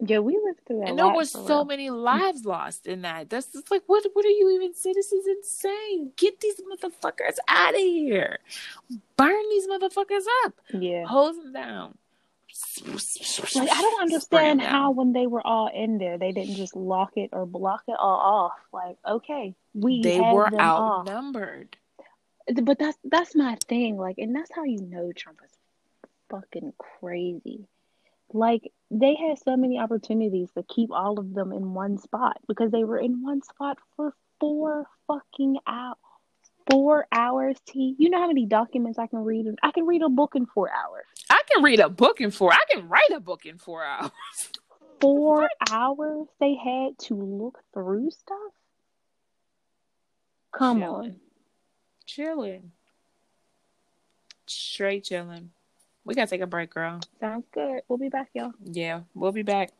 Yeah, 0.00 0.18
we 0.18 0.38
lived 0.44 0.60
through 0.66 0.80
that. 0.80 0.88
And 0.88 0.98
there 0.98 1.08
was 1.08 1.30
so 1.30 1.64
many 1.64 1.88
lives 1.90 2.44
lost 2.44 2.86
in 2.86 3.02
that. 3.02 3.30
That's 3.30 3.52
just 3.52 3.70
like 3.70 3.82
what 3.86 4.04
what 4.12 4.24
are 4.24 4.28
you 4.28 4.50
even 4.56 4.74
saying? 4.74 4.94
This 4.96 5.12
is 5.12 5.26
insane. 5.26 6.12
Get 6.16 6.40
these 6.40 6.60
motherfuckers 6.60 7.36
out 7.48 7.74
of 7.74 7.80
here. 7.80 8.38
Burn 9.16 9.42
these 9.50 9.68
motherfuckers 9.68 10.24
up. 10.44 10.54
Yeah. 10.72 11.06
Hose 11.06 11.36
them 11.36 11.52
down. 11.52 11.98
Like 13.54 13.70
I 13.70 13.80
don't 13.82 14.02
understand 14.02 14.62
how 14.62 14.92
when 14.92 15.12
they 15.12 15.26
were 15.26 15.44
all 15.44 15.70
in 15.72 15.98
there, 15.98 16.18
they 16.18 16.32
didn't 16.32 16.54
just 16.54 16.76
lock 16.76 17.12
it 17.16 17.30
or 17.32 17.46
block 17.46 17.82
it 17.88 17.96
all 17.98 18.50
off. 18.50 18.52
Like, 18.72 18.96
okay, 19.06 19.54
we 19.74 20.02
they 20.02 20.20
were 20.20 20.50
them 20.50 20.60
off. 20.60 21.00
outnumbered. 21.08 21.76
But 22.62 22.78
that's 22.78 22.98
that's 23.04 23.34
my 23.34 23.56
thing. 23.68 23.96
Like, 23.96 24.18
and 24.18 24.34
that's 24.34 24.50
how 24.54 24.64
you 24.64 24.82
know 24.82 25.12
Trump 25.12 25.40
is 25.44 25.50
fucking 26.30 26.74
crazy. 26.78 27.66
Like, 28.34 28.72
they 28.90 29.14
had 29.14 29.38
so 29.38 29.56
many 29.56 29.78
opportunities 29.78 30.50
to 30.56 30.64
keep 30.64 30.90
all 30.90 31.20
of 31.20 31.32
them 31.34 31.52
in 31.52 31.72
one 31.72 31.98
spot 31.98 32.36
because 32.48 32.72
they 32.72 32.82
were 32.82 32.98
in 32.98 33.22
one 33.22 33.42
spot 33.42 33.78
for 33.96 34.12
four 34.40 34.86
fucking 35.06 35.58
hours. 35.66 35.96
Four 36.68 37.06
hours, 37.12 37.56
T. 37.66 37.94
You 37.96 38.10
know 38.10 38.18
how 38.18 38.26
many 38.26 38.44
documents 38.44 38.98
I 38.98 39.06
can 39.06 39.20
read? 39.20 39.46
I 39.62 39.70
can 39.70 39.86
read 39.86 40.02
a 40.02 40.08
book 40.08 40.32
in 40.34 40.46
four 40.46 40.68
hours. 40.68 41.04
I 41.30 41.40
can 41.52 41.62
read 41.62 41.78
a 41.78 41.88
book 41.88 42.20
in 42.20 42.32
four. 42.32 42.52
I 42.52 42.64
can 42.70 42.88
write 42.88 43.10
a 43.14 43.20
book 43.20 43.46
in 43.46 43.56
four 43.58 43.84
hours. 43.84 44.10
Four 45.00 45.50
hours 45.70 46.28
they 46.40 46.54
had 46.54 46.98
to 47.08 47.14
look 47.14 47.58
through 47.74 48.10
stuff. 48.10 48.38
Come 50.50 50.78
Chilling. 50.78 51.10
on. 51.10 51.16
Chilling. 52.06 52.72
Straight 54.46 55.04
chilling. 55.04 55.50
We 56.04 56.14
gotta 56.14 56.28
take 56.28 56.42
a 56.42 56.46
break, 56.46 56.70
girl. 56.70 57.00
Sounds 57.18 57.46
good. 57.52 57.80
We'll 57.88 57.98
be 57.98 58.10
back, 58.10 58.28
y'all. 58.34 58.52
Yeah, 58.62 59.00
we'll 59.14 59.32
be 59.32 59.42
back. 59.42 59.70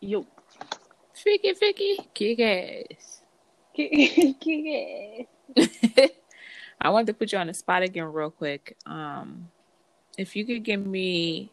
Yo. 0.00 0.26
Ficky, 1.14 1.58
ficky, 1.58 2.14
kick 2.14 2.40
ass. 2.40 3.22
yeah. 3.74 5.24
I 6.80 6.90
wanted 6.90 7.08
to 7.08 7.14
put 7.14 7.32
you 7.32 7.38
on 7.38 7.48
the 7.48 7.54
spot 7.54 7.82
again, 7.82 8.04
real 8.04 8.30
quick. 8.30 8.76
Um, 8.86 9.48
if 10.16 10.36
you 10.36 10.46
could 10.46 10.62
give 10.62 10.86
me, 10.86 11.50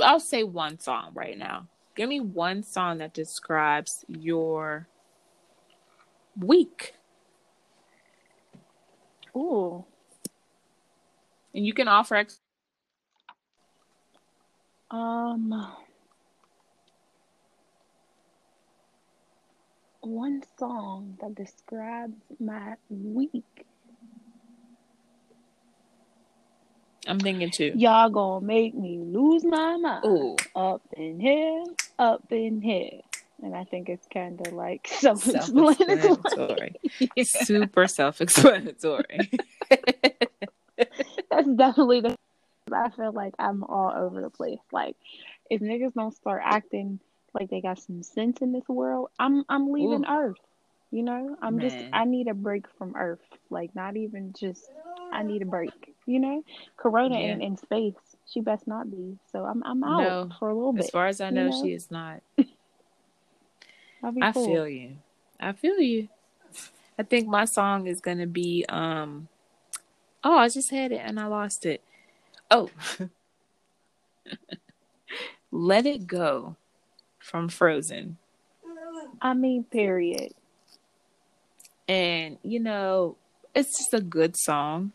I'll 0.00 0.20
say 0.20 0.42
one 0.42 0.78
song 0.78 1.12
right 1.14 1.38
now. 1.38 1.68
Give 1.96 2.08
me 2.08 2.20
one 2.20 2.62
song 2.62 2.98
that 2.98 3.14
describes 3.14 4.04
your 4.08 4.88
week, 6.38 6.94
Ooh. 9.36 9.84
and 11.54 11.66
you 11.66 11.72
can 11.74 11.88
offer. 11.88 12.16
Ex- 12.16 12.40
Um. 14.90 15.72
One 20.00 20.42
song 20.58 21.16
that 21.22 21.34
describes 21.34 22.12
my 22.38 22.74
week. 22.90 23.64
I'm 27.06 27.18
thinking 27.18 27.50
too. 27.50 27.72
Y'all 27.74 28.10
gonna 28.10 28.44
make 28.44 28.74
me 28.74 28.98
lose 28.98 29.44
my 29.44 29.76
mind. 29.76 30.04
Ooh, 30.04 30.36
Up 30.54 30.82
in 30.96 31.20
here, 31.20 31.64
up 31.98 32.22
in 32.30 32.60
here. 32.60 33.00
And 33.42 33.54
I 33.54 33.64
think 33.64 33.88
it's 33.88 34.06
kind 34.12 34.40
of 34.46 34.52
like 34.52 34.86
self-explanatory. 35.00 35.98
self-explanatory. 35.98 37.24
Super 37.24 37.86
self-explanatory. 37.86 39.30
That's 41.30 41.48
definitely 41.56 42.00
the. 42.00 42.16
I 42.72 42.90
feel 42.90 43.12
like 43.12 43.34
I'm 43.38 43.62
all 43.64 43.92
over 43.94 44.20
the 44.22 44.30
place. 44.30 44.58
Like, 44.72 44.96
if 45.50 45.60
niggas 45.60 45.94
don't 45.94 46.14
start 46.16 46.42
acting 46.44 46.98
like 47.34 47.50
they 47.50 47.60
got 47.60 47.78
some 47.80 48.02
sense 48.02 48.40
in 48.40 48.52
this 48.52 48.66
world, 48.68 49.10
I'm 49.18 49.44
I'm 49.48 49.70
leaving 49.70 50.04
Earth. 50.08 50.38
You 50.90 51.02
know, 51.02 51.36
I'm 51.42 51.60
just 51.60 51.76
I 51.92 52.04
need 52.04 52.28
a 52.28 52.34
break 52.34 52.66
from 52.78 52.94
Earth. 52.96 53.20
Like, 53.50 53.74
not 53.74 53.96
even 53.96 54.32
just 54.38 54.64
I 55.12 55.22
need 55.22 55.42
a 55.42 55.46
break. 55.46 55.72
You 56.06 56.20
know, 56.20 56.42
Corona 56.76 57.16
Yeah. 57.18 57.32
ain't 57.32 57.42
in 57.42 57.56
space. 57.56 57.94
She 58.32 58.40
best 58.40 58.66
not 58.66 58.90
be. 58.90 59.18
So 59.32 59.44
I'm 59.44 59.62
I'm 59.64 59.82
out 59.84 59.98
No. 60.00 60.30
for 60.38 60.48
a 60.50 60.54
little 60.54 60.72
bit. 60.72 60.84
as 60.84 60.90
far 60.90 61.06
as 61.08 61.20
I 61.20 61.30
know, 61.30 61.48
know? 61.50 61.62
she 61.62 61.72
is 61.72 61.90
not. 61.90 62.20
I 64.04 64.32
cool. 64.32 64.46
feel 64.46 64.68
you. 64.68 64.96
I 65.40 65.52
feel 65.52 65.80
you. 65.80 66.08
I 66.98 67.02
think 67.02 67.26
my 67.26 67.44
song 67.44 67.86
is 67.86 68.00
gonna 68.00 68.26
be 68.26 68.64
um 68.68 69.28
oh 70.22 70.38
I 70.38 70.48
just 70.48 70.70
had 70.70 70.92
it 70.92 71.00
and 71.04 71.18
I 71.18 71.26
lost 71.26 71.66
it. 71.66 71.82
Oh 72.50 72.70
Let 75.50 75.86
It 75.86 76.06
Go 76.06 76.56
from 77.18 77.48
Frozen. 77.48 78.18
I 79.22 79.34
mean, 79.34 79.64
period. 79.64 80.34
And 81.88 82.38
you 82.42 82.60
know, 82.60 83.16
it's 83.54 83.78
just 83.78 83.94
a 83.94 84.00
good 84.00 84.36
song. 84.36 84.92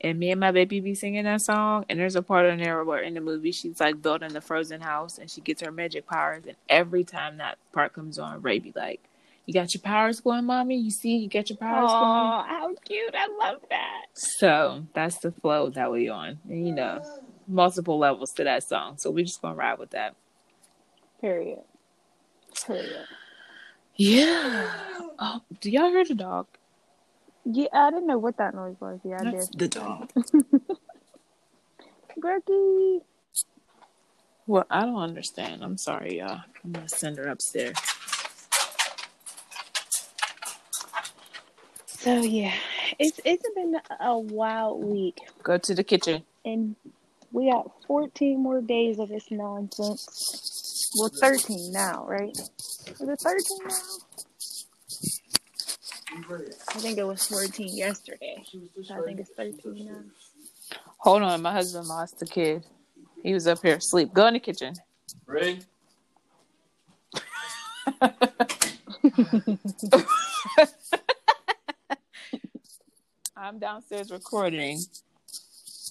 And 0.00 0.18
me 0.18 0.30
and 0.30 0.40
my 0.40 0.52
baby 0.52 0.80
be 0.80 0.94
singing 0.94 1.24
that 1.24 1.40
song. 1.40 1.86
And 1.88 1.98
there's 1.98 2.16
a 2.16 2.22
part 2.22 2.46
in 2.46 2.58
there 2.58 2.84
where 2.84 3.00
in 3.02 3.14
the 3.14 3.20
movie 3.20 3.52
she's 3.52 3.80
like 3.80 4.02
building 4.02 4.32
the 4.32 4.40
frozen 4.40 4.80
house 4.80 5.18
and 5.18 5.30
she 5.30 5.40
gets 5.40 5.62
her 5.62 5.72
magic 5.72 6.06
powers. 6.06 6.44
And 6.46 6.56
every 6.68 7.02
time 7.02 7.38
that 7.38 7.58
part 7.72 7.94
comes 7.94 8.18
on, 8.18 8.42
Ray 8.42 8.58
be 8.58 8.72
like, 8.76 9.00
You 9.46 9.54
got 9.54 9.72
your 9.74 9.80
powers 9.80 10.20
going, 10.20 10.44
mommy? 10.44 10.76
You 10.76 10.90
see, 10.90 11.16
you 11.16 11.28
got 11.28 11.48
your 11.48 11.56
powers 11.56 11.90
going. 11.90 12.02
Oh, 12.02 12.44
how 12.46 12.74
cute! 12.84 13.14
I 13.14 13.28
love 13.38 13.62
that. 13.70 14.06
So 14.12 14.84
that's 14.92 15.18
the 15.18 15.32
flow 15.32 15.70
that 15.70 15.90
we 15.90 16.08
on. 16.08 16.40
And 16.48 16.66
you 16.66 16.74
know, 16.74 17.02
multiple 17.48 17.98
levels 17.98 18.32
to 18.32 18.44
that 18.44 18.64
song. 18.64 18.98
So 18.98 19.10
we're 19.10 19.24
just 19.24 19.40
gonna 19.40 19.54
ride 19.54 19.78
with 19.78 19.90
that. 19.90 20.14
Period. 21.20 21.60
Period. 22.66 23.06
Yeah. 23.96 24.70
Oh, 25.18 25.40
do 25.60 25.70
y'all 25.70 25.88
hear 25.88 26.04
the 26.04 26.14
dog? 26.14 26.46
Yeah, 27.48 27.68
I 27.72 27.90
didn't 27.90 28.08
know 28.08 28.18
what 28.18 28.38
that 28.38 28.54
noise 28.54 28.74
was. 28.80 28.98
Yeah, 29.04 29.18
I 29.20 29.24
That's 29.30 29.48
did. 29.48 29.58
the 29.60 29.68
dog. 29.68 30.10
Gurky. 32.20 33.00
Well, 34.48 34.64
I 34.70 34.80
don't 34.82 34.96
understand. 34.96 35.62
I'm 35.62 35.78
sorry, 35.78 36.18
y'all. 36.18 36.40
I'm 36.64 36.72
gonna 36.72 36.88
send 36.88 37.18
her 37.18 37.28
upstairs. 37.28 37.76
So 41.86 42.22
yeah, 42.22 42.52
it's 42.98 43.20
it's 43.24 43.48
been 43.54 43.76
a 44.00 44.18
wild 44.18 44.84
week, 44.84 45.18
Go 45.42 45.58
to 45.58 45.74
the 45.74 45.82
kitchen. 45.84 46.22
and 46.44 46.76
we 47.32 47.50
got 47.50 47.70
14 47.86 48.40
more 48.42 48.60
days 48.60 48.98
of 48.98 49.08
this 49.08 49.24
nonsense. 49.30 50.90
Well, 50.98 51.10
13 51.20 51.72
now, 51.72 52.06
right? 52.08 52.30
Is 52.36 53.00
it 53.00 53.20
13 53.20 53.42
now? 53.66 53.76
I 56.16 56.78
think 56.78 56.98
it 56.98 57.04
was 57.04 57.26
14 57.26 57.76
yesterday. 57.76 58.42
I 58.90 59.00
think 59.02 59.20
it's 59.20 59.30
13 59.30 59.86
now. 59.86 59.98
Hold 60.98 61.22
on, 61.22 61.42
my 61.42 61.52
husband 61.52 61.86
lost 61.86 62.18
the 62.18 62.26
kid. 62.26 62.64
He 63.22 63.32
was 63.34 63.46
up 63.46 63.62
here 63.62 63.76
asleep. 63.76 64.12
Go 64.12 64.26
in 64.26 64.34
the 64.34 64.40
kitchen. 64.40 64.74
Ray, 65.26 65.60
I'm 73.36 73.58
downstairs 73.58 74.10
recording. 74.10 74.78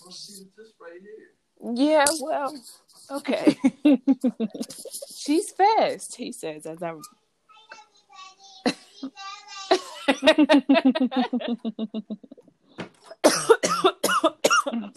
I'll 0.05 0.11
see 0.11 0.45
right. 0.80 1.01
Yeah, 1.76 2.05
well, 2.21 2.53
okay. 3.11 3.57
She's 5.15 5.51
fast, 5.51 6.15
he 6.15 6.32
says 6.32 6.65
as 6.65 6.82
I. 6.84 6.93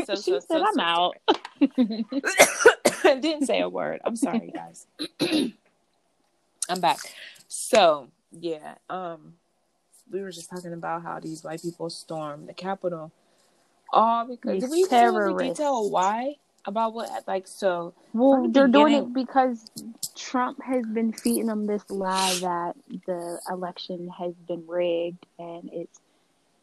so, 0.05 0.15
she 0.15 0.33
so, 0.33 0.41
said, 0.41 0.43
so, 0.49 0.65
"I'm 0.65 0.75
so 0.75 0.81
out." 0.81 1.15
Didn't 3.21 3.47
say 3.47 3.61
a 3.61 3.69
word. 3.69 4.01
I'm 4.05 4.17
sorry, 4.17 4.53
guys. 4.55 4.87
I'm 6.69 6.81
back. 6.81 6.99
So 7.49 8.09
yeah, 8.33 8.75
um, 8.91 9.35
we 10.11 10.21
were 10.21 10.31
just 10.31 10.51
talking 10.51 10.73
about 10.73 11.03
how 11.03 11.21
these 11.21 11.43
white 11.45 11.63
people 11.63 11.91
stormed 11.91 12.49
the 12.49 12.55
Capitol, 12.55 13.13
all 13.93 14.27
because 14.27 14.53
These 14.53 14.63
did 14.63 14.71
we 14.71 14.87
terrorists. 14.87 15.59
detail 15.59 15.91
why 15.91 16.37
about 16.69 16.93
what 16.93 17.27
like 17.27 17.49
so 17.49 17.95
Well, 18.13 18.43
the 18.43 18.49
they're 18.51 18.69
doing 18.69 18.93
it 18.93 19.13
because 19.13 19.71
Trump 20.15 20.63
has 20.63 20.85
been 20.87 21.13
feeding 21.13 21.47
them 21.47 21.67
this 21.67 21.89
lie 21.91 22.39
that 22.41 22.75
the 23.07 23.41
election 23.51 24.09
has 24.09 24.35
been 24.35 24.65
rigged 24.67 25.25
and 25.39 25.71
it's 25.73 25.99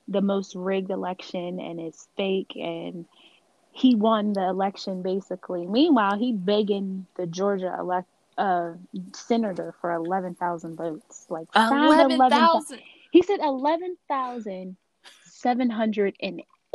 the 0.07 0.21
most 0.21 0.53
rigged 0.55 0.91
election 0.91 1.59
and 1.59 1.79
it's 1.79 2.07
fake 2.15 2.55
and 2.55 3.05
he 3.71 3.95
won 3.95 4.33
the 4.33 4.43
election 4.47 5.01
basically. 5.01 5.65
Meanwhile, 5.65 6.17
he 6.17 6.31
begging 6.31 7.07
the 7.15 7.25
Georgia 7.25 7.75
elect 7.77 8.07
uh 8.37 8.73
senator 9.13 9.73
for 9.81 9.91
11,000 9.91 10.75
votes. 10.75 11.25
Like 11.29 11.47
eleven 11.55 12.11
11,000 12.11 12.29
thousand. 12.29 12.79
He 13.11 13.23
said 13.23 13.39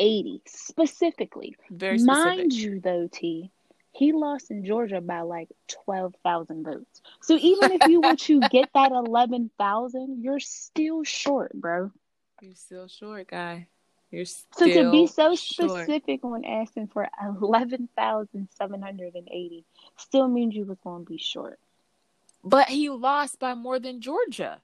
11,780 0.00 0.42
specifically. 0.46 1.56
Very 1.70 2.02
Mind 2.02 2.52
you, 2.52 2.80
though, 2.80 3.08
T, 3.12 3.50
he 3.92 4.12
lost 4.12 4.50
in 4.50 4.64
Georgia 4.64 5.00
by 5.00 5.20
like 5.20 5.48
12,000 5.84 6.64
votes. 6.64 7.02
So 7.20 7.36
even 7.36 7.70
if 7.72 7.86
you 7.86 8.00
were 8.00 8.16
to 8.16 8.40
get 8.48 8.70
that 8.74 8.92
11,000, 8.92 10.22
you're 10.22 10.40
still 10.40 11.04
short, 11.04 11.52
bro. 11.54 11.90
You're 12.40 12.54
still 12.54 12.88
short, 12.88 13.28
guy. 13.28 13.66
You're 14.10 14.24
still 14.24 14.68
So 14.68 14.84
to 14.84 14.90
be 14.90 15.06
so 15.06 15.36
short. 15.36 15.70
specific 15.70 16.24
on 16.24 16.44
asking 16.44 16.88
for 16.88 17.08
11,780 17.40 19.64
still 19.96 20.28
means 20.28 20.54
you 20.54 20.64
was 20.64 20.78
going 20.82 21.04
to 21.04 21.10
be 21.10 21.18
short. 21.18 21.58
But 22.42 22.68
he 22.68 22.88
lost 22.88 23.38
by 23.38 23.54
more 23.54 23.78
than 23.78 24.00
Georgia. 24.00 24.60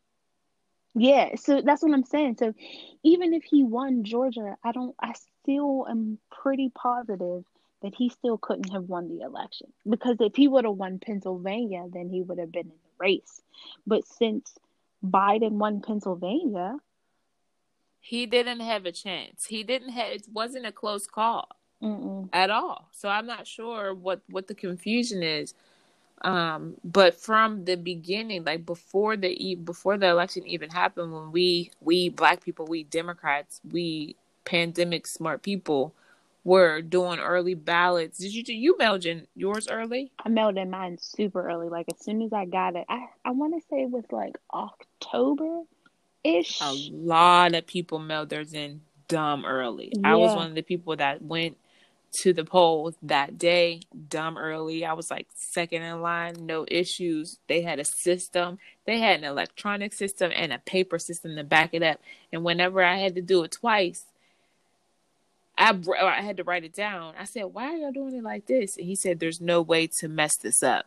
Yeah, 0.96 1.36
so 1.36 1.60
that's 1.62 1.82
what 1.82 1.92
I'm 1.92 2.04
saying. 2.04 2.36
So 2.38 2.54
even 3.02 3.34
if 3.34 3.44
he 3.44 3.62
won 3.64 4.02
Georgia, 4.04 4.56
I 4.64 4.72
don't 4.72 4.94
I 5.00 5.12
still 5.42 5.86
am 5.88 6.18
pretty 6.30 6.70
positive 6.74 7.44
that 7.82 7.94
he 7.94 8.08
still 8.08 8.38
couldn't 8.38 8.70
have 8.72 8.84
won 8.84 9.08
the 9.08 9.22
election. 9.22 9.72
Because 9.88 10.16
if 10.20 10.34
he 10.34 10.48
would 10.48 10.64
have 10.64 10.74
won 10.74 10.98
Pennsylvania, 10.98 11.84
then 11.92 12.08
he 12.08 12.22
would 12.22 12.38
have 12.38 12.50
been 12.50 12.68
in 12.68 12.68
the 12.68 12.96
race. 12.98 13.42
But 13.86 14.06
since 14.08 14.54
Biden 15.04 15.52
won 15.52 15.82
Pennsylvania, 15.82 16.78
He 18.00 18.26
didn't 18.26 18.60
have 18.60 18.86
a 18.86 18.92
chance. 18.92 19.46
He 19.46 19.64
didn't 19.64 19.90
have. 19.90 20.12
It 20.12 20.26
wasn't 20.32 20.66
a 20.66 20.72
close 20.72 21.06
call. 21.06 21.48
mm-mm. 21.82 22.28
at 22.32 22.50
all. 22.50 22.88
So 22.92 23.08
I'm 23.08 23.26
not 23.26 23.46
sure 23.46 23.94
what 23.94 24.22
what 24.30 24.46
the 24.48 24.54
confusion 24.54 25.22
is. 25.22 25.54
Um, 26.22 26.74
but 26.82 27.14
from 27.14 27.64
the 27.64 27.76
beginning, 27.76 28.44
like 28.44 28.64
before 28.64 29.16
the 29.16 29.56
before 29.56 29.98
the 29.98 30.08
election 30.08 30.46
even 30.46 30.70
happened, 30.70 31.12
when 31.12 31.30
we 31.30 31.70
we 31.80 32.08
black 32.08 32.42
people, 32.44 32.66
we 32.66 32.84
Democrats, 32.84 33.60
we 33.70 34.16
pandemic 34.44 35.06
smart 35.06 35.42
people 35.42 35.92
were 36.46 36.80
doing 36.80 37.18
early 37.18 37.54
ballots. 37.54 38.18
Did 38.18 38.32
you 38.32 38.42
do 38.42 38.54
you 38.54 38.78
mailed 38.78 39.04
in 39.04 39.26
yours 39.34 39.68
early? 39.68 40.12
I 40.24 40.28
mailed 40.28 40.56
in 40.56 40.70
mine 40.70 40.96
super 40.98 41.46
early. 41.46 41.68
Like 41.68 41.86
as 41.92 41.98
soon 41.98 42.22
as 42.22 42.32
I 42.32 42.46
got 42.46 42.76
it, 42.76 42.86
I, 42.88 43.06
I 43.24 43.32
want 43.32 43.54
to 43.54 43.68
say 43.68 43.82
it 43.82 43.90
was 43.90 44.04
like 44.10 44.38
October 44.54 45.62
ish. 46.24 46.60
A 46.60 46.72
lot 46.92 47.54
of 47.54 47.66
people 47.66 47.98
mailed 47.98 48.30
theirs 48.30 48.54
in 48.54 48.80
dumb 49.08 49.44
early. 49.44 49.92
I 50.04 50.14
was 50.14 50.34
one 50.34 50.48
of 50.48 50.54
the 50.54 50.62
people 50.62 50.96
that 50.96 51.20
went 51.20 51.56
to 52.22 52.32
the 52.32 52.44
polls 52.44 52.94
that 53.02 53.38
day 53.38 53.80
dumb 54.08 54.36
early. 54.38 54.84
I 54.84 54.92
was 54.92 55.10
like 55.10 55.26
second 55.34 55.82
in 55.82 56.00
line, 56.02 56.34
no 56.46 56.64
issues. 56.68 57.38
They 57.48 57.62
had 57.62 57.78
a 57.78 57.84
system. 57.84 58.58
They 58.86 58.98
had 59.00 59.18
an 59.20 59.24
electronic 59.24 59.92
system 59.92 60.30
and 60.34 60.52
a 60.52 60.58
paper 60.58 60.98
system 60.98 61.36
to 61.36 61.44
back 61.44 61.70
it 61.72 61.82
up. 61.82 62.00
And 62.32 62.44
whenever 62.44 62.82
I 62.82 62.96
had 62.96 63.14
to 63.16 63.22
do 63.22 63.42
it 63.44 63.52
twice, 63.52 64.04
I 65.58 65.78
I 66.00 66.20
had 66.22 66.36
to 66.36 66.44
write 66.44 66.64
it 66.64 66.74
down. 66.74 67.14
I 67.18 67.24
said, 67.24 67.44
"Why 67.44 67.72
are 67.72 67.76
y'all 67.76 67.92
doing 67.92 68.14
it 68.14 68.22
like 68.22 68.46
this?" 68.46 68.76
And 68.76 68.86
he 68.86 68.94
said, 68.94 69.18
"There's 69.20 69.40
no 69.40 69.62
way 69.62 69.88
to 70.00 70.08
mess 70.08 70.36
this 70.42 70.62
up. 70.62 70.86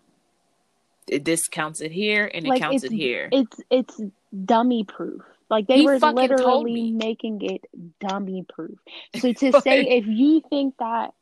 It- 1.07 1.25
This 1.25 1.47
counts 1.47 1.81
it 1.81 1.91
here 1.91 2.29
and 2.31 2.45
it 2.45 2.49
Like, 2.49 2.61
counts 2.61 2.83
it 2.83 2.91
here." 2.91 3.29
It's 3.31 3.59
it's 3.69 4.01
dummy 4.45 4.83
proof. 4.83 5.23
Like 5.49 5.65
they 5.65 5.79
He 5.79 5.85
were 5.85 5.97
literally 5.97 6.91
making 6.91 7.41
it 7.41 7.65
dummy 7.99 8.45
proof. 8.47 8.77
So 9.15 9.33
to 9.33 9.51
say 9.61 9.87
if 9.97 10.05
you 10.05 10.41
think 10.49 10.77
that 10.77 11.15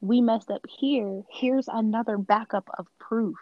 we 0.00 0.20
messed 0.20 0.50
up 0.50 0.64
here, 0.68 1.22
here's 1.30 1.68
another 1.68 2.18
backup 2.18 2.68
of 2.78 2.86
proof. 2.98 3.36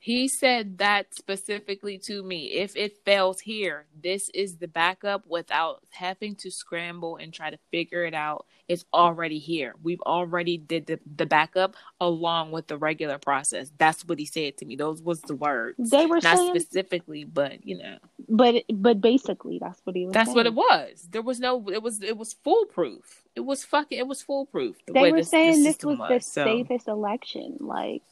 He 0.00 0.28
said 0.28 0.78
that 0.78 1.14
specifically 1.14 1.98
to 2.00 2.24
me. 2.24 2.46
If 2.46 2.76
it 2.76 3.04
fails 3.06 3.40
here, 3.42 3.86
this 4.02 4.30
is 4.30 4.58
the 4.58 4.68
backup 4.68 5.26
without 5.28 5.84
having 5.92 6.36
to 6.38 6.52
scramble 6.52 7.18
and 7.18 7.34
try 7.34 7.50
to 7.50 7.58
figure 7.72 8.06
it 8.06 8.14
out. 8.14 8.46
It's 8.68 8.86
already 8.94 9.40
here. 9.40 9.74
We've 9.82 10.02
already 10.02 10.58
did 10.58 10.86
the, 10.88 11.00
the 11.16 11.26
backup 11.26 11.76
along 12.00 12.52
with 12.52 12.68
the 12.68 12.78
regular 12.78 13.18
process. 13.18 13.72
That's 13.78 14.04
what 14.06 14.20
he 14.20 14.26
said 14.26 14.58
to 14.58 14.66
me. 14.66 14.76
Those 14.76 15.02
was 15.02 15.22
the 15.22 15.36
words. 15.36 15.78
They 15.78 16.06
were 16.06 16.20
Not 16.22 16.38
saying, 16.38 16.56
specifically, 16.56 17.24
but 17.24 17.66
you 17.66 17.78
know. 17.78 17.98
but 18.28 18.64
but 18.74 19.00
basically 19.00 19.58
that's 19.60 19.80
what 19.84 19.96
he 19.96 20.06
was. 20.06 20.14
That's 20.14 20.28
saying. 20.28 20.36
what 20.36 20.46
it 20.46 20.54
was. 20.54 21.08
There 21.10 21.22
was 21.22 21.40
no 21.40 21.68
it 21.70 21.82
was 21.82 22.02
it 22.02 22.16
was 22.18 22.34
foolproof. 22.34 23.24
It 23.36 23.40
was 23.42 23.64
fucking 23.64 23.98
it 23.98 24.08
was 24.08 24.22
foolproof. 24.22 24.78
The 24.86 24.94
They 24.94 25.04
way 25.04 25.12
were 25.12 25.22
this, 25.22 25.30
saying 25.30 25.64
this 25.64 25.76
system 25.76 25.98
was 25.98 26.08
the 26.08 26.20
so. 26.20 26.44
safest 26.44 26.88
election, 26.88 27.58
like 27.60 28.02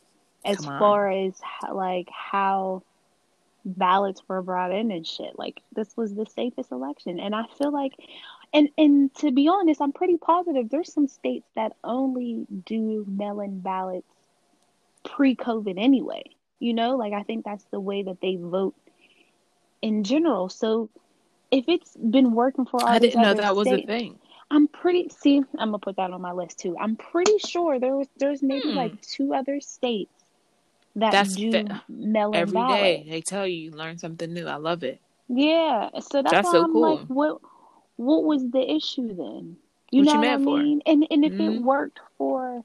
as 0.48 0.64
far 0.64 1.10
as 1.10 1.34
how, 1.40 1.74
like 1.74 2.08
how 2.10 2.82
ballots 3.64 4.22
were 4.28 4.42
brought 4.42 4.72
in 4.72 4.90
and 4.90 5.06
shit. 5.06 5.38
Like 5.38 5.60
this 5.74 5.96
was 5.96 6.14
the 6.14 6.26
safest 6.26 6.72
election, 6.72 7.20
and 7.20 7.34
I 7.34 7.44
feel 7.58 7.72
like, 7.72 7.92
and 8.52 8.68
and 8.78 9.14
to 9.16 9.30
be 9.30 9.48
honest, 9.48 9.80
I'm 9.80 9.92
pretty 9.92 10.16
positive 10.16 10.70
there's 10.70 10.92
some 10.92 11.08
states 11.08 11.46
that 11.54 11.72
only 11.84 12.46
do 12.66 13.04
mail-in 13.08 13.60
ballots 13.60 14.06
pre-COVID 15.04 15.74
anyway. 15.78 16.24
You 16.60 16.74
know, 16.74 16.96
like 16.96 17.12
I 17.12 17.22
think 17.22 17.44
that's 17.44 17.64
the 17.70 17.80
way 17.80 18.02
that 18.02 18.20
they 18.20 18.36
vote 18.36 18.74
in 19.82 20.04
general. 20.04 20.48
So 20.48 20.90
if 21.50 21.64
it's 21.68 21.96
been 21.96 22.32
working 22.32 22.66
for 22.66 22.82
all 22.82 22.88
I 22.88 22.98
didn't 22.98 23.22
know 23.22 23.34
that 23.34 23.54
was 23.56 23.68
a 23.68 23.82
thing. 23.82 24.18
I'm 24.50 24.66
pretty 24.66 25.08
see, 25.10 25.38
I'm 25.58 25.68
gonna 25.68 25.78
put 25.78 25.96
that 25.96 26.10
on 26.10 26.22
my 26.22 26.32
list 26.32 26.58
too. 26.58 26.76
I'm 26.78 26.96
pretty 26.96 27.38
sure 27.38 27.78
there 27.78 27.94
was 27.96 28.08
there's 28.16 28.42
maybe 28.42 28.70
Hmm. 28.70 28.76
like 28.76 29.00
two 29.02 29.34
other 29.34 29.60
states 29.60 30.17
that 31.00 31.12
That's 31.12 31.34
do 31.34 31.50
fa- 31.52 31.64
in 31.64 31.82
Every 32.32 32.64
day 32.64 33.06
they 33.08 33.20
tell 33.20 33.46
you 33.46 33.56
you 33.56 33.70
learn 33.70 33.98
something 33.98 34.32
new. 34.32 34.46
I 34.46 34.56
love 34.56 34.82
it. 34.84 35.00
Yeah. 35.28 35.90
So 36.00 36.22
that's, 36.22 36.30
That's 36.30 36.44
why 36.44 36.52
so 36.52 36.64
I'm 36.64 36.72
cool. 36.72 36.98
like, 36.98 37.08
what 37.08 37.40
what 37.96 38.24
was 38.24 38.48
the 38.50 38.70
issue 38.70 39.08
then? 39.14 39.56
You 39.90 40.02
What 40.02 40.04
know 40.04 40.14
you 40.14 40.18
what 40.18 40.28
I 40.28 40.36
mad 40.36 40.42
for? 40.42 40.58
mean? 40.64 40.82
And 40.86 41.06
and 41.10 41.24
if 41.24 41.38
it 41.40 41.50
Mhm. 41.50 41.62
worked 41.62 42.00
for 42.16 42.64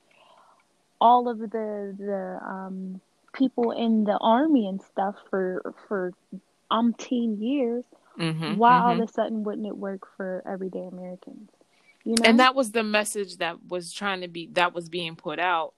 all 1.02 1.30
of 1.30 1.40
the 1.40 1.96
the 1.98 2.40
um 2.46 3.02
people 3.34 3.72
in 3.72 4.04
the 4.04 4.18
army 4.18 4.68
and 4.68 4.82
stuff 4.82 5.16
for 5.30 5.74
for 5.88 6.14
umpteen 6.72 7.42
years, 7.42 7.86
Mm-hmm, 8.20 8.56
why 8.56 8.78
all 8.78 8.94
of 8.94 9.00
a 9.00 9.08
sudden 9.08 9.44
wouldn't 9.44 9.68
it 9.68 9.78
work 9.78 10.08
for 10.18 10.44
everyday 10.48 10.86
Americans? 10.86 11.50
You 12.04 12.16
know? 12.18 12.26
And 12.26 12.40
that 12.40 12.56
was 12.56 12.72
the 12.72 12.84
message 12.84 13.38
that 13.38 13.66
was 13.68 13.92
trying 13.92 14.22
to 14.22 14.28
be 14.28 14.48
that 14.54 14.74
was 14.74 14.90
being 14.90 15.16
put 15.16 15.40
out. 15.40 15.74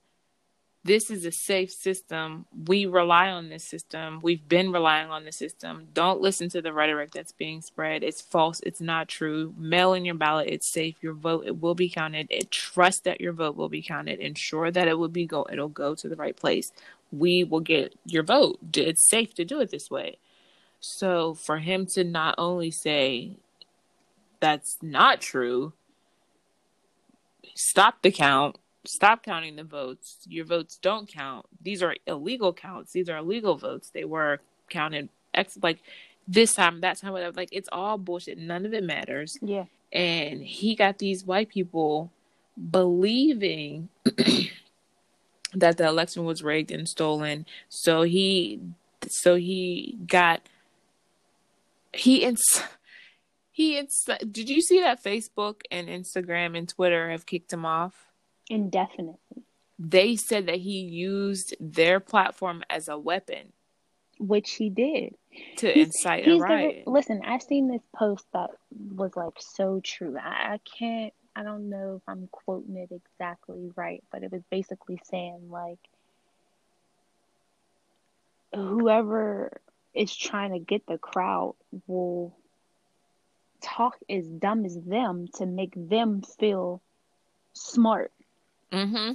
This 0.86 1.10
is 1.10 1.24
a 1.24 1.32
safe 1.32 1.72
system. 1.72 2.46
We 2.66 2.86
rely 2.86 3.28
on 3.28 3.48
this 3.48 3.64
system. 3.64 4.20
We've 4.22 4.48
been 4.48 4.70
relying 4.70 5.10
on 5.10 5.24
the 5.24 5.32
system. 5.32 5.88
Don't 5.92 6.20
listen 6.20 6.48
to 6.50 6.62
the 6.62 6.72
rhetoric 6.72 7.10
that's 7.10 7.32
being 7.32 7.60
spread. 7.60 8.04
It's 8.04 8.22
false. 8.22 8.60
It's 8.60 8.80
not 8.80 9.08
true. 9.08 9.52
Mail 9.58 9.94
in 9.94 10.04
your 10.04 10.14
ballot. 10.14 10.46
It's 10.48 10.72
safe. 10.72 10.94
Your 11.00 11.14
vote 11.14 11.44
it 11.44 11.60
will 11.60 11.74
be 11.74 11.88
counted. 11.88 12.28
It, 12.30 12.52
trust 12.52 13.02
that 13.02 13.20
your 13.20 13.32
vote 13.32 13.56
will 13.56 13.68
be 13.68 13.82
counted. 13.82 14.20
Ensure 14.20 14.70
that 14.70 14.86
it 14.86 14.96
will 14.96 15.08
be 15.08 15.26
go. 15.26 15.44
It'll 15.50 15.68
go 15.68 15.96
to 15.96 16.08
the 16.08 16.14
right 16.14 16.36
place. 16.36 16.70
We 17.10 17.42
will 17.42 17.60
get 17.60 17.96
your 18.04 18.22
vote. 18.22 18.60
It's 18.74 19.08
safe 19.08 19.34
to 19.34 19.44
do 19.44 19.60
it 19.60 19.72
this 19.72 19.90
way. 19.90 20.18
So 20.78 21.34
for 21.34 21.58
him 21.58 21.86
to 21.94 22.04
not 22.04 22.36
only 22.38 22.70
say 22.70 23.32
that's 24.38 24.76
not 24.80 25.20
true, 25.20 25.72
stop 27.56 28.02
the 28.02 28.12
count, 28.12 28.56
stop 28.86 29.22
counting 29.22 29.56
the 29.56 29.64
votes. 29.64 30.18
Your 30.26 30.44
votes 30.44 30.78
don't 30.80 31.08
count. 31.08 31.46
These 31.60 31.82
are 31.82 31.94
illegal 32.06 32.52
counts. 32.52 32.92
These 32.92 33.08
are 33.08 33.18
illegal 33.18 33.56
votes. 33.56 33.90
They 33.90 34.04
were 34.04 34.40
counted 34.68 35.08
ex 35.34 35.58
like 35.62 35.78
this 36.28 36.54
time, 36.54 36.80
that 36.80 36.98
time, 36.98 37.12
whatever. 37.12 37.36
Like 37.36 37.50
it's 37.52 37.68
all 37.72 37.98
bullshit. 37.98 38.38
None 38.38 38.66
of 38.66 38.74
it 38.74 38.84
matters. 38.84 39.38
yeah. 39.40 39.64
And 39.92 40.42
he 40.42 40.74
got 40.74 40.98
these 40.98 41.24
white 41.24 41.48
people 41.48 42.10
believing 42.70 43.88
that 45.54 45.76
the 45.76 45.86
election 45.86 46.24
was 46.24 46.42
rigged 46.42 46.72
and 46.72 46.88
stolen. 46.88 47.46
So 47.68 48.02
he, 48.02 48.60
so 49.08 49.36
he 49.36 49.96
got 50.06 50.42
he 51.92 52.24
ins 52.24 52.42
he 53.50 53.78
ins 53.78 54.08
did 54.30 54.50
you 54.50 54.60
see 54.60 54.80
that 54.80 55.02
Facebook 55.02 55.62
and 55.70 55.88
Instagram 55.88 56.56
and 56.56 56.68
Twitter 56.68 57.10
have 57.10 57.26
kicked 57.26 57.52
him 57.52 57.64
off? 57.64 58.06
Indefinitely. 58.48 59.42
They 59.78 60.16
said 60.16 60.46
that 60.46 60.56
he 60.58 60.80
used 60.80 61.54
their 61.60 62.00
platform 62.00 62.62
as 62.70 62.88
a 62.88 62.98
weapon. 62.98 63.52
which 64.18 64.52
he 64.52 64.70
did. 64.70 65.14
to 65.58 65.70
He's, 65.70 65.88
incite 65.88 66.26
a 66.26 66.30
he's 66.30 66.40
the, 66.42 66.82
listen. 66.86 67.22
I've 67.24 67.42
seen 67.42 67.68
this 67.68 67.82
post 67.94 68.24
that 68.32 68.50
was 68.94 69.14
like 69.16 69.34
so 69.38 69.80
true. 69.84 70.16
I, 70.18 70.54
I 70.54 70.60
can't. 70.78 71.12
I 71.34 71.42
don't 71.42 71.68
know 71.68 71.96
if 71.96 72.02
I'm 72.08 72.28
quoting 72.32 72.76
it 72.76 72.90
exactly 72.92 73.70
right, 73.76 74.02
but 74.10 74.22
it 74.22 74.32
was 74.32 74.42
basically 74.50 74.98
saying 75.04 75.50
like 75.50 75.78
whoever 78.54 79.60
is 79.92 80.14
trying 80.16 80.52
to 80.52 80.58
get 80.58 80.86
the 80.86 80.96
crowd 80.96 81.56
will 81.86 82.34
talk 83.60 83.96
as 84.08 84.26
dumb 84.26 84.64
as 84.64 84.78
them 84.80 85.28
to 85.34 85.44
make 85.44 85.74
them 85.76 86.22
feel 86.22 86.80
smart. 87.52 88.12
Mm-hmm. 88.72 89.12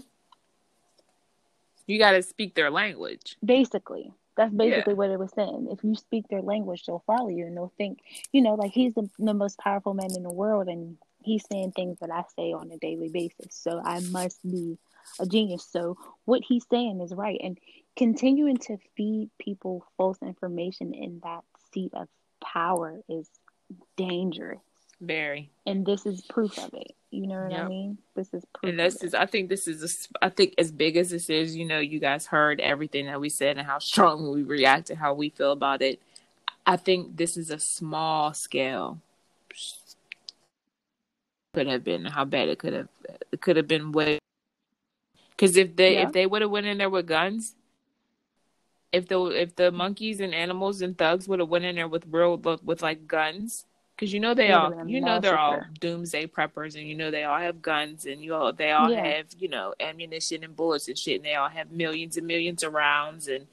You 1.88 1.98
got 2.00 2.12
to 2.12 2.22
speak 2.22 2.56
their 2.56 2.70
language. 2.72 3.36
Basically, 3.44 4.14
that's 4.38 4.54
basically 4.54 4.94
Yeah. 4.94 4.98
what 4.98 5.10
it 5.10 5.20
was 5.20 5.32
saying. 5.34 5.68
If 5.72 5.84
you 5.84 5.96
speak 5.96 6.28
their 6.30 6.42
language, 6.42 6.86
they'll 6.86 7.04
follow 7.06 7.28
you 7.30 7.46
and 7.46 7.56
they'll 7.58 7.74
think, 7.78 8.00
you 8.32 8.42
know, 8.42 8.56
like 8.56 8.72
he's 8.72 8.94
the, 8.94 9.10
the 9.20 9.34
most 9.34 9.58
powerful 9.60 9.94
man 9.94 10.10
in 10.16 10.24
the 10.24 10.32
world 10.32 10.68
and 10.68 10.98
he's 11.24 11.44
saying 11.52 11.72
things 11.72 12.00
that 12.00 12.12
I 12.12 12.24
say 12.36 12.54
on 12.54 12.72
a 12.72 12.78
daily 12.78 13.10
basis. 13.10 13.56
So 13.56 13.82
I 13.84 14.00
must 14.00 14.42
be 14.50 14.78
a 15.20 15.26
genius. 15.26 15.68
So 15.70 15.98
what 16.26 16.42
he's 16.48 16.66
saying 16.72 17.02
is 17.02 17.14
right. 17.14 17.40
And 17.44 17.58
continuing 17.98 18.58
to 18.58 18.78
feed 18.96 19.30
people 19.38 19.86
false 19.98 20.18
information 20.22 20.94
in 20.94 21.20
that 21.24 21.44
seat 21.74 21.92
of 21.94 22.08
power 22.44 23.00
is 23.10 23.28
dangerous. 23.98 24.60
Very. 25.02 25.50
And 25.66 25.84
this 25.86 26.06
is 26.06 26.22
proof 26.22 26.58
of 26.60 26.74
it. 26.76 26.96
You 27.10 27.28
know 27.28 27.42
what 27.42 27.54
I 27.54 27.68
mean? 27.68 27.98
This 28.16 28.34
is 28.34 28.46
proof. 28.54 28.70
And 28.70 28.80
this 28.80 29.04
is. 29.04 29.14
I 29.14 29.26
think 29.26 29.50
this 29.50 29.68
is, 29.68 29.84
a 29.84 30.24
I 30.26 30.30
think 30.30 30.54
as 30.58 30.72
big 30.72 30.96
as 30.96 31.10
this 31.10 31.30
is, 31.30 31.56
you 31.56 31.66
know, 31.66 31.80
you 31.80 32.00
guys 32.00 32.28
heard 32.28 32.62
everything 32.62 33.08
that 33.08 33.20
we 33.20 33.30
said 33.30 33.58
and 33.58 33.68
how 33.68 33.80
strong 33.92 34.32
we 34.32 34.44
react 34.44 34.92
and 34.92 35.00
how 35.00 35.14
we 35.14 35.30
feel 35.30 35.52
about 35.52 35.82
it. 35.82 36.00
I 36.66 36.78
think 36.78 37.18
this 37.18 37.36
is 37.36 37.50
a 37.50 37.60
small 37.60 38.34
scale. 38.34 39.00
Could 41.56 41.68
have 41.68 41.84
been 41.84 42.06
how 42.06 42.24
bad 42.24 42.48
it 42.48 42.60
could 42.60 42.74
have. 42.74 42.88
It 43.32 43.42
could 43.42 43.58
have 43.58 43.68
been 43.68 43.92
way. 43.92 44.20
Because 45.32 45.58
if 45.58 45.76
they 45.76 45.96
Yeah. 45.96 46.08
if 46.08 46.14
they 46.14 46.28
would 46.28 46.44
have 46.44 46.52
went 46.52 46.68
in 46.68 46.78
there 46.78 46.90
with 46.90 47.08
guns, 47.08 47.56
if 48.94 49.08
the 49.08 49.20
if 49.26 49.56
the 49.56 49.72
monkeys 49.72 50.20
and 50.20 50.34
animals 50.34 50.82
and 50.82 50.98
thugs 50.98 51.28
would 51.28 51.40
have 51.40 51.50
went 51.50 51.66
in 51.66 51.76
there 51.76 51.88
with 51.88 52.06
real 52.10 52.38
with 52.38 52.82
like 52.82 53.08
guns, 53.08 53.66
because 53.96 54.14
you 54.14 54.20
know 54.20 54.34
they 54.34 54.52
all 54.52 54.74
you 54.88 55.00
know 55.02 55.20
they're 55.20 55.38
all 55.38 55.62
doomsday 55.80 56.26
preppers 56.26 56.76
and 56.76 56.88
you 56.88 56.96
know 56.96 57.12
they 57.12 57.24
all 57.24 57.40
have 57.40 57.62
guns 57.62 58.06
and 58.06 58.22
you 58.24 58.34
all 58.34 58.52
they 58.52 58.72
all 58.72 58.90
Yeah. 58.90 59.04
have 59.06 59.26
you 59.38 59.48
know 59.48 59.74
ammunition 59.80 60.44
and 60.44 60.56
bullets 60.56 60.88
and 60.88 60.98
shit 60.98 61.18
and 61.18 61.26
they 61.26 61.36
all 61.36 61.50
have 61.50 61.72
millions 61.72 62.18
and 62.18 62.26
millions 62.28 62.64
of 62.64 62.74
rounds 62.74 63.28
and 63.28 63.48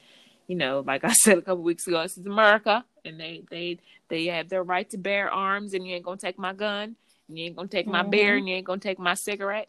you 0.47 0.55
know 0.55 0.83
like 0.85 1.03
I 1.03 1.13
said 1.23 1.37
a 1.37 1.41
couple 1.41 1.63
weeks 1.63 1.85
ago 1.87 2.01
this 2.01 2.17
is 2.17 2.25
America 2.25 2.83
and 3.05 3.19
they 3.19 3.43
they 3.49 3.77
they 4.07 4.25
have 4.25 4.49
their 4.49 4.63
right 4.63 4.89
to 4.89 4.97
bear 4.97 5.29
arms 5.31 5.73
and 5.73 5.87
you 5.87 5.95
ain't 5.95 6.05
gonna 6.05 6.17
take 6.17 6.39
my 6.39 6.53
gun 6.53 6.95
and 7.27 7.37
you 7.37 7.45
ain't 7.45 7.55
gonna 7.55 7.67
take 7.67 7.87
my 7.87 8.03
beer 8.03 8.33
Mhm. 8.35 8.37
and 8.39 8.49
you 8.49 8.55
ain't 8.55 8.65
gonna 8.65 8.79
take 8.79 8.99
my 8.99 9.13
cigarette 9.13 9.67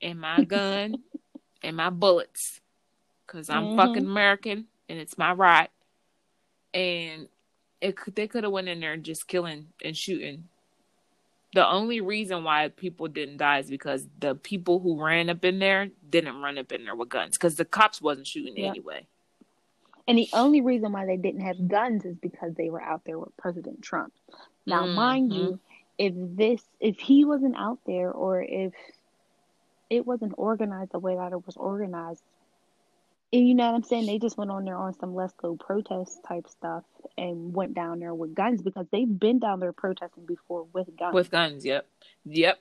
and 0.00 0.18
my 0.20 0.42
gun 0.56 0.98
and 1.62 1.76
my 1.76 1.90
bullets 1.90 2.60
because 3.26 3.50
I'm 3.50 3.68
Mhm. 3.68 3.76
fucking 3.76 4.04
American 4.06 4.66
and 4.88 4.98
it's 4.98 5.18
my 5.18 5.32
right. 5.32 5.70
And 6.74 7.28
it 7.86 7.96
could, 7.96 8.14
they 8.14 8.26
could 8.26 8.44
have 8.44 8.52
went 8.52 8.68
in 8.68 8.80
there 8.80 8.96
just 8.96 9.28
killing 9.28 9.68
and 9.84 9.96
shooting. 9.96 10.48
The 11.54 11.66
only 11.66 12.00
reason 12.00 12.44
why 12.44 12.68
people 12.68 13.08
didn't 13.08 13.38
die 13.38 13.60
is 13.60 13.70
because 13.70 14.06
the 14.18 14.34
people 14.34 14.80
who 14.80 15.02
ran 15.02 15.30
up 15.30 15.44
in 15.44 15.58
there 15.58 15.88
didn't 16.10 16.40
run 16.42 16.58
up 16.58 16.72
in 16.72 16.84
there 16.84 16.94
with 16.94 17.08
guns 17.08 17.36
because 17.38 17.54
the 17.56 17.64
cops 17.64 18.02
wasn't 18.02 18.26
shooting 18.26 18.56
Yeah. 18.56 18.70
anyway. 18.70 19.06
And 20.08 20.18
the 20.18 20.28
only 20.32 20.60
reason 20.60 20.92
why 20.92 21.06
they 21.06 21.16
didn't 21.16 21.40
have 21.40 21.68
guns 21.68 22.04
is 22.04 22.16
because 22.16 22.54
they 22.54 22.70
were 22.70 22.82
out 22.82 23.04
there 23.04 23.18
with 23.18 23.36
President 23.36 23.82
Trump. 23.82 24.12
Now, 24.66 24.86
mind 24.86 25.30
Mhm. 25.30 25.34
you, 25.34 25.60
if 25.98 26.12
this, 26.16 26.62
if 26.80 26.98
he 26.98 27.24
wasn't 27.24 27.56
out 27.56 27.78
there, 27.86 28.12
or 28.12 28.42
if 28.42 28.74
it 29.88 30.06
wasn't 30.06 30.34
organized 30.36 30.92
the 30.92 30.98
way 30.98 31.14
that 31.14 31.32
it 31.32 31.46
was 31.46 31.56
organized, 31.56 32.22
and 33.32 33.48
you 33.48 33.54
know 33.54 33.66
what 33.66 33.74
I'm 33.76 33.82
saying? 33.82 34.06
They 34.06 34.18
just 34.18 34.38
went 34.38 34.50
on 34.50 34.64
there 34.64 34.76
on 34.76 34.98
some 34.98 35.14
let's 35.14 35.34
go 35.34 35.56
protest 35.56 36.20
type 36.26 36.48
stuff 36.48 36.84
and 37.18 37.52
went 37.54 37.74
down 37.74 37.98
there 38.00 38.14
with 38.14 38.34
guns 38.34 38.62
because 38.62 38.86
they've 38.92 39.18
been 39.18 39.38
down 39.38 39.60
there 39.60 39.72
protesting 39.72 40.26
before 40.26 40.66
with 40.72 40.88
guns. 40.96 41.14
With 41.14 41.30
guns, 41.30 41.64
yep, 41.64 41.86
yep. 42.24 42.60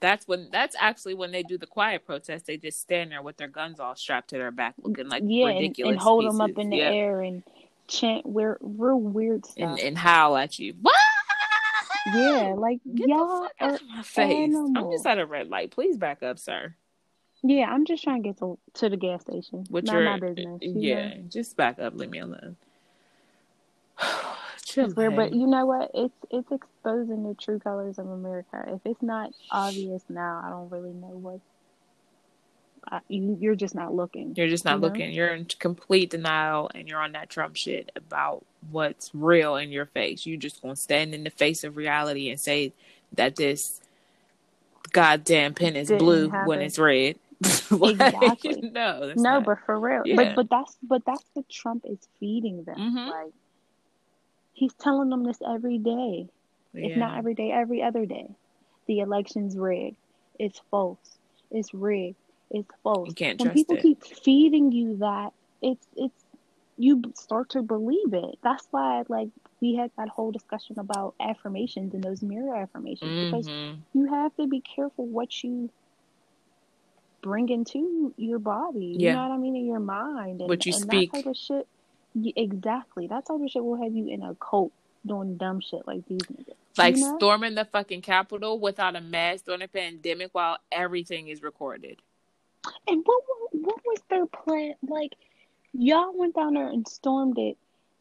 That's 0.00 0.28
when. 0.28 0.48
That's 0.52 0.76
actually 0.78 1.14
when 1.14 1.32
they 1.32 1.42
do 1.42 1.58
the 1.58 1.66
quiet 1.66 2.06
protest. 2.06 2.46
They 2.46 2.56
just 2.56 2.80
stand 2.80 3.10
there 3.10 3.22
with 3.22 3.36
their 3.36 3.48
guns 3.48 3.80
all 3.80 3.96
strapped 3.96 4.30
to 4.30 4.36
their 4.38 4.52
back, 4.52 4.74
looking 4.80 5.08
like 5.08 5.24
yeah, 5.26 5.46
ridiculous 5.46 5.92
and 5.92 6.00
hold 6.00 6.24
them 6.24 6.40
up 6.40 6.56
in 6.56 6.70
the 6.70 6.76
Yep. 6.76 6.92
air 6.92 7.20
and 7.20 7.42
chant 7.88 8.24
weird, 8.26 8.58
real 8.60 9.00
weird 9.00 9.44
stuff. 9.46 9.70
and 9.70 9.78
and 9.80 9.98
howl 9.98 10.36
at 10.36 10.58
you. 10.58 10.74
What? 10.80 10.94
yeah, 12.14 12.54
like 12.56 12.80
Get 12.94 13.08
y'all 13.08 13.42
the 13.42 13.48
fuck 13.48 13.54
out 13.60 13.70
are 13.70 13.74
of 13.74 13.88
my 13.88 14.02
face. 14.02 14.54
I'm 14.54 14.90
just 14.92 15.06
at 15.06 15.18
a 15.18 15.26
red 15.26 15.48
light. 15.48 15.70
Please 15.70 15.96
back 15.96 16.22
up, 16.22 16.38
sir. 16.38 16.74
Yeah, 17.42 17.70
I'm 17.70 17.84
just 17.84 18.02
trying 18.02 18.22
to 18.22 18.28
get 18.28 18.38
to 18.38 18.58
to 18.74 18.88
the 18.88 18.96
gas 18.96 19.22
station. 19.22 19.64
With 19.70 19.84
Not 19.84 19.94
your 19.94 20.04
my 20.04 20.18
business. 20.18 20.60
yeah, 20.60 21.08
know? 21.08 21.22
just 21.28 21.56
back 21.56 21.78
up. 21.78 21.94
Leave 21.94 22.10
me 22.10 22.18
alone. 22.18 22.56
Chill, 24.64 24.92
but 24.92 25.32
you 25.32 25.46
know 25.46 25.64
what? 25.64 25.90
It's 25.94 26.14
it's 26.30 26.50
exposing 26.52 27.26
the 27.26 27.34
true 27.34 27.58
colors 27.58 27.98
of 27.98 28.08
America. 28.08 28.64
If 28.66 28.80
it's 28.84 29.02
not 29.02 29.32
obvious 29.50 30.02
now, 30.08 30.42
I 30.44 30.50
don't 30.50 30.68
really 30.70 30.92
know 30.92 31.08
what. 31.08 31.40
I, 32.90 33.00
you, 33.08 33.36
you're 33.40 33.54
just 33.54 33.74
not 33.74 33.94
looking. 33.94 34.34
You're 34.36 34.48
just 34.48 34.64
not 34.64 34.74
you 34.74 34.80
know? 34.80 34.86
looking. 34.88 35.12
You're 35.12 35.34
in 35.34 35.46
complete 35.46 36.10
denial, 36.10 36.70
and 36.74 36.88
you're 36.88 37.00
on 37.00 37.12
that 37.12 37.30
Trump 37.30 37.56
shit 37.56 37.90
about 37.96 38.44
what's 38.70 39.10
real 39.14 39.56
in 39.56 39.70
your 39.70 39.86
face. 39.86 40.26
You 40.26 40.36
just 40.36 40.60
gonna 40.60 40.76
stand 40.76 41.14
in 41.14 41.24
the 41.24 41.30
face 41.30 41.64
of 41.64 41.76
reality 41.76 42.30
and 42.30 42.38
say 42.38 42.72
that 43.14 43.36
this 43.36 43.80
goddamn 44.92 45.54
pen 45.54 45.76
is 45.76 45.88
Didn't 45.88 45.98
blue 46.00 46.28
happen. 46.30 46.48
when 46.48 46.60
it's 46.60 46.78
red. 46.78 47.16
Like, 47.70 47.92
Exactly. 48.00 48.60
no, 48.72 49.12
no, 49.14 49.14
not- 49.16 49.44
but 49.44 49.58
for 49.66 49.78
real. 49.78 50.02
Yeah. 50.06 50.16
But 50.16 50.34
but 50.36 50.50
that's 50.50 50.76
but 50.82 51.04
that's 51.04 51.24
what 51.34 51.48
Trump 51.48 51.84
is 51.86 51.98
feeding 52.18 52.64
them. 52.64 52.76
Mhm. 52.78 53.08
Like 53.10 53.32
he's 54.54 54.74
telling 54.74 55.08
them 55.10 55.24
this 55.24 55.38
every 55.46 55.78
day. 55.78 56.28
If 56.74 56.96
not 56.96 57.18
every 57.18 57.34
day, 57.34 57.50
every 57.50 57.82
other 57.82 58.06
day. 58.06 58.28
The 58.86 59.00
election's 59.00 59.56
rigged. 59.56 59.96
It's 60.38 60.60
false. 60.70 61.18
It's 61.50 61.72
rigged. 61.74 62.16
It's 62.50 62.70
false. 62.82 63.08
You 63.08 63.14
can't 63.14 63.40
when 63.40 63.50
people 63.50 63.76
it. 63.76 63.82
keep 63.82 64.04
feeding 64.04 64.70
you 64.72 64.96
that, 64.98 65.32
it's 65.62 65.86
it's 65.96 66.24
you 66.76 67.02
start 67.16 67.50
to 67.50 67.62
believe 67.62 68.12
it. 68.14 68.38
That's 68.42 68.66
why 68.70 69.02
like 69.08 69.28
we 69.60 69.74
had 69.74 69.90
that 69.98 70.08
whole 70.08 70.30
discussion 70.30 70.78
about 70.78 71.14
affirmations 71.20 71.94
and 71.94 72.02
those 72.04 72.22
mirror 72.22 72.54
affirmations 72.54 73.18
because 73.18 73.48
Mhm. 73.48 73.76
you 73.94 74.04
have 74.06 74.34
to 74.36 74.46
be 74.46 74.60
careful 74.60 75.04
what 75.06 75.42
you 75.42 75.70
bring 77.22 77.48
into 77.48 78.12
your 78.16 78.38
body. 78.38 78.96
Yeah. 78.98 79.10
You 79.10 79.16
know 79.16 79.28
what 79.28 79.34
I 79.34 79.38
mean? 79.38 79.56
In 79.56 79.66
your 79.66 79.80
mind. 79.80 80.40
And, 80.40 80.48
What 80.48 80.64
you 80.66 80.72
and 80.72 80.82
speak. 80.82 81.12
That 81.12 81.24
type 81.24 81.26
of 81.26 81.36
shit. 81.36 81.66
Exactly. 82.36 83.06
That 83.06 83.26
type 83.26 83.40
of 83.40 83.50
shit 83.50 83.64
will 83.64 83.82
have 83.82 83.94
you 83.94 84.08
in 84.08 84.22
a 84.22 84.34
cult 84.36 84.72
doing 85.06 85.36
dumb 85.36 85.60
shit 85.60 85.86
like 85.86 86.06
these 86.06 86.22
niggas. 86.22 86.54
Like 86.76 86.96
you 86.96 87.02
know? 87.02 87.16
storming 87.18 87.54
the 87.54 87.64
fucking 87.64 88.02
Capitol 88.02 88.60
without 88.60 88.96
a 88.96 89.00
mask 89.00 89.46
during 89.46 89.62
a 89.62 89.68
pandemic 89.68 90.30
while 90.32 90.58
everything 90.70 91.28
is 91.28 91.42
recorded. 91.42 92.00
And 92.86 93.02
what 93.04 93.22
what 93.52 93.80
was 93.84 94.00
their 94.10 94.26
plan? 94.26 94.74
Like, 94.86 95.14
y'all 95.72 96.12
went 96.16 96.34
down 96.34 96.54
there 96.54 96.68
and 96.68 96.86
stormed 96.86 97.38
it, 97.38 97.56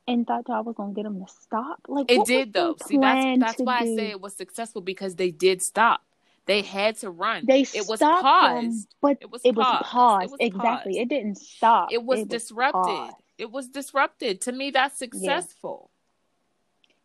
and 0.07 0.25
thought 0.25 0.45
y'all 0.47 0.63
was 0.63 0.75
gonna 0.75 0.93
get 0.93 1.03
them 1.03 1.23
to 1.23 1.31
stop. 1.41 1.79
Like, 1.87 2.11
It 2.11 2.25
did 2.25 2.53
though. 2.53 2.75
See, 2.85 2.97
that's 2.97 3.39
that's 3.39 3.61
why 3.61 3.79
I 3.79 3.85
say 3.85 4.09
it 4.09 4.21
was 4.21 4.35
successful 4.35 4.81
because 4.81 5.15
they 5.15 5.31
did 5.31 5.61
stop. 5.61 6.01
They 6.47 6.61
had 6.61 6.97
to 6.99 7.09
run. 7.09 7.45
They 7.45 7.61
it 7.61 7.85
was 7.87 7.99
stopped 7.99 8.23
them, 8.55 8.73
but 9.01 9.17
It 9.21 9.29
was 9.29 9.41
it 9.43 9.55
was 9.55 9.65
paused. 9.65 9.85
paused. 9.85 10.23
It 10.25 10.31
was 10.31 10.39
exactly. 10.39 10.93
paused. 10.93 11.01
It 11.01 11.09
didn't 11.09 11.35
stop. 11.37 11.91
It 11.91 12.03
was 12.03 12.25
disrupted. 12.25 12.73
paused. 12.83 13.15
It 13.37 13.51
was 13.51 13.67
disrupted. 13.67 14.41
To 14.41 14.51
me, 14.51 14.71
that's 14.71 14.97
successful. 14.97 15.91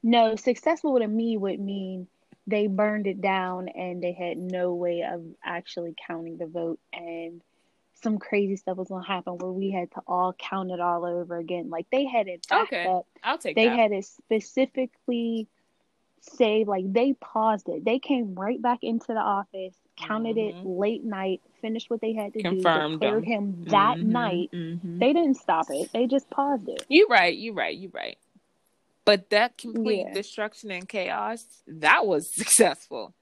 No, 0.02 0.34
successful 0.36 0.98
to 0.98 1.06
me 1.06 1.36
would 1.36 1.60
mean 1.60 2.08
they 2.46 2.66
burned 2.66 3.06
it 3.06 3.20
down 3.20 3.68
and 3.68 4.02
they 4.02 4.12
had 4.12 4.36
no 4.36 4.74
way 4.74 5.02
of 5.02 5.22
actually 5.44 5.94
counting 6.08 6.38
the 6.38 6.46
vote 6.46 6.80
and 6.92 7.40
some 8.02 8.18
crazy 8.18 8.56
stuff 8.56 8.76
was 8.76 8.88
gonna 8.88 9.06
happen 9.06 9.38
where 9.38 9.52
we 9.52 9.70
had 9.70 9.88
to 9.92 10.02
all 10.08 10.32
count 10.32 10.72
it 10.72 10.80
all 10.80 11.04
over 11.04 11.36
again. 11.36 11.70
Like 11.70 11.86
they 11.92 12.04
had 12.04 12.26
it 12.26 12.44
backed 12.48 12.72
Okay. 12.72 12.86
up. 12.86 13.06
I'll 13.22 13.38
take 13.38 13.54
They 13.54 13.68
that. 13.68 13.76
had 13.78 13.92
it 13.92 14.04
specifically 14.04 15.46
say 16.22 16.64
like 16.64 16.90
they 16.92 17.12
paused 17.14 17.68
it. 17.68 17.84
They 17.84 17.98
came 17.98 18.34
right 18.34 18.60
back 18.60 18.78
into 18.82 19.08
the 19.08 19.20
office, 19.20 19.74
counted 19.96 20.36
Mhm. 20.36 20.62
it 20.62 20.66
late 20.66 21.04
night, 21.04 21.42
finished 21.60 21.90
what 21.90 22.00
they 22.00 22.12
had 22.12 22.32
to 22.34 22.42
Confirmed 22.42 22.92
do, 22.92 22.98
declared 22.98 23.24
them. 23.24 23.30
him 23.30 23.64
that 23.70 23.98
Mhm, 23.98 24.02
night. 24.02 24.50
mhm. 24.52 24.98
They 24.98 25.12
didn't 25.12 25.36
stop 25.36 25.66
it. 25.70 25.90
They 25.92 26.06
just 26.06 26.30
paused 26.30 26.68
it. 26.68 26.84
You 26.88 27.06
right. 27.08 27.36
You 27.36 27.52
right. 27.52 27.76
You 27.76 27.90
right. 27.92 28.18
But 29.04 29.30
that 29.30 29.58
complete 29.58 30.06
Yeah. 30.06 30.14
destruction 30.14 30.70
and 30.70 30.88
chaos, 30.88 31.44
that 31.66 32.06
was 32.06 32.32
successful. 32.34 33.14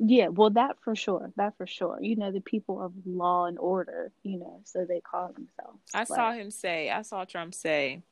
Yeah, 0.00 0.28
well, 0.28 0.50
that 0.50 0.78
for 0.78 0.94
sure. 0.94 1.32
That 1.34 1.56
for 1.56 1.66
sure. 1.66 1.98
You 2.00 2.14
know, 2.14 2.30
the 2.30 2.40
people 2.40 2.80
of 2.80 2.92
law 3.04 3.46
and 3.46 3.58
order, 3.58 4.12
you 4.22 4.38
know, 4.38 4.60
so 4.64 4.84
they 4.84 5.00
call 5.00 5.32
themselves. 5.32 5.80
I 5.92 6.04
saw 6.04 6.30
him 6.30 6.52
say, 6.52 6.88
I 6.88 7.02
saw 7.02 7.24
Trump 7.24 7.52
say, 7.52 8.02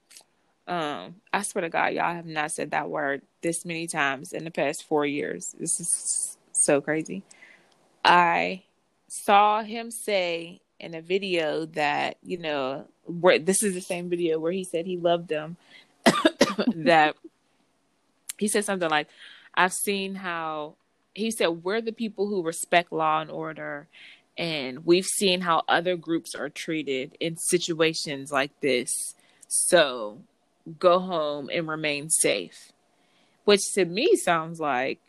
Um, 0.68 1.16
I 1.32 1.42
swear 1.42 1.62
to 1.62 1.68
God, 1.68 1.92
y'all 1.92 2.14
have 2.14 2.26
not 2.26 2.50
said 2.50 2.72
that 2.72 2.90
word 2.90 3.22
this 3.42 3.64
many 3.64 3.86
times 3.86 4.32
in 4.32 4.44
the 4.44 4.50
past 4.50 4.84
four 4.84 5.06
years. 5.06 5.54
This 5.58 5.78
is 5.78 6.36
so 6.52 6.80
crazy. 6.80 7.22
I 8.04 8.62
saw 9.08 9.62
him 9.62 9.90
say 9.90 10.60
in 10.80 10.94
a 10.94 11.00
video 11.00 11.66
that, 11.66 12.16
you 12.22 12.38
know, 12.38 12.86
where 13.04 13.38
this 13.38 13.62
is 13.62 13.74
the 13.74 13.80
same 13.80 14.08
video 14.08 14.38
where 14.38 14.52
he 14.52 14.64
said 14.64 14.86
he 14.86 14.96
loved 14.96 15.28
them. 15.28 15.56
that 16.74 17.16
he 18.38 18.48
said 18.48 18.64
something 18.64 18.90
like, 18.90 19.08
I've 19.54 19.72
seen 19.72 20.16
how 20.16 20.74
he 21.14 21.30
said, 21.30 21.48
We're 21.48 21.80
the 21.80 21.92
people 21.92 22.26
who 22.26 22.42
respect 22.42 22.92
law 22.92 23.20
and 23.20 23.30
order. 23.30 23.88
And 24.38 24.84
we've 24.84 25.06
seen 25.06 25.40
how 25.40 25.62
other 25.66 25.96
groups 25.96 26.34
are 26.34 26.50
treated 26.50 27.16
in 27.20 27.38
situations 27.38 28.30
like 28.30 28.60
this. 28.60 29.14
So 29.48 30.20
go 30.78 30.98
home 30.98 31.48
and 31.52 31.68
remain 31.68 32.10
safe. 32.10 32.72
Which 33.44 33.72
to 33.74 33.84
me 33.84 34.16
sounds 34.16 34.58
like 34.60 35.00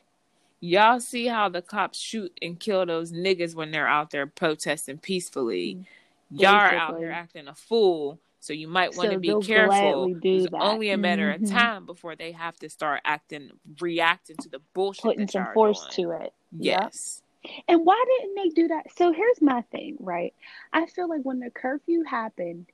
y'all 0.60 0.99
see 0.99 1.28
how 1.28 1.49
the 1.49 1.62
cops 1.62 1.99
shoot 1.99 2.38
and 2.41 2.60
kill 2.60 2.86
those 2.86 3.12
niggas 3.12 3.55
when 3.55 3.72
they're 3.72 3.88
out 3.88 4.12
there 4.12 4.28
protesting 4.28 4.99
peacefully. 4.99 5.86
Y'all 6.30 6.55
are 6.55 6.76
out 6.76 6.97
here 6.99 7.12
acting 7.12 7.47
a 7.47 7.55
fool. 7.55 8.20
So 8.39 8.53
you 8.53 8.68
might 8.68 8.95
want 8.95 9.10
so 9.10 9.14
to 9.14 9.20
be 9.20 9.36
careful. 9.41 10.16
It's 10.24 10.47
only 10.53 10.91
a 10.91 10.97
matter 10.97 11.34
mm-hmm. 11.34 11.43
of 11.43 11.49
time 11.49 11.86
before 11.86 12.16
they 12.16 12.32
have 12.32 12.55
to 12.60 12.70
start 12.70 13.01
acting, 13.03 13.51
reacting 13.82 14.38
to 14.38 14.49
the 14.49 14.62
bullshit. 14.74 15.03
Putting 15.03 15.28
some 15.28 15.47
force 15.53 15.86
doing. 15.95 16.10
to 16.20 16.26
it. 16.26 16.34
Yes. 16.58 17.22
Yep. 17.43 17.53
And 17.68 17.86
why 17.86 18.01
didn't 18.05 18.36
they 18.36 18.49
do 18.62 18.68
that? 18.70 18.86
So 18.95 19.12
here's 19.12 19.41
my 19.41 19.62
thing, 19.72 19.97
right? 19.99 20.34
I 20.74 20.86
feel 20.86 21.10
like 21.10 21.22
when 21.24 21.39
the 21.39 21.49
curfew 21.49 22.03
happened, 22.03 22.68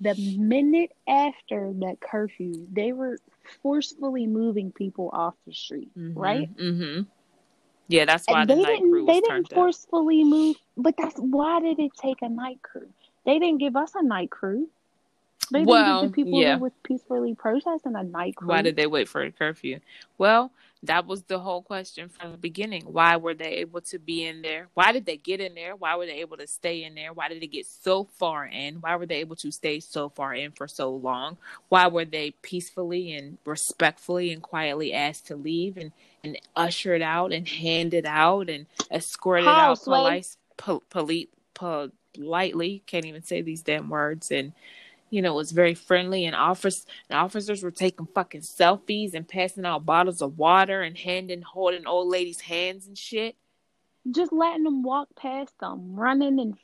the 0.00 0.14
minute 0.38 0.92
after 1.08 1.72
that 1.80 2.00
curfew, 2.00 2.66
they 2.72 2.92
were 2.92 3.18
forcefully 3.62 4.26
moving 4.26 4.70
people 4.70 5.10
off 5.12 5.34
the 5.46 5.52
street, 5.52 5.90
mm-hmm, 5.96 6.18
right? 6.18 6.56
Mm-hmm. 6.56 7.02
Yeah, 7.88 8.04
that's 8.04 8.26
why 8.26 8.44
the 8.44 8.54
they 8.54 8.62
night 8.62 8.76
didn't. 8.76 8.90
crew 8.90 9.06
they 9.06 9.20
didn't 9.20 9.52
forcefully 9.52 10.20
up. 10.20 10.26
move, 10.26 10.56
but 10.76 10.94
that's 10.96 11.16
why 11.16 11.60
did 11.60 11.78
it 11.78 11.92
take 12.00 12.22
a 12.22 12.28
night 12.28 12.60
crew? 12.62 12.88
They 13.24 13.38
didn't 13.38 13.58
give 13.58 13.76
us 13.76 13.94
a 13.94 14.02
night 14.02 14.30
crew. 14.30 14.68
They 15.50 15.60
didn't 15.60 15.68
well, 15.68 16.02
give 16.02 16.10
the 16.10 16.14
people 16.14 16.40
yeah. 16.40 16.56
who 16.58 16.64
was 16.64 16.72
peacefully 16.82 17.34
protesting 17.34 17.96
a 17.96 18.02
night 18.04 18.36
crew. 18.36 18.48
Why 18.48 18.62
did 18.62 18.76
they 18.76 18.86
wait 18.86 19.08
for 19.08 19.22
a 19.22 19.32
curfew? 19.32 19.80
Well, 20.18 20.50
that 20.84 21.06
was 21.06 21.22
the 21.22 21.38
whole 21.40 21.62
question 21.62 22.08
from 22.08 22.32
the 22.32 22.38
beginning. 22.38 22.82
Why 22.82 23.16
were 23.16 23.34
they 23.34 23.56
able 23.56 23.80
to 23.82 23.98
be 23.98 24.24
in 24.24 24.42
there? 24.42 24.68
Why 24.74 24.92
did 24.92 25.06
they 25.06 25.16
get 25.16 25.40
in 25.40 25.54
there? 25.54 25.74
Why 25.74 25.96
were 25.96 26.06
they 26.06 26.20
able 26.20 26.36
to 26.36 26.46
stay 26.46 26.84
in 26.84 26.94
there? 26.94 27.12
Why 27.12 27.28
did 27.28 27.42
they 27.42 27.48
get 27.48 27.66
so 27.66 28.04
far 28.04 28.46
in? 28.46 28.76
Why 28.76 28.94
were 28.96 29.06
they 29.06 29.16
able 29.16 29.36
to 29.36 29.50
stay 29.50 29.80
so 29.80 30.08
far 30.08 30.34
in 30.34 30.52
for 30.52 30.68
so 30.68 30.90
long? 30.94 31.36
Why 31.68 31.88
were 31.88 32.04
they 32.04 32.30
peacefully 32.42 33.12
and 33.12 33.38
respectfully 33.44 34.32
and 34.32 34.40
quietly 34.40 34.92
asked 34.92 35.26
to 35.28 35.36
leave 35.36 35.76
and, 35.76 35.92
and 36.22 36.38
ushered 36.54 37.02
out 37.02 37.32
and 37.32 37.48
handed 37.48 38.06
out 38.06 38.48
and 38.48 38.66
escorted 38.90 39.48
out 39.48 39.82
polite, 39.82 40.36
po- 40.56 40.82
polite, 40.90 41.28
politely? 41.54 42.82
Can't 42.86 43.04
even 43.04 43.22
say 43.24 43.42
these 43.42 43.62
damn 43.62 43.88
words. 43.88 44.30
And 44.30 44.52
you 45.10 45.22
know, 45.22 45.32
it 45.32 45.36
was 45.36 45.52
very 45.52 45.74
friendly 45.74 46.24
and 46.26 46.36
officers 46.36 46.86
and 47.08 47.18
officers 47.18 47.62
were 47.62 47.70
taking 47.70 48.06
fucking 48.06 48.42
selfies 48.42 49.14
and 49.14 49.28
passing 49.28 49.64
out 49.64 49.86
bottles 49.86 50.22
of 50.22 50.38
water 50.38 50.82
and 50.82 50.96
handing 50.96 51.42
holding 51.42 51.86
old 51.86 52.08
ladies' 52.08 52.40
hands 52.40 52.86
and 52.86 52.96
shit. 52.96 53.36
Just 54.10 54.32
letting 54.32 54.64
them 54.64 54.82
walk 54.82 55.08
past 55.16 55.52
them, 55.60 55.94
running 55.94 56.40
and 56.40 56.56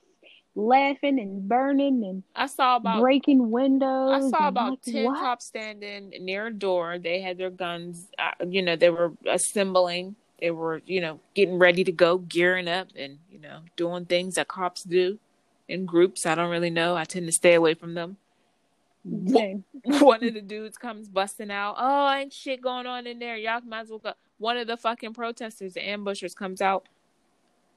laughing 0.55 1.19
and 1.19 1.49
burning 1.49 2.05
and 2.05 2.23
I 2.35 2.47
saw 2.47 2.77
about 2.77 3.01
breaking 3.01 3.51
windows. 3.51 4.25
I 4.25 4.31
saw 4.31 4.49
about 4.49 4.71
like, 4.71 4.83
ten 4.83 5.05
what? 5.05 5.19
cops 5.19 5.47
standing 5.47 6.11
near 6.21 6.47
a 6.47 6.53
door. 6.53 6.99
They 6.99 7.21
had 7.21 7.39
their 7.39 7.51
guns. 7.51 8.09
Uh, 8.19 8.45
you 8.47 8.63
know, 8.63 8.77
they 8.77 8.91
were 8.91 9.13
assembling. 9.27 10.17
They 10.41 10.51
were, 10.51 10.83
you 10.87 11.01
know, 11.01 11.21
getting 11.35 11.59
ready 11.59 11.85
to 11.85 11.93
go, 11.93 12.19
gearing 12.19 12.69
up, 12.69 12.89
and 12.97 13.19
you 13.31 13.39
know, 13.39 13.61
doing 13.77 14.05
things 14.05 14.35
that 14.35 14.49
cops 14.49 14.83
do 14.83 15.19
in 15.69 15.87
groups. 15.87 16.27
I 16.27 16.35
don't 16.35 16.51
really 16.51 16.71
know. 16.71 16.97
I 16.97 17.05
tend 17.05 17.27
to 17.27 17.33
stay 17.33 17.55
away 17.55 17.75
from 17.75 17.95
them. 17.95 18.17
One 19.85 20.25
of 20.25 20.35
the 20.35 20.41
dudes 20.41 20.79
comes 20.79 21.09
busting 21.09 21.51
out. 21.51 21.77
Oh, 21.79 22.11
ain't 22.11 22.33
shit 22.33 22.63
going 22.63 22.87
on 22.87 23.07
in 23.07 23.19
there. 23.19 23.37
Y'all 23.37 23.61
might 23.61 23.83
as 23.83 23.91
well 23.91 23.99
go. 23.99 24.13
One 24.39 24.57
of 24.57 24.67
the 24.67 24.77
fucking 24.77 25.13
protesters, 25.13 25.75
the 25.75 25.87
ambushers, 25.87 26.35
comes 26.35 26.63
out. 26.63 26.89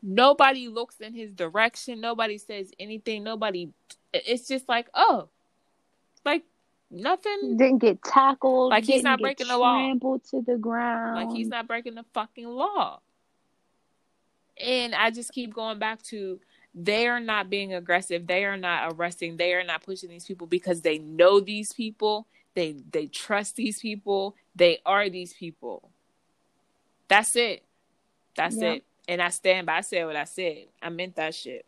Nobody 0.01 0.67
looks 0.67 0.99
in 1.01 1.13
his 1.13 1.33
direction. 1.33 1.99
Nobody 1.99 2.37
says 2.37 2.71
anything. 2.79 3.23
Nobody. 3.23 3.69
It's 4.13 4.47
just 4.47 4.69
like, 4.69 4.87
oh, 4.93 5.27
like 6.23 6.43
nothing. 6.89 7.57
Didn't 7.57 7.79
get 7.79 8.01
tackled. 8.03 8.69
Like 8.69 8.85
he's 8.85 9.03
not 9.03 9.19
breaking 9.19 9.47
the 9.47 9.57
law. 9.57 9.79
Trampled 9.79 10.23
to 10.31 10.41
the 10.41 10.57
ground. 10.57 11.15
Like 11.15 11.35
he's 11.35 11.47
not 11.47 11.67
breaking 11.67 11.95
the 11.95 12.05
fucking 12.13 12.47
law. 12.47 13.01
And 14.63 14.95
I 14.95 15.11
just 15.11 15.33
keep 15.33 15.53
going 15.53 15.77
back 15.77 16.01
to 16.03 16.39
they 16.77 17.07
are 17.07 17.19
not 17.19 17.49
being 17.49 17.73
aggressive. 17.73 18.27
They 18.27 18.45
are 18.45 18.57
not 18.57 18.93
arresting. 18.93 19.37
They 19.37 19.53
are 19.53 19.63
not 19.63 19.83
pushing 19.83 20.09
these 20.09 20.25
people 20.25 20.45
because 20.45 20.81
they 20.81 20.99
know 20.99 21.39
these 21.39 21.73
people. 21.73 22.27
They 22.53 22.75
they 22.91 23.07
trust 23.07 23.55
these 23.55 23.79
people. 23.79 24.35
They 24.55 24.79
are 24.85 25.09
these 25.09 25.33
people. 25.33 25.89
That's 27.07 27.35
it. 27.35 27.63
That's 28.35 28.61
it. 28.61 28.83
And 29.09 29.21
i 29.21 29.29
stand 29.29 29.65
by 29.65 29.77
i 29.77 29.81
said 29.81 30.05
what 30.05 30.15
i 30.15 30.25
said. 30.25 30.65
I 30.81 30.89
meant 30.89 31.15
that 31.15 31.33
shit 31.33 31.65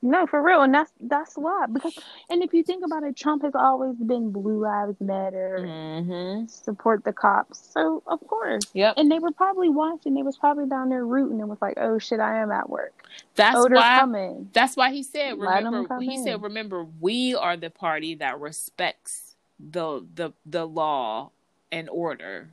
no, 0.00 0.26
for 0.26 0.40
real, 0.40 0.62
and 0.62 0.72
that's 0.72 0.92
that's 1.00 1.34
why. 1.34 1.66
Because, 1.72 1.98
and 2.30 2.42
if 2.42 2.52
you 2.52 2.62
think 2.62 2.84
about 2.84 3.02
it, 3.02 3.16
Trump 3.16 3.42
has 3.42 3.54
always 3.54 3.96
been 3.96 4.30
Blue 4.30 4.62
Lives 4.62 5.00
Matter, 5.00 5.58
mm-hmm. 5.60 6.46
support 6.46 7.04
the 7.04 7.12
cops. 7.12 7.70
So 7.72 8.02
of 8.06 8.24
course, 8.26 8.62
yep. 8.74 8.94
And 8.96 9.10
they 9.10 9.18
were 9.18 9.32
probably 9.32 9.68
watching. 9.68 10.14
They 10.14 10.22
was 10.22 10.36
probably 10.36 10.66
down 10.66 10.88
there 10.90 11.04
rooting 11.04 11.40
and 11.40 11.48
was 11.48 11.60
like, 11.60 11.74
"Oh 11.78 11.98
shit, 11.98 12.20
I 12.20 12.40
am 12.40 12.52
at 12.52 12.70
work." 12.70 13.06
That's 13.34 13.56
oh, 13.56 13.68
why. 13.68 13.98
Coming. 13.98 14.50
That's 14.52 14.76
why 14.76 14.92
he 14.92 15.02
said. 15.02 15.38
Remember, 15.38 15.98
he 16.00 16.14
in. 16.14 16.24
said, 16.24 16.42
"Remember, 16.42 16.86
we 17.00 17.34
are 17.34 17.56
the 17.56 17.70
party 17.70 18.14
that 18.16 18.38
respects 18.38 19.34
the 19.58 20.06
the 20.14 20.32
the 20.46 20.64
law 20.64 21.30
and 21.72 21.88
order." 21.88 22.50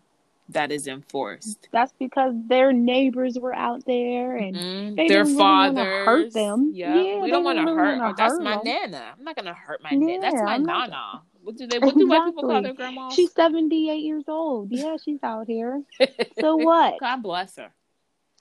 That 0.50 0.72
is 0.72 0.88
enforced. 0.88 1.68
That's 1.72 1.94
because 2.00 2.34
their 2.48 2.72
neighbors 2.72 3.38
were 3.40 3.54
out 3.54 3.86
there 3.86 4.38
and 4.38 4.56
mm-hmm. 4.56 4.96
they 4.96 5.08
their 5.08 5.26
fathers 5.26 5.78
really 5.78 6.06
hurt 6.06 6.34
them. 6.34 6.72
Yeah, 6.74 6.96
yeah 6.96 7.20
we 7.20 7.32
don't 7.32 7.44
want 7.44 7.58
to 7.58 7.64
really 7.66 8.00
hurt. 8.00 8.18
That's 8.18 8.40
my 8.40 8.56
them. 8.56 8.64
nana. 8.66 9.14
I'm 9.18 9.24
not 9.24 9.36
gonna 9.36 9.54
hurt 9.54 9.82
my 9.82 9.90
yeah, 9.92 9.98
nana. 9.98 10.22
That's 10.22 10.42
my 10.44 10.58
nana. 10.58 11.22
What 11.42 11.58
do 11.58 11.68
they? 11.68 11.80
What 11.80 11.96
do 11.96 12.02
exactly. 12.02 12.06
white 12.06 12.26
people 12.26 12.50
call 12.50 12.62
their 12.62 12.74
grandma? 12.74 13.10
She's 13.10 13.32
78 13.34 14.04
years 14.04 14.24
old. 14.28 14.72
Yeah, 14.72 14.98
she's 15.04 15.20
out 15.24 15.48
here. 15.48 15.84
so 16.40 16.56
what? 16.56 17.00
God 17.00 17.22
bless 17.22 17.56
her. 17.58 17.72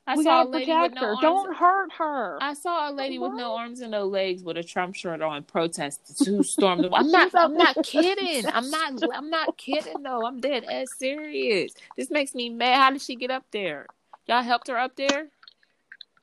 I 0.07 0.17
we 0.17 0.25
saw 0.25 0.43
a 0.43 0.47
lady 0.47 0.77
with 0.77 0.93
no 0.93 1.01
her. 1.01 1.07
arms. 1.09 1.21
Don't 1.23 1.57
hurt 1.57 1.93
her. 1.95 2.39
I 2.43 2.55
saw 2.55 2.91
a 2.91 2.93
lady 2.93 3.19
what? 3.19 3.31
with 3.31 3.39
no 3.39 3.57
arms 3.57 3.81
and 3.81 3.91
no 3.91 4.05
legs 4.05 4.43
with 4.43 4.57
a 4.59 4.63
Trump 4.63 4.95
shirt 4.95 5.23
on, 5.23 5.45
protesters 5.45 6.25
who 6.27 6.43
stormed. 6.43 6.87
I'm 6.93 7.11
not. 7.11 7.31
I'm 7.35 7.55
not 7.57 7.83
kidding. 7.83 8.47
I'm 8.53 8.71
not. 8.71 8.93
I'm 9.15 9.31
not 9.31 9.57
kidding. 9.57 10.03
though. 10.03 10.27
I'm 10.27 10.41
dead 10.41 10.65
as 10.65 10.93
serious. 10.93 11.73
This 11.97 12.11
makes 12.11 12.35
me 12.35 12.51
mad. 12.51 12.77
How 12.79 12.91
did 12.91 13.03
she 13.03 13.17
get 13.17 13.31
up 13.31 13.45
there? 13.51 13.87
Y'all 14.27 14.43
helped 14.43 14.69
her 14.69 14.79
up 14.79 14.97
there. 14.97 15.29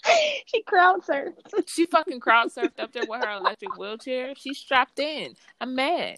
she 0.46 0.62
crowd 0.64 1.02
surfed. 1.04 1.68
She 1.68 1.86
fucking 1.86 2.20
crowd 2.20 2.50
surfed 2.50 2.80
up 2.80 2.92
there 2.92 3.04
with 3.08 3.24
her 3.24 3.32
electric 3.32 3.78
wheelchair. 3.78 4.34
She's 4.36 4.58
strapped 4.58 5.00
in. 5.00 5.36
I'm 5.60 5.76
mad. 5.76 6.18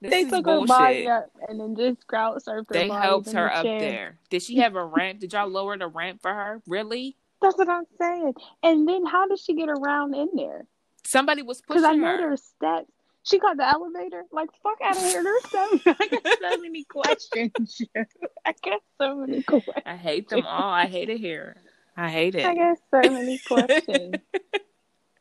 This 0.00 0.10
they 0.10 0.24
took 0.24 0.44
bullshit. 0.44 0.70
her 0.70 0.78
body 0.78 1.08
up 1.08 1.30
and 1.48 1.60
then 1.60 1.76
just 1.76 2.06
crowd 2.06 2.38
surfed 2.42 2.68
her. 2.68 2.74
They 2.74 2.88
helped 2.88 3.32
her 3.32 3.48
the 3.48 3.56
up 3.56 3.62
there. 3.64 4.18
Did 4.30 4.42
she 4.42 4.58
have 4.58 4.74
a 4.76 4.84
ramp? 4.84 5.20
Did 5.20 5.32
y'all 5.32 5.48
lower 5.48 5.76
the 5.78 5.88
ramp 5.88 6.20
for 6.22 6.32
her? 6.32 6.62
Really? 6.66 7.16
That's 7.40 7.56
what 7.56 7.68
I'm 7.68 7.84
saying. 8.00 8.34
And 8.62 8.88
then 8.88 9.04
how 9.06 9.28
did 9.28 9.38
she 9.38 9.54
get 9.54 9.68
around 9.68 10.14
in 10.14 10.28
there? 10.34 10.66
Somebody 11.04 11.42
was 11.42 11.60
pushing 11.60 11.82
her. 11.82 11.90
Because 11.90 11.94
I 11.94 11.96
know 11.96 12.16
there's 12.16 12.42
steps. 12.42 12.90
She 13.22 13.40
got 13.40 13.56
the 13.56 13.68
elevator. 13.68 14.22
Like 14.30 14.50
fuck 14.62 14.78
out 14.84 14.96
of 14.96 15.02
here. 15.02 15.22
There's 15.22 15.50
so 15.50 15.80
I 16.00 16.06
got 16.08 16.38
so 16.40 16.58
many 16.62 16.84
questions. 16.84 17.82
I 18.46 18.54
got 18.64 18.80
so 19.00 19.16
many 19.16 19.42
questions. 19.42 19.82
I 19.84 19.96
hate 19.96 20.28
them 20.28 20.46
all. 20.46 20.70
I 20.70 20.86
hate 20.86 21.08
it 21.08 21.18
here. 21.18 21.56
I 21.96 22.10
hate 22.10 22.34
it. 22.34 22.44
I 22.44 22.54
got 22.54 22.78
so 22.90 23.10
many 23.10 23.38
questions. 23.38 24.16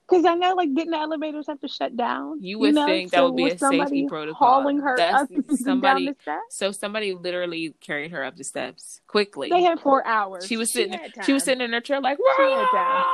Because 0.07 0.23
I 0.25 0.35
know, 0.35 0.53
like, 0.53 0.73
didn't 0.75 0.91
the 0.91 0.99
elevators 0.99 1.47
have 1.47 1.59
to 1.61 1.67
shut 1.67 1.97
down? 1.97 2.39
You 2.39 2.59
would 2.59 2.67
you 2.67 2.73
know? 2.73 2.85
think 2.85 3.09
that 3.09 3.17
so 3.17 3.31
would 3.31 3.37
be 3.37 3.49
a 3.49 3.57
safety 3.57 4.05
protocol. 4.07 4.61
Hauling 4.61 4.77
her 4.77 4.95
That's 4.95 5.23
up 5.23 5.29
somebody, 5.55 6.05
down 6.05 6.13
the 6.13 6.21
steps. 6.21 6.41
So 6.57 6.71
somebody 6.71 7.13
literally 7.13 7.73
carried 7.81 8.11
her 8.11 8.23
up 8.23 8.35
the 8.35 8.43
steps 8.43 9.01
quickly. 9.07 9.49
They 9.49 9.63
had 9.63 9.79
four 9.79 10.05
hours. 10.05 10.45
She 10.45 10.57
was 10.57 10.71
sitting. 10.71 10.99
She, 11.15 11.23
she 11.23 11.33
was 11.33 11.43
sitting 11.43 11.63
in 11.63 11.73
her 11.73 11.81
chair 11.81 12.01
like, 12.01 12.19
that. 12.19 13.05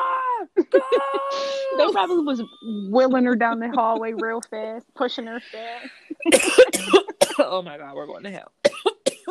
they 0.57 1.91
probably 1.93 2.24
was 2.26 2.43
wheeling 2.89 3.24
her 3.24 3.36
down 3.36 3.59
the 3.59 3.70
hallway 3.70 4.12
real 4.12 4.41
fast, 4.41 4.86
pushing 4.93 5.28
her 5.28 5.39
fast. 5.39 5.89
oh 7.39 7.62
my 7.62 7.78
god, 7.78 7.95
we're 7.95 8.05
going 8.05 8.24
to 8.24 8.32
hell 8.32 8.51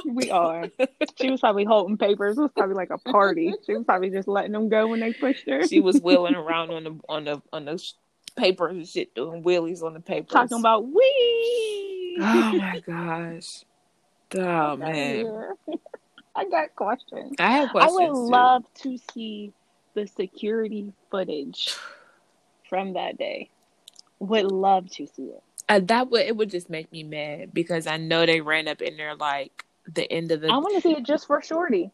we 0.05 0.31
are. 0.31 0.69
She 1.21 1.31
was 1.31 1.41
probably 1.41 1.65
holding 1.65 1.99
papers. 1.99 2.39
It 2.39 2.41
was 2.41 2.51
probably 2.57 2.77
like 2.77 2.91
a 2.91 2.97
party. 2.97 3.53
She 3.67 3.75
was 3.75 3.85
probably 3.85 4.09
just 4.11 4.27
letting 4.27 4.53
them 4.53 4.71
go 4.71 4.89
when 4.89 5.01
they 5.01 5.13
pushed 5.13 5.49
her. 5.49 5.67
She 5.67 5.81
was 5.81 6.01
wheeling 6.03 6.35
around 6.35 6.71
on 6.71 6.85
the 6.85 6.99
on 7.09 7.25
the 7.25 7.43
on 7.53 7.65
the 7.67 7.83
papers 8.37 8.77
and 8.77 8.89
shit, 8.89 9.15
doing 9.15 9.43
wheelies 9.43 9.83
on 9.83 9.93
the 9.93 10.01
papers, 10.01 10.31
talking 10.31 10.59
about 10.59 10.87
we. 10.87 12.17
Oh 12.21 12.53
my 12.55 12.81
gosh. 12.87 13.65
Oh 14.35 14.77
man. 14.77 15.55
I 16.37 16.45
got 16.49 16.75
questions. 16.75 17.35
I 17.39 17.51
have 17.51 17.75
I 17.75 17.91
would 17.91 18.07
too. 18.07 18.31
love 18.31 18.65
to 18.83 18.99
see 19.13 19.53
the 19.95 20.07
security 20.07 20.93
footage 21.11 21.75
from 22.69 22.95
that 22.95 23.19
day. 23.19 23.51
Would 24.21 24.47
love 24.47 24.89
to 24.93 25.07
see 25.07 25.25
it. 25.25 25.43
Uh, 25.69 25.81
that 25.85 26.11
would 26.11 26.23
it 26.23 26.37
would 26.37 26.51
just 26.51 26.71
make 26.71 26.91
me 26.93 27.03
mad 27.03 27.53
because 27.53 27.87
I 27.87 27.97
know 27.97 28.27
they 28.27 28.41
ran 28.41 28.69
up 28.69 28.81
in 28.81 28.97
there 28.97 29.15
like 29.15 29.65
the 29.95 30.11
end 30.11 30.33
of 30.33 30.41
the 30.41 30.49
I 30.49 30.59
want 30.59 30.75
to 30.75 30.81
see 30.81 30.93
it 30.93 31.05
just 31.05 31.27
for 31.27 31.43
Shorty. 31.43 31.91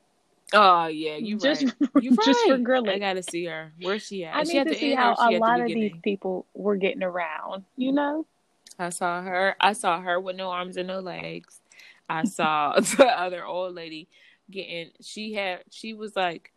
Oh 0.52 0.86
yeah, 0.86 1.16
you 1.16 1.38
just 1.38 1.64
right. 1.64 2.02
You 2.02 2.16
just 2.24 2.44
for 2.46 2.52
right. 2.52 2.62
Grilly. 2.62 2.94
I 2.94 2.98
gotta 2.98 3.22
see 3.22 3.46
her. 3.46 3.72
Where's 3.80 4.06
she 4.06 4.24
at? 4.24 4.36
I 4.36 4.42
Is 4.42 4.48
need 4.48 4.66
to 4.68 4.74
see 4.74 4.94
how 4.94 5.14
a 5.18 5.24
at 5.24 5.30
the 5.32 5.38
lot 5.38 5.60
of 5.60 5.66
these 5.66 5.92
people 6.02 6.46
were 6.54 6.76
getting 6.76 7.02
around. 7.02 7.64
You 7.76 7.92
know, 7.92 8.26
I 8.78 8.90
saw 8.90 9.22
her. 9.22 9.56
I 9.60 9.72
saw 9.72 10.00
her 10.00 10.20
with 10.20 10.36
no 10.36 10.50
arms 10.50 10.76
and 10.76 10.86
no 10.88 11.00
legs. 11.00 11.60
I 12.08 12.24
saw 12.26 12.74
the 12.80 13.06
other 13.06 13.44
old 13.44 13.74
lady 13.74 14.08
getting. 14.50 14.90
She 15.00 15.34
had. 15.34 15.64
She 15.70 15.94
was 15.94 16.14
like, 16.14 16.52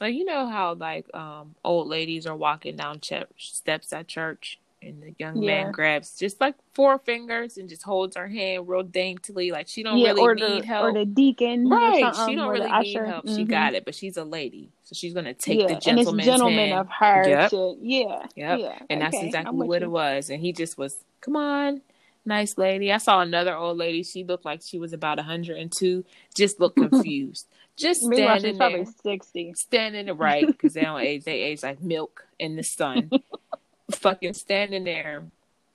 like 0.00 0.14
you 0.14 0.24
know 0.24 0.46
how 0.46 0.74
like 0.74 1.12
um 1.14 1.56
old 1.64 1.88
ladies 1.88 2.26
are 2.26 2.36
walking 2.36 2.76
down 2.76 3.00
ch- 3.00 3.24
steps 3.38 3.92
at 3.92 4.06
church, 4.06 4.60
and 4.86 5.02
the 5.02 5.14
young 5.18 5.42
Yeah. 5.42 5.64
man 5.64 5.72
grabs 5.72 6.16
just 6.18 6.40
like 6.40 6.54
four 6.74 6.98
fingers 6.98 7.56
and 7.58 7.68
just 7.68 7.82
holds 7.82 8.16
her 8.16 8.28
hand 8.28 8.68
real 8.68 8.82
daintily, 8.82 9.50
like 9.50 9.68
she 9.68 9.82
don't 9.82 9.98
yeah, 9.98 10.12
really 10.12 10.34
need 10.34 10.62
the 10.62 10.66
help. 10.66 10.84
or 10.84 10.92
the 10.92 11.04
deacon, 11.04 11.68
Right, 11.68 12.14
she 12.26 12.34
don't 12.36 12.48
really 12.48 12.70
need 12.70 12.96
help. 12.96 13.26
She 13.28 13.44
Mhm. 13.44 13.48
got 13.48 13.74
it, 13.74 13.84
but 13.84 13.94
she's 13.94 14.16
a 14.16 14.24
lady, 14.24 14.70
so 14.84 14.94
she's 14.94 15.12
gonna 15.14 15.34
take 15.34 15.60
yeah, 15.60 15.66
the 15.66 15.72
and 15.74 15.82
gentleman's 15.82 16.24
gentleman 16.26 16.68
hand. 16.70 16.80
of 16.80 16.88
her. 16.88 17.28
Yep. 17.28 17.50
To, 17.50 17.76
yeah, 17.80 18.26
Yep. 18.36 18.58
yeah, 18.60 18.78
And 18.88 19.00
that's 19.02 19.14
okay, 19.16 19.20
I'm 19.22 19.26
exactly 19.28 19.66
what 19.68 19.80
you. 19.82 19.86
it 19.88 19.90
was. 19.90 20.30
And 20.30 20.40
he 20.40 20.52
just 20.52 20.78
was, 20.78 20.96
come 21.20 21.36
on, 21.36 21.82
nice 22.24 22.56
lady. 22.58 22.92
I 22.92 22.98
saw 22.98 23.20
another 23.20 23.54
old 23.56 23.76
lady. 23.78 24.02
She 24.02 24.24
looked 24.24 24.44
like 24.44 24.60
she 24.64 24.78
was 24.78 24.92
about 24.92 25.18
102, 25.18 26.04
just 26.34 26.60
looked 26.60 26.76
confused. 26.78 27.46
just 27.76 28.00
standing 28.02 28.50
she's 28.52 28.56
probably 28.56 28.86
sixty. 29.02 29.52
standing 29.54 30.08
right? 30.16 30.46
Because 30.46 30.72
they 30.74 30.80
don't 30.82 31.00
age, 31.00 31.24
they 31.24 31.42
age 31.42 31.62
like 31.62 31.80
milk 31.82 32.26
in 32.38 32.56
the 32.56 32.62
sun. 32.62 33.10
Fucking 33.92 34.34
standing 34.34 34.84
there 34.84 35.26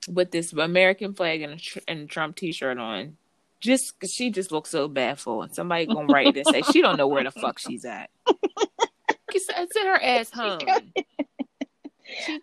with 0.08 0.30
this 0.30 0.52
American 0.52 1.14
flag 1.14 1.42
and 1.42 1.54
a, 1.54 1.56
tr- 1.56 1.78
and 1.88 2.00
a 2.00 2.06
Trump 2.06 2.36
t 2.36 2.52
shirt 2.52 2.78
on. 2.78 3.16
Just, 3.60 3.94
she 4.08 4.30
just 4.30 4.50
looks 4.50 4.70
so 4.70 4.88
baffled, 4.88 5.44
for 5.44 5.50
it. 5.50 5.54
Somebody 5.54 5.86
gonna 5.86 6.12
write 6.12 6.36
and 6.36 6.46
say, 6.46 6.62
she 6.62 6.82
don't 6.82 6.96
know 6.96 7.06
where 7.06 7.22
the 7.22 7.30
fuck 7.30 7.58
she's 7.58 7.84
at. 7.84 8.10
Send 9.34 9.88
her 9.88 10.02
ass 10.02 10.30
home. 10.30 10.60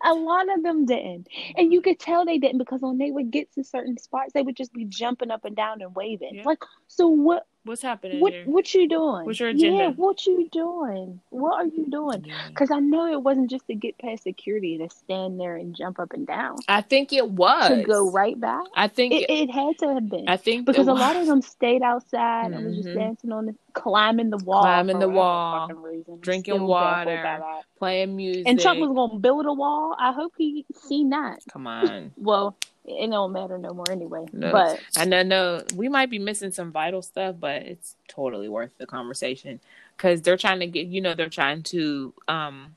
A 0.04 0.14
lot 0.14 0.46
of 0.52 0.62
them 0.62 0.86
didn't, 0.86 1.28
and 1.56 1.72
you 1.72 1.80
could 1.80 1.98
tell 1.98 2.24
they 2.24 2.38
didn't 2.38 2.58
because 2.58 2.80
when 2.80 2.98
they 2.98 3.10
would 3.10 3.30
get 3.30 3.52
to 3.54 3.62
certain 3.62 3.96
spots, 3.98 4.32
they 4.32 4.42
would 4.42 4.56
just 4.56 4.72
be 4.72 4.84
jumping 4.84 5.30
up 5.30 5.44
and 5.44 5.54
down 5.54 5.80
and 5.82 5.94
waving. 5.94 6.36
Yeah. 6.36 6.42
Like, 6.44 6.62
so 6.88 7.06
what? 7.08 7.46
What's 7.64 7.82
happening 7.82 8.20
What? 8.20 8.32
here? 8.32 8.44
What 8.46 8.72
you 8.74 8.88
doing? 8.88 9.26
What's 9.26 9.38
your 9.38 9.50
agenda? 9.50 9.84
Yeah, 9.84 9.90
what 9.90 10.24
you 10.26 10.48
doing? 10.50 11.20
What 11.28 11.54
are 11.56 11.66
you 11.66 11.86
doing? 11.90 12.24
Because 12.48 12.70
I 12.70 12.78
know 12.78 13.06
it 13.06 13.22
wasn't 13.22 13.50
just 13.50 13.66
to 13.66 13.74
get 13.74 13.98
past 13.98 14.22
security 14.22 14.78
to 14.78 14.88
stand 14.88 15.38
there 15.38 15.56
and 15.56 15.76
jump 15.76 15.98
up 15.98 16.14
and 16.14 16.26
down 16.26 16.56
I 16.68 16.80
think 16.80 17.12
it 17.12 17.28
was 17.28 17.68
to 17.68 17.82
go 17.82 18.10
right 18.10 18.38
back. 18.40 18.64
I 18.74 18.88
think 18.88 19.12
It, 19.12 19.26
it 19.28 19.50
had 19.50 19.78
to 19.80 19.94
have 19.94 20.08
been 20.08 20.26
I 20.26 20.38
think 20.38 20.64
because 20.64 20.88
a 20.88 20.94
lot 20.94 21.16
of 21.16 21.26
them 21.26 21.42
stayed 21.42 21.82
outside 21.82 22.52
and 22.52 22.64
was 22.64 22.76
just 22.76 22.88
Mhm. 22.88 22.94
dancing 22.94 23.32
on 23.32 23.46
the 23.46 23.54
climbing 23.74 24.30
the 24.30 24.38
wall, 24.38 24.62
Climbing 24.62 24.98
the 24.98 25.08
wall, 25.08 25.68
reason. 25.68 26.18
drinking 26.20 26.54
Still 26.54 26.66
water, 26.66 27.44
playing 27.78 28.16
music. 28.16 28.48
And 28.48 28.58
Trump 28.58 28.80
was 28.80 28.88
gonna 28.94 29.18
build 29.18 29.44
a 29.44 29.52
wall. 29.52 29.94
I 29.98 30.12
hope 30.12 30.32
he 30.38 30.64
seen 30.74 31.10
that. 31.10 31.40
Come 31.52 31.66
on. 31.66 32.12
Well, 32.16 32.56
it 32.98 33.10
don't 33.10 33.32
matter 33.32 33.58
no 33.58 33.72
more 33.72 33.90
anyway. 33.90 34.26
No. 34.32 34.52
But 34.52 34.80
And 34.96 35.14
I 35.14 35.22
know 35.22 35.62
we 35.74 35.88
might 35.88 36.10
be 36.10 36.18
missing 36.18 36.52
some 36.52 36.72
vital 36.72 37.02
stuff, 37.02 37.36
but 37.38 37.62
it's 37.62 37.96
totally 38.08 38.48
worth 38.48 38.70
the 38.78 38.86
conversation 38.86 39.60
because 39.96 40.22
they're 40.22 40.36
trying 40.36 40.60
to 40.60 40.66
get, 40.66 40.86
you 40.86 41.00
know, 41.00 41.14
they're 41.14 41.28
trying 41.28 41.62
to. 41.64 42.12
um 42.28 42.76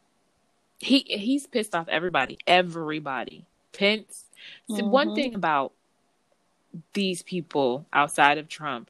He 0.80 1.00
he's 1.00 1.48
pissed 1.48 1.76
off 1.76 1.88
everybody, 1.88 2.38
everybody. 2.48 3.46
Pence. 3.74 4.26
See, 4.70 4.82
One 4.82 5.16
thing 5.16 5.34
about 5.36 5.74
these 6.94 7.22
people 7.22 7.86
outside 7.94 8.38
of 8.38 8.48
Trump, 8.48 8.90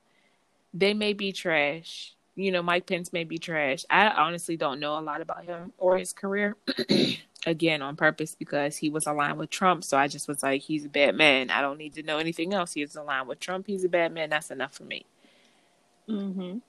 they 0.73 0.93
may 0.93 1.13
be 1.13 1.31
trash. 1.31 2.13
You 2.35 2.51
know, 2.51 2.63
Mike 2.63 2.87
Pence 2.87 3.13
may 3.13 3.23
be 3.23 3.37
trash. 3.37 3.85
I 3.89 4.07
honestly 4.09 4.57
don't 4.57 4.79
know 4.79 4.97
a 4.97 5.01
lot 5.01 5.21
about 5.21 5.45
him 5.45 5.71
or 5.77 5.97
his 5.97 6.13
career. 6.13 6.55
Again, 7.45 7.81
on 7.81 7.97
purpose 7.97 8.35
because 8.35 8.77
he 8.77 8.89
was 8.89 9.05
aligned 9.05 9.37
with 9.37 9.49
Trump. 9.49 9.83
So 9.83 9.97
I 9.97 10.07
just 10.07 10.27
was 10.29 10.43
like, 10.43 10.61
he's 10.61 10.85
a 10.85 10.89
bad 10.89 11.15
man. 11.15 11.49
I 11.49 11.59
don't 11.61 11.77
need 11.77 11.93
to 11.95 12.03
know 12.03 12.17
anything 12.17 12.53
else. 12.53 12.73
He's 12.73 12.95
aligned 12.95 13.27
with 13.27 13.41
Trump. 13.41 13.67
He's 13.67 13.83
a 13.83 13.89
bad 13.89 14.13
man. 14.13 14.29
That's 14.29 14.49
enough 14.49 14.73
for 14.75 14.83
me. 14.85 15.05
Mm-hmm. 16.07 16.59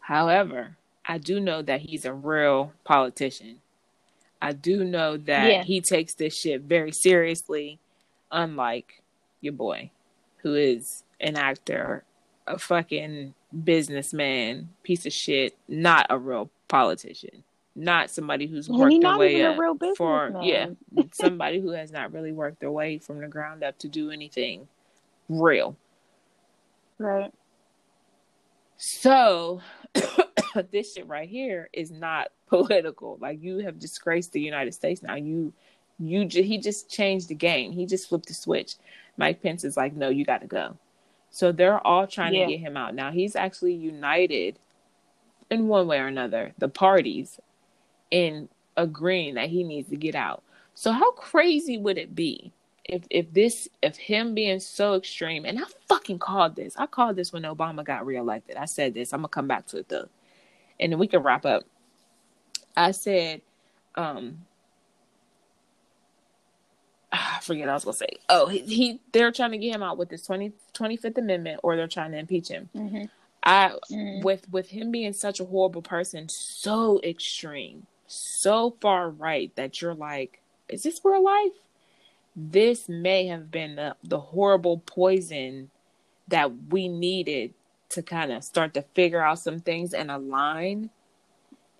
However, 0.00 0.76
I 1.06 1.18
do 1.18 1.40
know 1.40 1.62
that 1.62 1.80
he's 1.80 2.04
a 2.04 2.12
real 2.12 2.72
politician. 2.84 3.60
I 4.40 4.52
do 4.52 4.84
know 4.84 5.16
that 5.16 5.50
Yeah. 5.50 5.62
he 5.62 5.80
takes 5.80 6.14
this 6.14 6.36
shit 6.36 6.62
very 6.62 6.92
seriously, 6.92 7.78
unlike 8.30 9.02
your 9.40 9.52
boy, 9.52 9.90
who 10.38 10.54
is 10.54 11.04
an 11.20 11.36
actor, 11.36 12.04
a 12.46 12.58
fucking 12.58 13.34
businessman, 13.64 14.70
piece 14.82 15.06
of 15.06 15.12
shit, 15.12 15.56
not 15.68 16.06
a 16.10 16.18
real 16.18 16.50
politician, 16.68 17.44
not 17.74 18.10
somebody 18.10 18.46
who's 18.46 18.68
And 18.68 18.78
worked 18.78 19.00
their 19.00 19.18
way 19.18 19.42
up 19.44 19.56
for 19.96 20.40
yeah, 20.42 20.68
somebody 21.12 21.60
who 21.60 21.70
has 21.70 21.90
not 21.90 22.12
really 22.12 22.32
worked 22.32 22.60
their 22.60 22.70
way 22.70 22.98
from 22.98 23.20
the 23.20 23.28
ground 23.28 23.64
up 23.64 23.78
to 23.78 23.88
do 23.88 24.10
anything 24.10 24.68
real. 25.28 25.76
Right. 26.98 27.32
So 28.76 29.60
this 30.70 30.94
shit 30.94 31.06
right 31.06 31.28
here 31.28 31.70
is 31.72 31.90
not 31.90 32.28
political. 32.48 33.16
Like 33.20 33.42
you 33.42 33.58
have 33.58 33.78
disgraced 33.78 34.32
the 34.32 34.40
United 34.40 34.74
States 34.74 35.02
now. 35.02 35.14
You 35.14 35.52
you 35.98 36.24
ju- 36.24 36.42
he 36.42 36.58
just 36.58 36.90
changed 36.90 37.28
the 37.28 37.34
game. 37.34 37.72
He 37.72 37.86
just 37.86 38.08
flipped 38.08 38.26
the 38.26 38.34
switch. 38.34 38.74
Mike 39.16 39.42
Pence 39.42 39.62
is 39.64 39.76
like, 39.76 39.94
"No, 39.94 40.08
you 40.08 40.24
got 40.24 40.40
to 40.40 40.46
go." 40.46 40.76
So 41.30 41.52
they're 41.52 41.84
all 41.86 42.06
trying 42.06 42.34
Yeah. 42.34 42.46
to 42.46 42.52
get 42.52 42.60
him 42.60 42.76
out. 42.76 42.94
Now 42.94 43.10
he's 43.12 43.36
actually 43.36 43.74
united 43.74 44.58
in 45.50 45.68
one 45.68 45.86
way 45.86 45.98
or 45.98 46.06
another, 46.06 46.52
the 46.58 46.68
parties 46.68 47.38
in 48.12 48.48
agreeing 48.78 49.34
that 49.36 49.50
he 49.50 49.64
needs 49.64 49.90
to 49.90 49.96
get 49.96 50.14
out. 50.14 50.44
So 50.76 50.92
how 50.92 51.12
crazy 51.12 51.78
would 51.78 51.98
it 51.98 52.14
be 52.14 52.52
if 52.84 53.04
if 53.10 53.32
this 53.34 53.68
if 53.82 53.96
him 53.96 54.34
being 54.34 54.60
so 54.60 54.94
extreme 54.94 55.46
and 55.46 55.58
I 55.58 55.64
fucking 55.88 56.20
called 56.20 56.56
this. 56.56 56.76
I 56.78 56.86
called 56.86 57.16
this 57.16 57.32
when 57.32 57.44
Obama 57.44 57.84
got 57.84 58.06
reelected. 58.06 58.56
I 58.56 58.66
said 58.66 58.94
this. 58.94 59.12
I'm 59.14 59.20
gonna 59.20 59.28
come 59.30 59.48
back 59.48 59.66
to 59.68 59.78
it 59.78 59.88
though. 59.88 60.08
And 60.80 60.92
then 60.92 61.00
we 61.00 61.08
can 61.08 61.22
wrap 61.22 61.46
up. 61.46 61.64
I 62.76 62.92
said, 62.92 63.42
um 63.96 64.42
I 67.12 67.40
forget 67.42 67.66
what 67.66 67.70
I 67.72 67.74
was 67.74 67.84
gonna 67.84 67.96
say. 67.96 68.08
Oh, 68.28 68.48
he, 68.48 68.60
he 68.60 69.00
they're 69.12 69.32
trying 69.32 69.52
to 69.52 69.58
get 69.58 69.74
him 69.74 69.82
out 69.82 69.98
with 69.98 70.10
this 70.10 70.26
20, 70.26 70.52
25th 70.74 71.18
Amendment 71.18 71.60
or 71.62 71.76
they're 71.76 71.88
trying 71.88 72.12
to 72.12 72.18
impeach 72.18 72.48
him. 72.48 72.68
hmm 72.74 73.04
I 73.44 73.74
Mhm. 73.90 74.22
with 74.22 74.50
with 74.50 74.70
him 74.70 74.90
being 74.92 75.12
such 75.14 75.40
a 75.40 75.44
horrible 75.44 75.82
person, 75.82 76.28
so 76.28 77.00
extreme, 77.04 77.86
so 78.12 78.76
far 78.80 79.08
right 79.08 79.54
that 79.56 79.80
you're 79.80 79.94
like, 79.94 80.40
is 80.68 80.82
this 80.82 81.00
real 81.04 81.24
life? 81.24 81.52
This 82.36 82.88
may 82.88 83.26
have 83.26 83.50
been 83.50 83.76
the, 83.76 83.96
the 84.04 84.20
horrible 84.20 84.78
poison 84.78 85.70
that 86.28 86.50
we 86.70 86.88
needed 86.88 87.54
to 87.90 88.02
kind 88.02 88.32
of 88.32 88.44
start 88.44 88.74
to 88.74 88.82
figure 88.94 89.22
out 89.22 89.38
some 89.38 89.60
things 89.60 89.92
and 89.92 90.10
align 90.10 90.90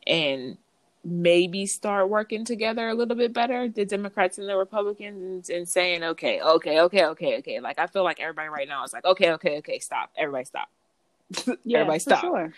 and 0.07 0.59
maybe 1.05 1.67
start 1.67 2.09
working 2.09 2.45
together 2.45 2.89
a 2.89 2.95
little 2.95 3.17
bit 3.17 3.33
better. 3.33 3.69
The 3.69 3.85
democrats 3.85 4.39
and 4.39 4.49
the 4.49 4.57
republicans 4.57 5.49
and, 5.49 5.59
and 5.59 5.69
saying 5.69 6.03
okay 6.03 6.41
okay 6.41 6.81
okay 6.81 7.05
okay 7.07 7.39
okay. 7.39 7.61
Like 7.61 7.79
i 7.79 7.87
feel 7.87 8.05
like 8.05 8.21
everybody 8.21 8.49
right 8.49 8.69
now 8.69 8.85
is 8.85 8.93
like 8.93 9.05
okay 9.05 9.33
okay 9.33 9.59
okay 9.59 9.79
stop. 9.79 10.11
Everybody 10.17 10.45
stop. 10.45 10.69
Yeah, 11.65 11.81
everybody 11.81 11.99
stop. 11.99 12.21
sure. 12.21 12.53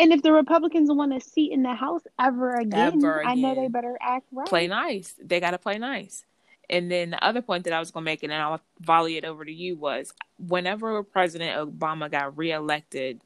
And 0.00 0.14
if 0.14 0.22
the 0.22 0.32
Republicans 0.32 0.90
want 0.90 1.12
a 1.12 1.20
seat 1.20 1.52
in 1.52 1.62
the 1.62 1.74
House 1.74 2.00
ever 2.18 2.54
again, 2.54 3.04
Ever 3.04 3.22
I 3.22 3.34
know 3.34 3.54
they 3.54 3.68
better 3.68 3.98
act 4.00 4.26
right. 4.32 4.48
play 4.48 4.66
nice. 4.66 5.14
They 5.22 5.40
got 5.40 5.50
to 5.50 5.58
play 5.58 5.76
nice. 5.76 6.24
And 6.70 6.90
then 6.90 7.10
the 7.10 7.22
other 7.22 7.42
point 7.42 7.64
that 7.64 7.74
I 7.74 7.78
was 7.80 7.90
going 7.90 8.04
to 8.04 8.10
make, 8.10 8.22
and 8.22 8.32
then 8.32 8.40
I'll 8.40 8.62
volley 8.80 9.18
it 9.18 9.26
over 9.26 9.44
to 9.44 9.52
you, 9.52 9.76
was 9.76 10.14
whenever 10.38 11.02
President 11.02 11.54
Obama 11.54 12.10
got 12.10 12.38
reelected, 12.38 13.20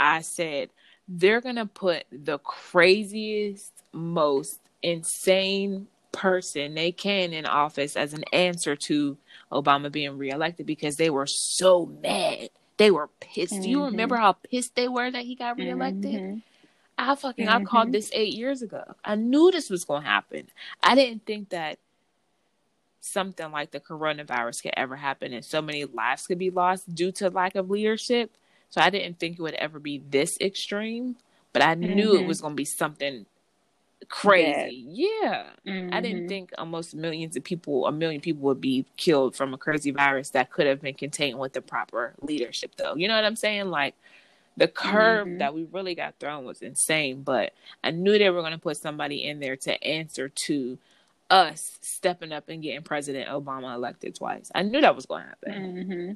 I 0.00 0.22
said 0.22 0.70
they're 1.06 1.42
going 1.42 1.56
to 1.56 1.66
put 1.66 2.04
the 2.10 2.38
craziest, 2.38 3.72
most 3.92 4.60
insane 4.82 5.88
person 6.12 6.74
they 6.74 6.90
can 6.90 7.34
in 7.34 7.44
office 7.44 7.96
as 7.96 8.14
an 8.14 8.24
answer 8.32 8.76
to 8.76 9.18
Obama 9.52 9.92
being 9.92 10.16
reelected 10.16 10.64
because 10.64 10.96
they 10.96 11.10
were 11.10 11.26
so 11.26 11.84
mad. 12.02 12.48
They 12.78 12.90
were 12.90 13.08
pissed. 13.20 13.62
Do 13.62 13.68
you 13.68 13.84
remember 13.84 14.16
how 14.16 14.32
pissed 14.32 14.74
they 14.74 14.88
were 14.88 15.10
that 15.10 15.24
he 15.24 15.34
got 15.34 15.58
reelected? 15.58 16.20
Mhm. 16.20 16.42
I 16.96 17.14
fucking 17.14 17.46
I 17.48 17.62
called 17.64 17.88
Mhm. 17.88 17.92
this 17.92 18.10
eight 18.12 18.34
years 18.34 18.62
ago. 18.62 18.94
I 19.04 19.14
knew 19.14 19.50
this 19.50 19.68
was 19.70 19.84
gonna 19.84 20.06
happen. 20.06 20.48
I 20.82 20.94
didn't 20.94 21.26
think 21.26 21.50
that 21.50 21.78
something 23.00 23.50
like 23.52 23.70
the 23.70 23.80
coronavirus 23.80 24.62
could 24.62 24.74
ever 24.76 24.96
happen 24.96 25.32
and 25.32 25.44
so 25.44 25.62
many 25.62 25.84
lives 25.84 26.26
could 26.26 26.38
be 26.38 26.50
lost 26.50 26.94
due 26.94 27.12
to 27.12 27.30
lack 27.30 27.54
of 27.54 27.70
leadership. 27.70 28.32
So 28.70 28.80
I 28.80 28.90
didn't 28.90 29.18
think 29.18 29.38
it 29.38 29.42
would 29.42 29.54
ever 29.54 29.78
be 29.78 29.98
this 29.98 30.36
extreme, 30.40 31.16
but 31.52 31.62
I 31.62 31.74
knew 31.74 32.16
it 32.16 32.26
was 32.26 32.40
going 32.40 32.52
to 32.52 32.56
be 32.56 32.64
something 32.66 33.26
crazy. 34.08 34.84
Yeah. 34.88 35.50
I 35.92 36.00
didn't 36.00 36.24
Mhm. 36.24 36.28
think 36.28 36.52
almost 36.58 36.94
millions 36.94 37.36
of 37.36 37.44
people, 37.44 37.86
a 37.86 37.92
million 37.92 38.20
people 38.20 38.42
would 38.42 38.60
be 38.60 38.86
killed 38.96 39.36
from 39.36 39.54
a 39.54 39.58
crazy 39.58 39.90
virus 39.90 40.30
that 40.30 40.50
could 40.50 40.66
have 40.66 40.80
been 40.80 40.94
contained 40.94 41.38
with 41.38 41.52
the 41.52 41.62
proper 41.62 42.14
leadership, 42.20 42.74
though. 42.76 42.94
You 42.96 43.08
know 43.08 43.14
what 43.16 43.24
I'm 43.24 43.36
saying? 43.36 43.66
Like 43.70 43.94
the 44.56 44.68
curve 44.68 45.28
Mhm. 45.28 45.38
that 45.38 45.54
we 45.54 45.64
really 45.64 45.94
got 45.94 46.18
thrown 46.18 46.44
was 46.44 46.62
insane, 46.62 47.22
but 47.22 47.52
I 47.84 47.90
knew 47.90 48.18
they 48.18 48.30
were 48.30 48.40
going 48.40 48.52
to 48.52 48.58
put 48.58 48.76
somebody 48.76 49.24
in 49.24 49.40
there 49.40 49.56
to 49.56 49.84
answer 49.84 50.28
to 50.28 50.78
us 51.30 51.78
stepping 51.82 52.32
up 52.32 52.48
and 52.48 52.62
getting 52.62 52.82
President 52.82 53.28
Obama 53.28 53.74
elected 53.74 54.14
twice. 54.14 54.50
I 54.54 54.62
knew 54.62 54.80
that 54.80 54.96
was 54.96 55.06
going 55.06 55.24
to 55.24 55.28
happen. 55.28 55.86
hmm 55.86 56.12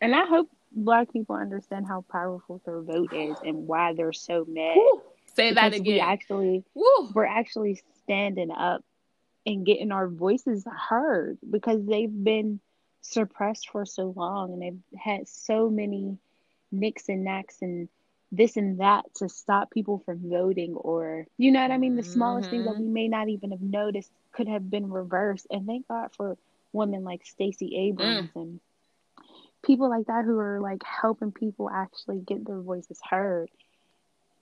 And 0.00 0.14
I 0.14 0.24
hope 0.26 0.48
black 0.72 1.12
people 1.12 1.36
understand 1.36 1.86
how 1.86 2.04
powerful 2.10 2.60
their 2.64 2.80
vote 2.80 3.12
is 3.12 3.36
and 3.44 3.66
why 3.66 3.92
they're 3.92 4.12
so 4.12 4.44
mad. 4.48 4.74
Whew. 4.74 5.02
Say 5.34 5.52
that 5.52 5.72
Because 5.72 5.80
we 5.80 6.00
actually 6.00 6.64
Woo. 6.74 7.10
we're 7.14 7.26
actually 7.26 7.80
standing 8.04 8.50
up 8.50 8.84
and 9.46 9.64
getting 9.66 9.92
our 9.92 10.08
voices 10.08 10.66
heard 10.88 11.38
because 11.50 11.84
they've 11.86 12.24
been 12.24 12.60
suppressed 13.02 13.68
for 13.70 13.84
so 13.84 14.12
long 14.16 14.52
and 14.52 14.62
they've 14.62 15.00
had 15.00 15.28
so 15.28 15.68
many 15.70 16.18
nicks 16.70 17.08
and 17.08 17.24
knacks 17.24 17.62
and 17.62 17.88
this 18.32 18.56
and 18.56 18.80
that 18.80 19.04
to 19.16 19.28
stop 19.28 19.70
people 19.70 19.98
from 20.04 20.28
voting 20.30 20.74
or 20.74 21.26
you 21.38 21.50
know 21.52 21.62
what 21.62 21.70
I 21.72 21.78
mean? 21.78 21.96
The 21.96 22.02
smallest 22.02 22.50
things 22.50 22.64
that 22.66 22.76
Mhm. 22.76 22.78
we 22.78 22.86
may 22.86 23.08
not 23.08 23.28
even 23.28 23.50
have 23.52 23.60
noticed 23.62 24.12
could 24.32 24.48
have 24.48 24.70
been 24.70 24.90
reversed. 24.90 25.46
And 25.50 25.66
thank 25.66 25.88
God 25.88 26.10
for 26.16 26.36
women 26.72 27.04
like 27.04 27.24
Stacey 27.24 27.76
Abrams 27.88 28.30
and 28.34 28.60
people 29.64 29.88
like 29.88 30.06
that 30.06 30.24
who 30.24 30.38
are 30.38 30.60
like 30.60 30.82
helping 30.84 31.32
people 31.32 31.70
actually 31.70 32.20
get 32.20 32.44
their 32.46 32.60
voices 32.60 33.00
heard 33.10 33.48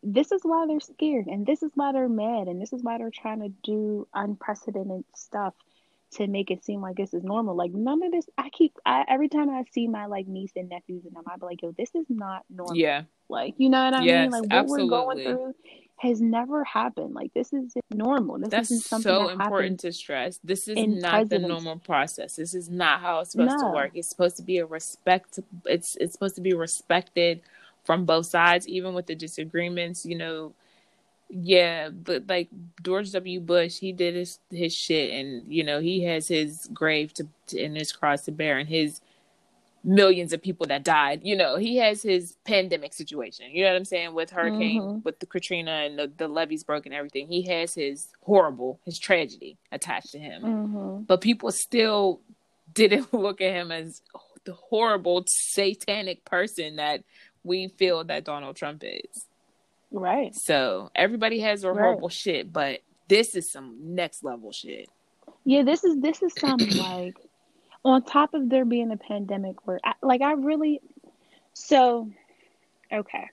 this 0.02 0.30
is 0.32 0.40
why 0.42 0.66
they're 0.66 0.80
scared 0.80 1.26
and 1.26 1.44
this 1.46 1.62
is 1.62 1.70
why 1.74 1.92
they're 1.92 2.08
mad 2.08 2.46
and 2.48 2.60
this 2.60 2.72
is 2.72 2.82
why 2.82 2.98
they're 2.98 3.10
trying 3.10 3.40
to 3.40 3.48
do 3.64 4.06
unprecedented 4.14 5.04
stuff 5.16 5.54
to 6.12 6.26
make 6.26 6.50
it 6.50 6.64
seem 6.64 6.80
like 6.80 6.96
this 6.96 7.12
is 7.12 7.22
normal 7.22 7.54
like 7.54 7.72
none 7.72 8.02
of 8.02 8.12
this 8.12 8.26
i 8.38 8.48
keep 8.50 8.74
I, 8.86 9.04
every 9.08 9.28
time 9.28 9.50
i 9.50 9.64
see 9.72 9.88
my 9.88 10.06
like 10.06 10.26
niece 10.26 10.52
and 10.56 10.68
nephews 10.68 11.04
and 11.04 11.14
them 11.14 11.24
i 11.26 11.36
be 11.36 11.44
like 11.44 11.62
yo 11.62 11.72
this 11.76 11.90
is 11.94 12.06
not 12.08 12.44
normal 12.48 12.76
Yeah. 12.76 13.02
like 13.28 13.54
you 13.58 13.68
know 13.68 13.84
what 13.84 13.94
i 13.94 14.04
Yes, 14.04 14.30
mean 14.30 14.42
like 14.42 14.52
what 14.52 14.66
we're 14.68 14.86
going 14.86 15.18
through 15.18 15.54
has 15.98 16.20
never 16.20 16.62
happened 16.64 17.12
like 17.12 17.34
this 17.34 17.52
is 17.52 17.74
normal 17.90 18.38
this 18.38 18.50
That's 18.50 18.70
isn't 18.70 18.84
something 18.84 19.12
so 19.12 19.26
that 19.26 19.32
important 19.32 19.80
to 19.80 19.92
stress. 19.92 20.38
This 20.44 20.68
is 20.68 20.78
not 20.78 21.28
the 21.28 21.40
normal 21.40 21.78
process. 21.78 22.36
This 22.36 22.54
is 22.54 22.70
not 22.70 23.00
how 23.00 23.18
it's 23.20 23.32
supposed 23.32 23.58
to 23.58 23.66
work. 23.74 23.90
It's 23.94 24.08
supposed 24.08 24.36
to 24.36 24.44
be 24.44 24.58
a 24.58 24.66
respect. 24.66 25.40
It's 25.66 25.96
it's 25.96 26.12
supposed 26.12 26.36
to 26.36 26.40
be 26.40 26.54
respected 26.54 27.40
from 27.88 28.04
both 28.04 28.26
sides, 28.26 28.68
even 28.68 28.92
with 28.92 29.06
the 29.06 29.14
disagreements. 29.14 30.04
You 30.04 30.16
know, 30.18 30.52
yeah, 31.30 31.88
but 31.88 32.26
like 32.28 32.50
George 32.82 33.10
W. 33.12 33.40
Bush, 33.40 33.78
he 33.78 33.92
did 33.92 34.14
his 34.14 34.40
his 34.50 34.74
shit, 34.74 35.10
and 35.14 35.50
you 35.50 35.64
know 35.64 35.80
he 35.80 36.04
has 36.04 36.28
his 36.28 36.68
grave 36.70 37.14
to, 37.14 37.26
to 37.46 37.64
and 37.64 37.74
his 37.78 37.92
cross 37.92 38.26
to 38.26 38.30
bear, 38.32 38.58
and 38.58 38.68
his 38.68 39.00
millions 39.82 40.34
of 40.34 40.42
people 40.42 40.66
that 40.66 40.82
died. 40.84 41.20
You 41.22 41.34
know, 41.34 41.56
he 41.56 41.78
has 41.78 42.02
his 42.02 42.36
pandemic 42.44 42.92
situation. 42.92 43.46
You 43.52 43.62
know 43.64 43.70
what 43.70 43.76
I'm 43.76 43.84
saying 43.86 44.12
with 44.12 44.28
hurricane, 44.30 44.82
Mhm. 44.82 45.04
with 45.04 45.18
the 45.20 45.24
Katrina 45.26 45.70
and 45.70 45.98
the, 45.98 46.12
the 46.14 46.28
levees 46.28 46.64
broken, 46.64 46.92
everything. 46.92 47.26
He 47.28 47.42
has 47.44 47.72
his 47.72 48.08
horrible, 48.22 48.80
his 48.84 48.98
tragedy 48.98 49.56
attached 49.72 50.12
to 50.12 50.18
him. 50.18 50.42
hmm 50.42 51.02
But 51.06 51.22
people 51.22 51.50
still 51.52 52.20
didn't 52.74 53.12
look 53.14 53.40
at 53.40 53.52
him 53.54 53.70
as 53.72 54.02
the 54.44 54.52
horrible 54.52 55.24
satanic 55.26 56.24
person 56.24 56.76
that 56.76 57.02
we 57.48 57.68
feel 57.68 58.04
that 58.04 58.24
Donald 58.24 58.54
Trump 58.56 58.82
is. 58.84 59.26
right 59.90 60.34
So 60.34 60.90
everybody 60.94 61.40
has 61.40 61.62
their 61.62 61.72
Right. 61.72 61.82
horrible 61.84 62.08
shit, 62.10 62.52
but 62.52 62.80
this 63.08 63.34
is 63.34 63.50
some 63.50 63.94
next 63.94 64.22
level 64.22 64.52
shit. 64.52 64.88
Yeah, 65.44 65.62
this 65.62 65.82
is 65.82 66.00
this 66.00 66.22
is 66.22 66.32
some 66.34 66.58
like 66.76 67.16
on 67.84 68.02
top 68.04 68.34
of 68.34 68.48
there 68.48 68.64
being 68.64 68.92
a 68.92 68.96
pandemic 68.96 69.66
where 69.66 69.80
I, 69.82 69.94
like 70.02 70.20
I 70.20 70.32
really 70.32 70.80
so 71.54 72.10
okay. 72.92 73.28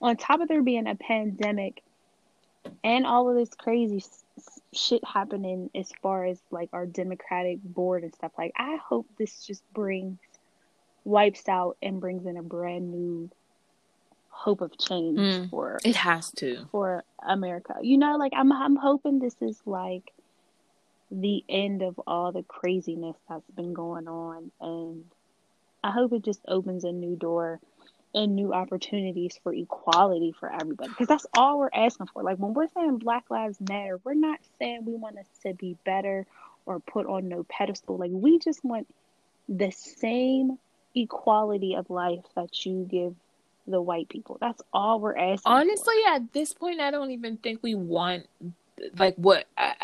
On 0.00 0.16
top 0.16 0.40
of 0.40 0.48
there 0.48 0.62
being 0.62 0.86
a 0.86 0.94
pandemic 0.94 1.82
and 2.84 3.06
all 3.06 3.28
of 3.28 3.34
this 3.36 3.54
crazy 3.54 4.04
shit 4.72 5.02
happening 5.04 5.70
as 5.74 5.90
far 6.02 6.24
as 6.26 6.38
like 6.50 6.68
our 6.72 6.86
democratic 6.86 7.62
board 7.62 8.02
and 8.02 8.14
stuff 8.14 8.32
like 8.38 8.52
I 8.56 8.76
hope 8.76 9.06
this 9.18 9.44
just 9.44 9.62
brings 9.72 10.18
wipes 11.04 11.48
out 11.48 11.76
and 11.82 12.00
brings 12.00 12.26
in 12.26 12.36
a 12.36 12.42
brand 12.42 12.90
new 12.90 13.30
hope 14.36 14.60
of 14.60 14.76
change 14.78 15.18
Mm. 15.18 15.50
for 15.50 15.78
It 15.84 15.96
has 15.96 16.30
to. 16.32 16.66
for 16.70 17.04
America. 17.26 17.74
You 17.82 17.98
know, 17.98 18.16
like 18.16 18.32
I'm 18.36 18.52
I'm 18.52 18.76
hoping 18.76 19.18
this 19.18 19.36
is 19.40 19.60
like 19.66 20.12
the 21.10 21.44
end 21.48 21.82
of 21.82 21.98
all 22.06 22.32
the 22.32 22.42
craziness 22.42 23.16
that's 23.28 23.50
been 23.52 23.72
going 23.72 24.08
on 24.08 24.50
and 24.60 25.04
I 25.84 25.92
hope 25.92 26.12
it 26.12 26.24
just 26.24 26.40
opens 26.48 26.82
a 26.84 26.90
new 26.92 27.14
door 27.16 27.60
and 28.14 28.34
new 28.34 28.52
opportunities 28.52 29.38
for 29.42 29.52
equality 29.54 30.32
for 30.38 30.52
everybody 30.52 30.88
because 30.90 31.06
that's 31.06 31.26
all 31.36 31.58
we're 31.58 31.70
asking 31.72 32.08
for. 32.12 32.22
Like 32.24 32.38
when 32.38 32.54
we're 32.54 32.68
saying 32.68 32.98
Black 32.98 33.24
Lives 33.30 33.58
Matter, 33.60 34.00
we're 34.04 34.14
not 34.14 34.40
saying 34.58 34.84
we 34.84 34.94
want 34.94 35.18
us 35.18 35.28
to 35.44 35.54
be 35.54 35.76
better 35.84 36.26
or 36.64 36.80
put 36.80 37.06
on 37.06 37.28
no 37.28 37.44
pedestal. 37.48 37.96
Like 37.98 38.10
we 38.12 38.38
just 38.40 38.64
want 38.64 38.88
the 39.48 39.70
same 39.70 40.58
equality 40.94 41.76
of 41.76 41.88
life 41.90 42.24
that 42.34 42.66
you 42.66 42.84
give 42.90 43.14
the 43.66 43.80
white 43.80 44.08
people. 44.08 44.38
That's 44.40 44.62
all 44.72 45.00
we're 45.00 45.16
asking. 45.16 45.40
for. 45.44 45.50
Honestly, 45.50 45.94
at 46.08 46.32
this 46.32 46.52
point, 46.52 46.80
I 46.80 46.90
don't 46.90 47.10
even 47.10 47.36
think 47.38 47.60
we 47.62 47.74
want 47.74 48.26
like 48.98 49.16
what 49.16 49.46
I 49.56 49.74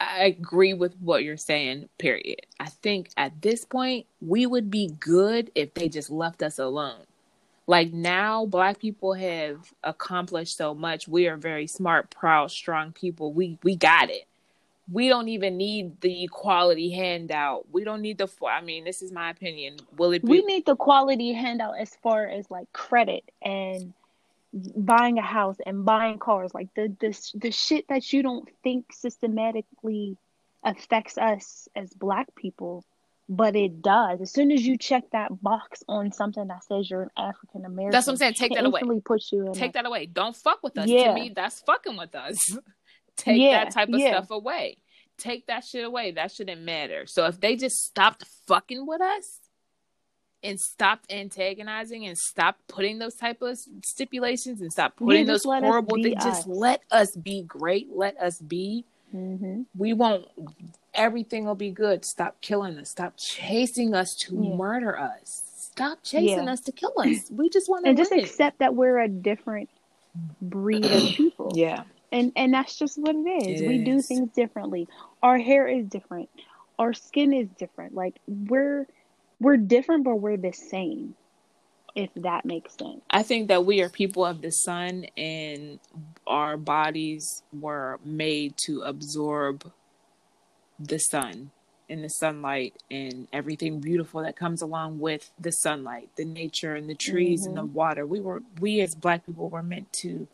I 0.00 0.24
agree 0.24 0.74
with 0.74 0.94
what 1.00 1.24
you're 1.24 1.36
saying. 1.36 1.88
Period. 1.98 2.40
I 2.60 2.66
think 2.66 3.10
at 3.16 3.42
this 3.42 3.64
point 3.64 4.06
we 4.20 4.46
would 4.46 4.70
be 4.70 4.88
good 5.00 5.50
if 5.54 5.74
they 5.74 5.88
just 5.88 6.10
left 6.10 6.42
us 6.42 6.58
alone. 6.58 7.02
Like 7.66 7.92
now, 7.92 8.44
Black 8.46 8.78
people 8.78 9.14
have 9.14 9.72
accomplished 9.82 10.56
so 10.56 10.74
much. 10.74 11.08
We 11.08 11.28
are 11.28 11.36
very 11.36 11.66
smart, 11.66 12.10
proud, 12.10 12.50
strong 12.50 12.92
people. 12.92 13.32
We 13.32 13.58
we 13.62 13.76
got 13.76 14.10
it. 14.10 14.26
We 14.90 15.08
don't 15.08 15.28
even 15.28 15.56
need 15.56 16.00
the 16.02 16.24
equality 16.24 16.90
handout. 16.90 17.66
We 17.72 17.84
don't 17.84 18.02
need 18.02 18.18
the. 18.18 18.28
I 18.46 18.60
mean, 18.60 18.84
this 18.84 19.00
is 19.00 19.12
my 19.12 19.30
opinion. 19.30 19.76
Will 19.96 20.12
it 20.12 20.24
be? 20.24 20.30
we 20.30 20.42
need 20.42 20.66
the 20.66 20.76
quality 20.76 21.32
handout 21.32 21.78
as 21.78 21.96
far 22.02 22.26
as 22.26 22.50
like 22.50 22.70
credit 22.72 23.24
and 23.42 23.94
buying 24.76 25.18
a 25.18 25.22
house 25.22 25.56
and 25.66 25.84
buying 25.84 26.18
cars 26.18 26.54
like 26.54 26.72
the 26.74 26.94
the 27.00 27.30
the 27.34 27.50
shit 27.50 27.88
that 27.88 28.12
you 28.12 28.22
don't 28.22 28.48
think 28.62 28.92
systematically 28.92 30.16
affects 30.62 31.18
us 31.18 31.68
as 31.74 31.92
black 31.94 32.32
people 32.36 32.84
but 33.28 33.56
it 33.56 33.82
does 33.82 34.20
as 34.20 34.30
soon 34.30 34.52
as 34.52 34.64
you 34.64 34.78
check 34.78 35.02
that 35.10 35.42
box 35.42 35.82
on 35.88 36.12
something 36.12 36.46
that 36.46 36.62
says 36.62 36.88
you're 36.88 37.02
an 37.02 37.10
african 37.16 37.64
american 37.64 37.90
That's 37.90 38.06
what 38.06 38.12
I'm 38.12 38.16
saying. 38.18 38.34
Take 38.34 38.54
that 38.54 38.64
away. 38.64 38.82
puts 39.04 39.32
you 39.32 39.46
in 39.46 39.54
take 39.54 39.72
that 39.72 39.86
away. 39.86 40.06
Don't 40.06 40.36
fuck 40.36 40.62
with 40.62 40.78
us. 40.78 40.86
Yeah. 40.86 41.08
To 41.08 41.14
me, 41.14 41.32
that's 41.34 41.60
fucking 41.62 41.96
with 41.96 42.14
us. 42.14 42.38
Take 43.16 43.40
Yeah, 43.40 43.64
that 43.64 43.72
type 43.72 43.88
of 43.88 43.98
yeah. 44.00 44.10
stuff 44.12 44.30
away. 44.30 44.78
Take 45.18 45.46
that 45.46 45.64
shit 45.64 45.84
away. 45.84 46.10
That 46.12 46.32
shouldn't 46.32 46.62
matter. 46.62 47.04
So 47.06 47.26
if 47.26 47.40
they 47.40 47.56
just 47.56 47.76
stopped 47.84 48.24
fucking 48.48 48.84
with 48.86 49.00
us 49.00 49.40
and 50.42 50.58
stopped 50.60 51.10
antagonizing 51.12 52.04
and 52.06 52.18
stopped 52.18 52.66
putting 52.68 52.98
those 52.98 53.14
type 53.14 53.40
of 53.40 53.56
stipulations 53.84 54.60
and 54.60 54.72
stop 54.72 54.96
putting 54.96 55.26
those 55.26 55.44
horrible 55.44 55.96
things, 56.02 56.22
just 56.22 56.46
let 56.48 56.80
us 56.90 57.14
be 57.16 57.42
great. 57.42 57.88
Let 57.94 58.18
us 58.20 58.38
be. 58.40 58.84
Mhm. 59.14 59.66
We 59.76 59.92
won't. 59.92 60.26
Everything 60.92 61.44
will 61.44 61.54
be 61.54 61.70
good. 61.70 62.04
Stop 62.04 62.40
killing 62.40 62.76
us. 62.78 62.90
Stop 62.90 63.14
chasing 63.16 63.94
us 63.94 64.14
to 64.22 64.34
Yeah. 64.34 64.56
murder 64.56 64.98
us. 64.98 65.44
Stop 65.56 66.00
chasing 66.02 66.48
us 66.48 66.60
to 66.62 66.72
kill 66.72 66.92
us. 66.98 67.30
We 67.30 67.48
just 67.48 67.68
want 67.68 67.84
to 67.84 67.90
and 67.90 67.98
just 67.98 68.12
accept 68.12 68.58
that 68.58 68.74
we're 68.74 68.98
a 68.98 69.08
different 69.08 69.70
breed 70.42 70.84
of 70.84 71.02
people 71.16 71.52
yeah. 71.54 71.84
And 72.14 72.32
and 72.36 72.54
that's 72.54 72.78
just 72.78 72.96
what 72.96 73.16
it 73.16 73.28
is. 73.28 73.60
It 73.60 73.66
we 73.66 73.78
do 73.78 74.00
things 74.00 74.30
differently. 74.30 74.88
Our 75.22 75.36
hair 75.36 75.66
is 75.66 75.86
different. 75.86 76.30
Our 76.78 76.92
skin 76.92 77.32
is 77.32 77.48
different. 77.58 77.94
Like 77.94 78.18
we're 78.26 78.86
we're 79.40 79.56
different, 79.56 80.04
but 80.04 80.16
we're 80.16 80.36
the 80.36 80.52
same. 80.52 81.16
If 81.96 82.10
that 82.16 82.44
makes 82.44 82.76
sense. 82.76 83.02
I 83.10 83.22
think 83.22 83.48
that 83.48 83.64
we 83.64 83.80
are 83.80 83.88
people 83.88 84.24
of 84.24 84.42
the 84.42 84.50
sun 84.50 85.06
and 85.16 85.78
our 86.26 86.56
bodies 86.56 87.44
were 87.52 88.00
made 88.04 88.56
to 88.66 88.82
absorb 88.82 89.70
the 90.80 90.98
sun 90.98 91.52
and 91.88 92.02
the 92.02 92.08
sunlight 92.08 92.74
and 92.90 93.28
everything 93.32 93.78
beautiful 93.78 94.22
that 94.22 94.34
comes 94.34 94.60
along 94.60 94.98
with 94.98 95.30
the 95.38 95.52
sunlight, 95.52 96.08
the 96.16 96.24
nature 96.24 96.74
and 96.74 96.90
the 96.90 96.96
trees 96.96 97.46
and 97.46 97.56
the 97.56 97.62
mm-hmm. 97.62 97.74
water. 97.74 98.06
We 98.06 98.20
were 98.20 98.42
we 98.60 98.80
as 98.80 98.94
black 98.94 99.26
people 99.26 99.48
were 99.48 99.62
meant 99.62 99.92
to 99.94 100.26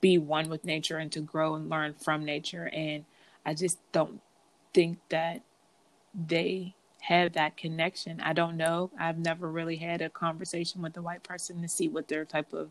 be 0.00 0.18
one 0.18 0.48
with 0.48 0.64
nature 0.64 0.98
and 0.98 1.10
to 1.12 1.20
grow 1.20 1.54
and 1.54 1.68
learn 1.68 1.94
from 1.94 2.24
nature. 2.24 2.68
And 2.72 3.04
I 3.44 3.54
just 3.54 3.78
don't 3.92 4.20
think 4.72 4.98
that 5.08 5.42
they 6.14 6.74
have 7.02 7.32
that 7.34 7.56
connection. 7.56 8.20
I 8.20 8.32
don't 8.32 8.56
know. 8.56 8.90
I've 8.98 9.18
never 9.18 9.50
really 9.50 9.76
had 9.76 10.02
a 10.02 10.10
conversation 10.10 10.82
with 10.82 10.96
a 10.96 11.02
white 11.02 11.22
person 11.22 11.62
to 11.62 11.68
see 11.68 11.88
what 11.88 12.08
their 12.08 12.24
type 12.24 12.52
of 12.52 12.70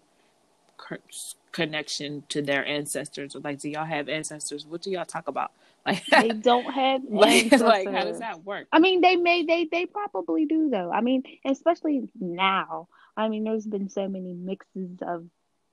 connection 1.52 2.24
to 2.30 2.42
their 2.42 2.66
ancestors 2.66 3.36
or 3.36 3.40
like. 3.40 3.60
Do 3.60 3.70
y'all 3.70 3.86
have 3.86 4.10
ancestors? 4.10 4.66
What 4.66 4.82
do 4.82 4.92
y'all 4.92 5.06
talk 5.06 5.28
about? 5.28 5.52
Like 5.88 6.06
they 6.08 6.28
don't 6.32 6.66
have 6.66 7.02
like, 7.10 7.50
like 7.50 7.90
how 7.90 8.04
does 8.04 8.20
that 8.20 8.44
work? 8.44 8.68
I 8.74 8.80
mean 8.80 9.00
they 9.00 9.16
may 9.16 9.46
they 9.46 9.70
they 9.72 9.86
probably 9.86 10.46
do 10.46 10.70
though. 10.70 10.92
I 10.92 11.00
mean 11.00 11.24
especially 11.46 12.10
now. 12.20 12.90
I 13.16 13.30
mean 13.30 13.46
there's 13.46 13.66
been 13.66 13.88
so 13.88 14.10
many 14.10 14.34
mixes 14.34 14.98
of 15.02 15.28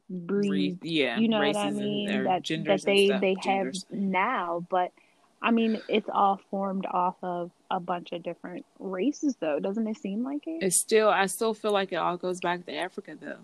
breeds 0.09 0.79
yeah 0.83 1.19
you 1.19 1.29
know 1.29 1.39
what 1.39 1.57
i 1.57 1.71
mean 1.71 2.25
that, 2.25 2.45
that 2.47 2.83
they 2.85 3.09
they 3.09 3.35
genders. 3.43 3.85
have 3.91 3.99
now 3.99 4.67
but 4.71 4.93
I 5.45 5.51
mean, 5.51 5.83
it's 5.91 6.09
all 6.11 6.41
formed 6.51 6.87
off 6.91 7.17
of 7.23 7.51
a 7.71 7.79
bunch 7.79 8.13
of 8.13 8.23
different 8.23 8.65
races, 8.79 9.37
though. 9.41 9.61
Doesn't 9.61 9.87
it 9.87 9.99
seem 9.99 10.25
like 10.25 10.47
it? 10.47 10.63
It's 10.63 10.81
still, 10.81 11.11
I 11.11 11.27
still 11.27 11.53
feel 11.53 11.71
like 11.71 11.93
it 11.93 11.97
all 11.97 12.17
goes 12.17 12.41
back 12.41 12.65
to 12.65 12.75
Africa, 12.75 13.15
though. 13.21 13.41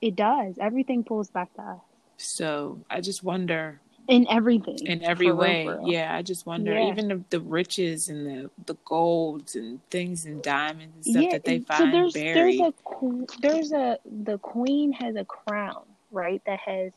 It 0.00 0.14
does. 0.14 0.54
Everything 0.60 1.02
pulls 1.02 1.28
back 1.28 1.52
to 1.54 1.62
us. 1.62 1.80
So 2.16 2.84
I 2.88 3.00
just 3.00 3.24
wonder. 3.24 3.80
In 4.08 4.26
everything. 4.28 4.78
In 4.86 5.02
every 5.04 5.30
way. 5.30 5.68
Real, 5.68 5.82
yeah. 5.86 6.14
I 6.14 6.22
just 6.22 6.44
wonder. 6.44 6.72
Yeah. 6.72 6.88
Even 6.88 7.08
the, 7.08 7.24
the 7.30 7.40
riches 7.40 8.08
and 8.08 8.26
the, 8.26 8.50
the 8.66 8.76
golds 8.84 9.54
and 9.54 9.80
things 9.90 10.24
and 10.24 10.42
diamonds 10.42 10.94
and 10.96 11.04
stuff 11.04 11.22
yeah, 11.24 11.30
that 11.32 11.44
they 11.44 11.60
find 11.60 11.78
so 11.78 11.90
there's, 11.90 12.12
buried. 12.12 12.60
There's 12.60 12.60
a, 12.60 13.26
there's 13.40 13.72
a, 13.72 13.98
the 14.24 14.38
queen 14.38 14.92
has 14.92 15.14
a 15.14 15.24
crown, 15.24 15.84
right? 16.10 16.42
That 16.46 16.58
has 16.60 16.92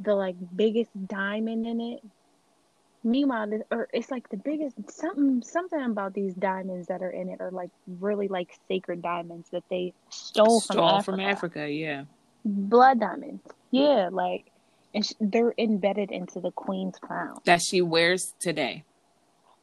the 0.00 0.14
like 0.14 0.36
biggest 0.54 0.90
diamond 1.08 1.66
in 1.66 1.80
it 1.80 2.02
Meanwhile, 3.04 3.62
or 3.70 3.88
it's 3.92 4.10
like 4.10 4.28
the 4.28 4.36
biggest 4.36 4.76
something 4.90 5.42
something 5.42 5.80
about 5.82 6.14
these 6.14 6.34
diamonds 6.34 6.88
that 6.88 7.00
are 7.00 7.10
in 7.10 7.28
it 7.28 7.40
are 7.40 7.52
like 7.52 7.70
really 8.00 8.26
like 8.26 8.58
sacred 8.66 9.02
diamonds 9.02 9.48
that 9.50 9.62
they 9.70 9.94
stole, 10.10 10.60
stole 10.60 10.74
from 10.74 10.84
Africa. 10.84 11.04
from 11.04 11.20
Africa. 11.20 11.70
Yeah, 11.70 12.04
blood 12.44 12.98
diamonds. 12.98 13.42
Yeah, 13.70 14.08
like 14.10 14.50
and 14.98 15.06
sh- 15.06 15.12
they're 15.20 15.54
embedded 15.56 16.10
into 16.10 16.40
the 16.40 16.50
queen's 16.50 16.98
crown 16.98 17.38
that 17.44 17.62
she 17.62 17.80
wears 17.80 18.34
today. 18.40 18.84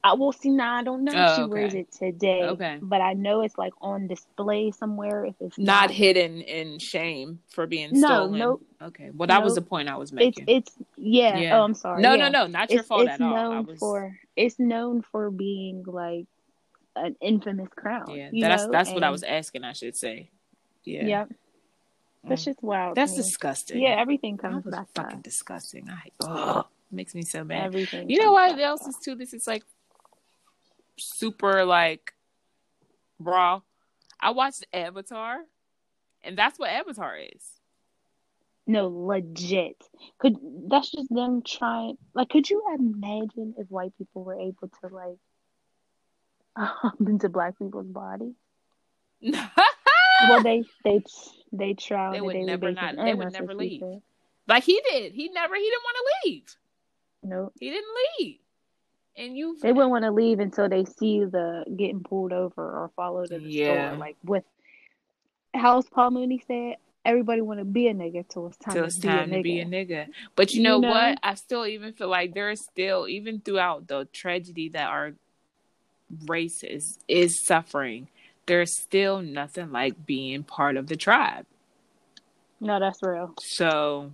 I 0.02 0.14
will 0.14 0.32
see 0.32 0.50
now. 0.50 0.76
I 0.76 0.84
don't 0.84 1.04
know 1.04 1.12
oh, 1.14 1.24
if 1.26 1.36
she 1.36 1.42
oh, 1.42 1.46
okay. 1.46 1.52
wears 1.52 1.74
it 1.74 1.92
today. 1.92 2.44
Okay. 2.44 2.78
But 2.80 3.02
I 3.02 3.14
know 3.14 3.42
it's 3.42 3.58
like 3.58 3.74
on 3.82 4.08
display 4.08 4.72
somewhere. 4.72 5.26
If 5.26 5.34
it's 5.40 5.58
not, 5.58 5.66
not 5.66 5.92
hidden 5.92 6.42
in 6.42 6.78
shame 6.78 7.40
for 7.50 7.66
being 7.66 7.90
no, 8.00 8.08
stolen. 8.08 8.40
No, 8.40 8.62
Okay. 8.84 9.10
Well, 9.12 9.28
that 9.28 9.44
was 9.44 9.56
the 9.56 9.64
point 9.64 9.90
I 9.90 9.98
was 9.98 10.14
making. 10.14 10.46
It's, 10.48 10.72
it's 10.78 10.88
yeah. 10.96 11.38
yeah. 11.38 11.58
Oh, 11.58 11.64
I'm 11.64 11.74
sorry. 11.74 12.04
No, 12.04 12.14
yeah. 12.14 12.30
no, 12.30 12.44
no. 12.44 12.48
Not 12.48 12.70
your 12.70 12.82
it's, 12.82 12.88
fault 12.88 13.08
it's 13.08 13.14
at 13.14 13.22
all. 13.22 13.34
Known 13.34 13.66
was... 13.66 13.80
for 13.80 14.16
it's 14.36 14.60
known 14.60 15.02
for 15.12 15.32
being 15.32 15.84
like 15.88 16.28
an 16.96 17.16
infamous 17.20 17.70
crown. 17.76 18.06
Yeah. 18.12 18.30
That's 18.48 18.66
know? 18.66 18.72
that's 18.72 18.90
and, 18.90 18.96
what 18.96 19.04
I 19.04 19.10
was 19.10 19.24
asking. 19.24 19.64
I 19.64 19.74
should 19.74 19.98
say. 19.98 20.30
Yeah. 20.84 21.06
Yep. 21.06 21.30
That's 22.28 22.42
mm. 22.42 22.46
just 22.46 22.64
wild. 22.64 22.96
That's 22.96 23.14
disgusting. 23.14 23.82
Yeah, 23.82 23.96
everything 24.00 24.38
comes 24.38 24.66
back. 24.66 24.88
Fucking 24.96 25.22
disgusting. 25.22 25.90
I 25.90 26.10
oh, 26.22 26.68
makes 26.92 27.14
me 27.14 27.22
so 27.24 27.44
mad. 27.44 27.66
Everything. 27.66 28.10
You 28.10 28.22
know 28.22 28.32
what 28.32 28.60
else 28.60 28.86
is 28.88 28.98
too? 29.04 29.16
This 29.16 29.34
is 29.34 29.48
like 29.48 29.64
super 30.98 31.66
like 31.66 32.14
raw. 33.20 33.62
I 34.20 34.32
watched 34.32 34.66
Avatar, 34.74 35.40
and 36.24 36.38
that's 36.38 36.58
what 36.58 36.70
Avatar 36.70 37.18
is. 37.18 37.44
No, 38.68 38.88
legit. 38.88 39.78
Could 40.18 40.38
that's 40.68 40.92
just 40.92 41.14
them 41.14 41.44
trying? 41.46 41.98
Like, 42.14 42.30
could 42.30 42.50
you 42.50 42.64
imagine 42.78 43.54
if 43.58 43.70
white 43.70 43.96
people 43.98 44.24
were 44.24 44.40
able 44.40 44.70
to 44.82 44.88
like 44.90 45.18
hop 46.58 46.96
into 47.00 47.30
black 47.30 47.60
people's 47.60 47.88
body? 47.88 48.34
well, 50.22 50.44
they 50.44 50.64
they 50.84 51.02
they 51.52 51.74
try. 51.74 52.14
They 52.14 52.22
would 52.22 52.36
never 52.36 52.72
not. 52.72 52.96
They 52.96 53.14
would 53.14 53.34
never 53.34 53.54
leave. 53.54 53.84
Like 54.48 54.64
he 54.64 54.82
did. 54.90 55.14
He 55.14 55.30
never. 55.30 55.56
He 55.56 55.64
didn't 55.64 55.84
want 55.84 55.98
to 55.98 56.30
leave. 56.30 56.56
Nope. 57.24 57.54
He 57.60 57.70
didn't 57.72 57.90
leave 58.20 58.40
and 59.18 59.38
you 59.38 59.58
they 59.62 59.72
wouldn't 59.72 59.92
want 59.92 60.04
to 60.04 60.12
leave 60.12 60.40
until 60.40 60.68
they 60.68 60.86
see 60.86 61.24
the 61.24 61.64
getting 61.76 62.04
pulled 62.04 62.34
over 62.34 62.62
or 62.62 62.92
followed 62.96 63.32
in 63.32 63.44
the 63.44 63.50
yeah. 63.50 63.90
store. 63.90 64.00
Like 64.00 64.18
with 64.24 64.44
House 65.54 65.86
Paul 65.90 66.12
Mooney 66.12 66.44
said, 66.48 66.78
everybody 67.06 67.42
want 67.42 67.60
to 67.60 67.66
be 67.66 67.88
a 67.88 67.94
nigga 67.94 68.28
till 68.28 68.48
it's 68.48 68.58
time, 68.58 68.74
till 68.74 68.86
it's 68.86 69.00
to, 69.00 69.08
time 69.08 69.30
be 69.30 69.36
to 69.38 69.42
be 69.44 69.60
a 69.62 69.66
nigga. 69.66 70.08
But 70.36 70.54
you 70.54 70.64
know, 70.64 70.76
you 70.76 70.82
know, 70.82 70.90
what? 70.90 71.20
I 71.24 71.36
still 71.36 71.66
even 71.66 71.94
feel 71.94 72.10
like 72.10 72.34
there 72.34 72.52
is 72.52 72.62
still 72.62 73.08
even 73.08 73.40
throughout 73.40 73.88
the 73.88 74.06
tragedy 74.12 74.70
that 74.70 74.90
our 74.90 75.14
race 76.28 76.64
is 76.64 77.00
is 77.08 77.40
suffering. 77.40 78.10
There's 78.46 78.76
still 78.76 79.22
nothing 79.22 79.72
like 79.72 80.06
being 80.06 80.44
part 80.44 80.78
of 80.78 80.88
the 80.88 80.96
tribe. 80.96 81.46
No, 82.60 82.80
that's 82.80 83.02
real. 83.02 83.34
So 83.40 84.12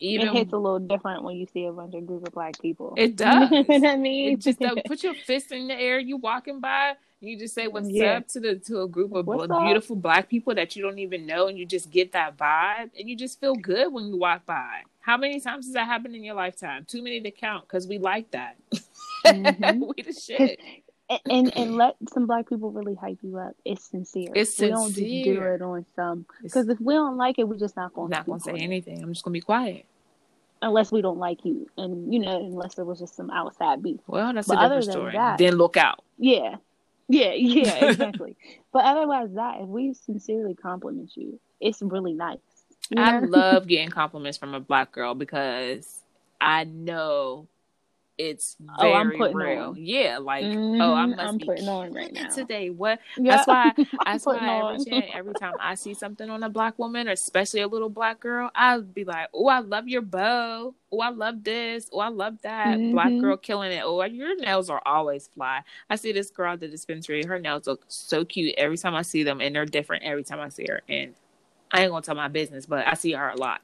even 0.00 0.28
it 0.28 0.32
hits 0.32 0.52
a 0.52 0.56
little 0.56 0.78
different 0.78 1.22
when 1.22 1.36
you 1.36 1.46
see 1.52 1.66
a 1.66 1.72
bunch 1.72 1.94
of 1.94 2.06
group 2.06 2.26
of 2.26 2.32
black 2.32 2.60
people. 2.60 2.94
It 2.96 3.16
does. 3.16 3.50
you 3.50 3.64
know 3.64 3.78
what 3.78 3.84
I 3.84 3.96
mean? 3.96 4.32
It 4.34 4.40
just 4.40 4.60
uh, 4.62 4.74
put 4.86 5.02
your 5.02 5.14
fist 5.26 5.52
in 5.52 5.68
the 5.68 5.74
air. 5.74 5.98
You 5.98 6.16
walking 6.16 6.60
by, 6.60 6.94
you 7.20 7.38
just 7.38 7.54
say 7.54 7.68
what's 7.68 7.88
yeah. 7.88 8.18
up 8.18 8.28
to 8.28 8.40
the 8.40 8.56
to 8.56 8.82
a 8.82 8.88
group 8.88 9.14
of 9.14 9.26
what's 9.26 9.46
beautiful 9.46 9.96
up? 9.96 10.02
black 10.02 10.28
people 10.28 10.54
that 10.54 10.76
you 10.76 10.82
don't 10.82 10.98
even 10.98 11.26
know, 11.26 11.48
and 11.48 11.58
you 11.58 11.64
just 11.64 11.90
get 11.90 12.12
that 12.12 12.36
vibe, 12.36 12.90
and 12.98 13.08
you 13.08 13.16
just 13.16 13.40
feel 13.40 13.54
good 13.54 13.92
when 13.92 14.08
you 14.08 14.16
walk 14.16 14.44
by. 14.46 14.82
How 15.00 15.16
many 15.16 15.40
times 15.40 15.66
has 15.66 15.74
that 15.74 15.86
happened 15.86 16.14
in 16.14 16.24
your 16.24 16.34
lifetime? 16.34 16.84
Too 16.86 17.02
many 17.02 17.20
to 17.20 17.30
count 17.30 17.66
because 17.66 17.86
we 17.86 17.98
like 17.98 18.30
that. 18.32 18.56
Mm-hmm. 19.24 19.80
we 19.80 20.02
the 20.02 20.12
shit. 20.12 20.60
And, 21.26 21.54
and 21.56 21.76
let 21.76 21.96
some 22.08 22.26
black 22.26 22.48
people 22.48 22.72
really 22.72 22.94
hype 22.94 23.18
you 23.22 23.36
up. 23.38 23.54
It's 23.64 23.84
sincere. 23.84 24.30
It's 24.34 24.56
sincere. 24.56 24.68
we 24.68 24.72
don't 24.72 24.88
just 24.88 25.24
do 25.24 25.42
it 25.42 25.62
on 25.62 25.86
some 25.94 26.26
because 26.42 26.66
if 26.68 26.80
we 26.80 26.94
don't 26.94 27.18
like 27.18 27.38
it, 27.38 27.46
we're 27.46 27.58
just 27.58 27.76
not 27.76 27.92
going. 27.92 28.08
Not 28.08 28.24
going 28.24 28.40
to 28.40 28.44
say 28.44 28.52
anything. 28.52 29.02
I'm 29.02 29.12
just 29.12 29.22
going 29.22 29.34
to 29.34 29.36
be 29.38 29.42
quiet 29.42 29.84
unless 30.64 30.90
we 30.90 31.02
don't 31.02 31.18
like 31.18 31.44
you, 31.44 31.68
and 31.76 32.12
you 32.12 32.18
know, 32.18 32.38
unless 32.38 32.74
there 32.74 32.84
was 32.84 32.98
just 32.98 33.14
some 33.14 33.30
outside 33.30 33.82
beef. 33.82 34.00
Well, 34.06 34.32
that's 34.32 34.48
but 34.48 34.58
a 34.58 34.62
different 34.62 34.84
story. 34.84 35.12
That, 35.12 35.38
then 35.38 35.56
look 35.56 35.76
out. 35.76 36.02
Yeah, 36.18 36.56
yeah, 37.08 37.32
yeah, 37.32 37.84
exactly. 37.84 38.36
but 38.72 38.84
otherwise, 38.84 39.28
that 39.34 39.60
if 39.60 39.68
we 39.68 39.94
sincerely 39.94 40.54
compliment 40.54 41.12
you, 41.16 41.38
it's 41.60 41.82
really 41.82 42.14
nice. 42.14 42.38
You 42.90 42.96
know? 42.96 43.02
I 43.02 43.18
love 43.20 43.66
getting 43.68 43.90
compliments 43.90 44.38
from 44.38 44.54
a 44.54 44.60
black 44.60 44.92
girl 44.92 45.14
because 45.14 46.02
I 46.40 46.64
know 46.64 47.46
it's 48.16 48.56
very 48.78 48.92
oh, 48.92 48.94
I'm 48.94 49.10
putting 49.12 49.36
real. 49.36 49.62
On. 49.62 49.74
Yeah, 49.76 50.18
like 50.18 50.44
mm-hmm. 50.44 50.80
oh, 50.80 50.94
I'm, 50.94 51.18
I'm 51.18 51.38
putting 51.38 51.68
on 51.68 51.92
right 51.92 52.12
now 52.12 52.28
today. 52.28 52.70
What? 52.70 53.00
That's 53.16 53.46
why. 53.46 53.72
that's 54.04 54.26
why 54.26 54.76
every, 54.80 55.12
every 55.12 55.34
time 55.34 55.54
I 55.60 55.74
see 55.74 55.94
something 55.94 56.30
on 56.30 56.42
a 56.42 56.48
black 56.48 56.78
woman, 56.78 57.08
or 57.08 57.12
especially 57.12 57.60
a 57.60 57.68
little 57.68 57.88
black 57.88 58.20
girl, 58.20 58.50
I'll 58.54 58.82
be 58.82 59.04
like, 59.04 59.28
"Oh, 59.34 59.48
I 59.48 59.60
love 59.60 59.88
your 59.88 60.02
bow. 60.02 60.74
Oh, 60.92 61.00
I 61.00 61.10
love 61.10 61.42
this. 61.42 61.88
Oh, 61.92 61.98
I 61.98 62.08
love 62.08 62.38
that. 62.42 62.78
Mm-hmm. 62.78 62.92
Black 62.92 63.20
girl 63.20 63.36
killing 63.36 63.72
it. 63.72 63.82
Oh, 63.84 64.02
your 64.04 64.36
nails 64.36 64.70
are 64.70 64.82
always 64.86 65.28
fly. 65.34 65.62
I 65.90 65.96
see 65.96 66.12
this 66.12 66.30
girl 66.30 66.52
at 66.52 66.60
the 66.60 66.68
dispensary. 66.68 67.24
Her 67.24 67.40
nails 67.40 67.66
look 67.66 67.84
so 67.88 68.24
cute 68.24 68.54
every 68.56 68.78
time 68.78 68.94
I 68.94 69.02
see 69.02 69.24
them, 69.24 69.40
and 69.40 69.56
they're 69.56 69.66
different 69.66 70.04
every 70.04 70.22
time 70.22 70.40
I 70.40 70.50
see 70.50 70.66
her. 70.68 70.82
And 70.88 71.14
I 71.72 71.82
ain't 71.82 71.90
gonna 71.90 72.02
tell 72.02 72.14
my 72.14 72.28
business, 72.28 72.66
but 72.66 72.86
I 72.86 72.94
see 72.94 73.12
her 73.12 73.30
a 73.30 73.36
lot. 73.36 73.60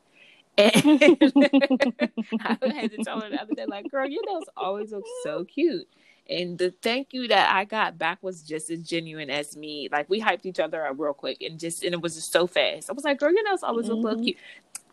And 0.61 0.73
I 2.43 2.73
had 2.74 2.91
to 2.93 2.99
tell 3.05 3.20
her 3.20 3.31
the 3.31 3.41
other 3.41 3.55
day, 3.55 3.66
like, 3.66 3.91
girl, 3.91 4.07
your 4.07 4.23
nails 4.27 4.45
always 4.57 4.93
look 4.93 5.05
so 5.23 5.45
cute. 5.45 5.89
And 6.28 6.59
the 6.59 6.73
thank 6.82 7.12
you 7.12 7.27
that 7.28 7.53
I 7.53 7.65
got 7.65 7.99
back 7.99 8.19
was 8.23 8.43
just 8.43 8.70
as 8.70 8.82
genuine 8.85 9.31
as 9.31 9.57
me. 9.57 9.89
Like 9.91 10.09
we 10.09 10.20
hyped 10.20 10.47
each 10.47 10.61
other 10.61 10.87
up 10.87 10.95
real 10.97 11.12
quick 11.12 11.43
and 11.43 11.59
just 11.59 11.82
and 11.82 11.93
it 11.93 12.01
was 12.01 12.15
just 12.15 12.31
so 12.31 12.47
fast. 12.47 12.89
I 12.89 12.93
was 12.93 13.03
like, 13.03 13.19
girl, 13.19 13.32
your 13.32 13.43
nails 13.43 13.65
always 13.65 13.89
mm-hmm. 13.89 14.01
look 14.01 14.23
cute. 14.23 14.37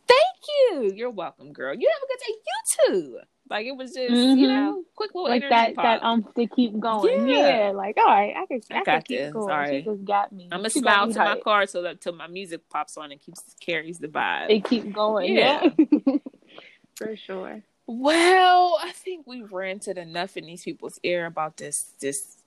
Thank 0.07 0.38
you. 0.47 0.93
You're 0.95 1.09
welcome, 1.09 1.53
girl. 1.53 1.73
You 1.73 1.91
have 1.91 2.01
a 2.03 2.07
good 2.07 2.19
day. 2.25 2.34
You 2.45 3.11
too. 3.11 3.19
Like 3.49 3.65
it 3.65 3.75
was 3.75 3.93
just, 3.93 4.13
mm-hmm. 4.13 4.38
you 4.38 4.47
know, 4.47 4.84
quick 4.95 5.11
little 5.15 5.29
like 5.29 5.43
that 5.49 5.75
pop. 5.75 5.84
that 5.84 6.03
um 6.03 6.25
to 6.35 6.47
keep 6.47 6.77
going. 6.79 7.27
Yeah. 7.27 7.67
yeah. 7.67 7.71
like 7.71 7.97
all 7.97 8.05
right, 8.05 8.34
I 8.35 8.45
can 8.45 8.61
I, 8.71 8.79
I 8.79 8.84
got 8.84 9.05
keep 9.05 9.19
this. 9.19 9.34
Going. 9.34 9.49
All 9.49 9.57
right. 9.57 9.84
She 9.84 9.89
just 9.89 10.05
got 10.05 10.31
me. 10.31 10.49
I'm 10.51 10.59
gonna 10.59 10.69
smile 10.69 11.11
to 11.11 11.19
my 11.19 11.39
car 11.39 11.65
so 11.65 11.81
that 11.84 12.01
till 12.01 12.13
my 12.13 12.27
music 12.27 12.61
pops 12.69 12.97
on 12.97 13.11
and 13.11 13.21
keeps 13.21 13.41
carries 13.59 13.99
the 13.99 14.07
vibe. 14.07 14.49
It 14.49 14.65
keep 14.65 14.91
going. 14.91 15.34
Yeah, 15.34 15.69
yeah. 15.77 16.17
for 16.95 17.15
sure. 17.15 17.61
Well, 17.85 18.77
I 18.81 18.91
think 18.91 19.25
we 19.25 19.43
ranted 19.43 19.97
enough 19.97 20.35
in 20.35 20.45
these 20.45 20.63
people's 20.63 20.99
ear 21.03 21.25
about 21.25 21.55
this 21.55 21.93
this 22.01 22.38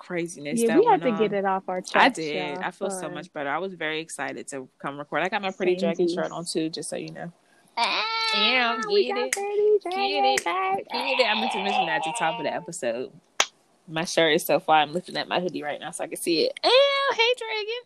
craziness. 0.00 0.60
Yeah, 0.60 0.78
we 0.78 0.86
had 0.86 1.02
to 1.02 1.10
on. 1.10 1.18
get 1.20 1.32
it 1.32 1.44
off 1.44 1.68
our 1.68 1.80
chest. 1.80 1.96
I 1.96 2.08
did. 2.08 2.58
I 2.58 2.72
feel 2.72 2.90
so 2.90 3.08
much 3.08 3.32
better. 3.32 3.50
I 3.50 3.58
was 3.58 3.74
very 3.74 4.00
excited 4.00 4.48
to 4.48 4.68
come 4.80 4.98
record. 4.98 5.22
I 5.22 5.28
got 5.28 5.42
my 5.42 5.52
pretty 5.52 5.76
dragon 5.76 6.08
shirt 6.08 6.32
on 6.32 6.44
too, 6.44 6.68
just 6.70 6.88
so 6.90 6.96
you 6.96 7.12
know. 7.12 7.32
Ah, 7.76 8.04
yeah, 8.34 8.76
get 8.76 9.16
it. 9.16 9.32
Get 9.32 9.42
it. 9.44 10.44
Get 10.44 10.84
it. 10.90 11.26
I 11.26 11.34
meant 11.40 11.52
to 11.52 11.62
mention 11.62 11.86
that 11.86 11.98
at 11.98 12.04
the 12.04 12.14
top 12.18 12.38
of 12.40 12.44
the 12.44 12.52
episode. 12.52 13.12
My 13.86 14.04
shirt 14.04 14.34
is 14.34 14.44
so 14.44 14.58
far. 14.58 14.76
I'm 14.76 14.92
lifting 14.92 15.16
at 15.16 15.28
my 15.28 15.40
hoodie 15.40 15.62
right 15.62 15.78
now 15.80 15.90
so 15.90 16.04
I 16.04 16.08
can 16.08 16.16
see 16.16 16.46
it. 16.46 16.58
Oh, 16.64 17.14
hey, 17.16 17.34
Dragon. 17.38 17.82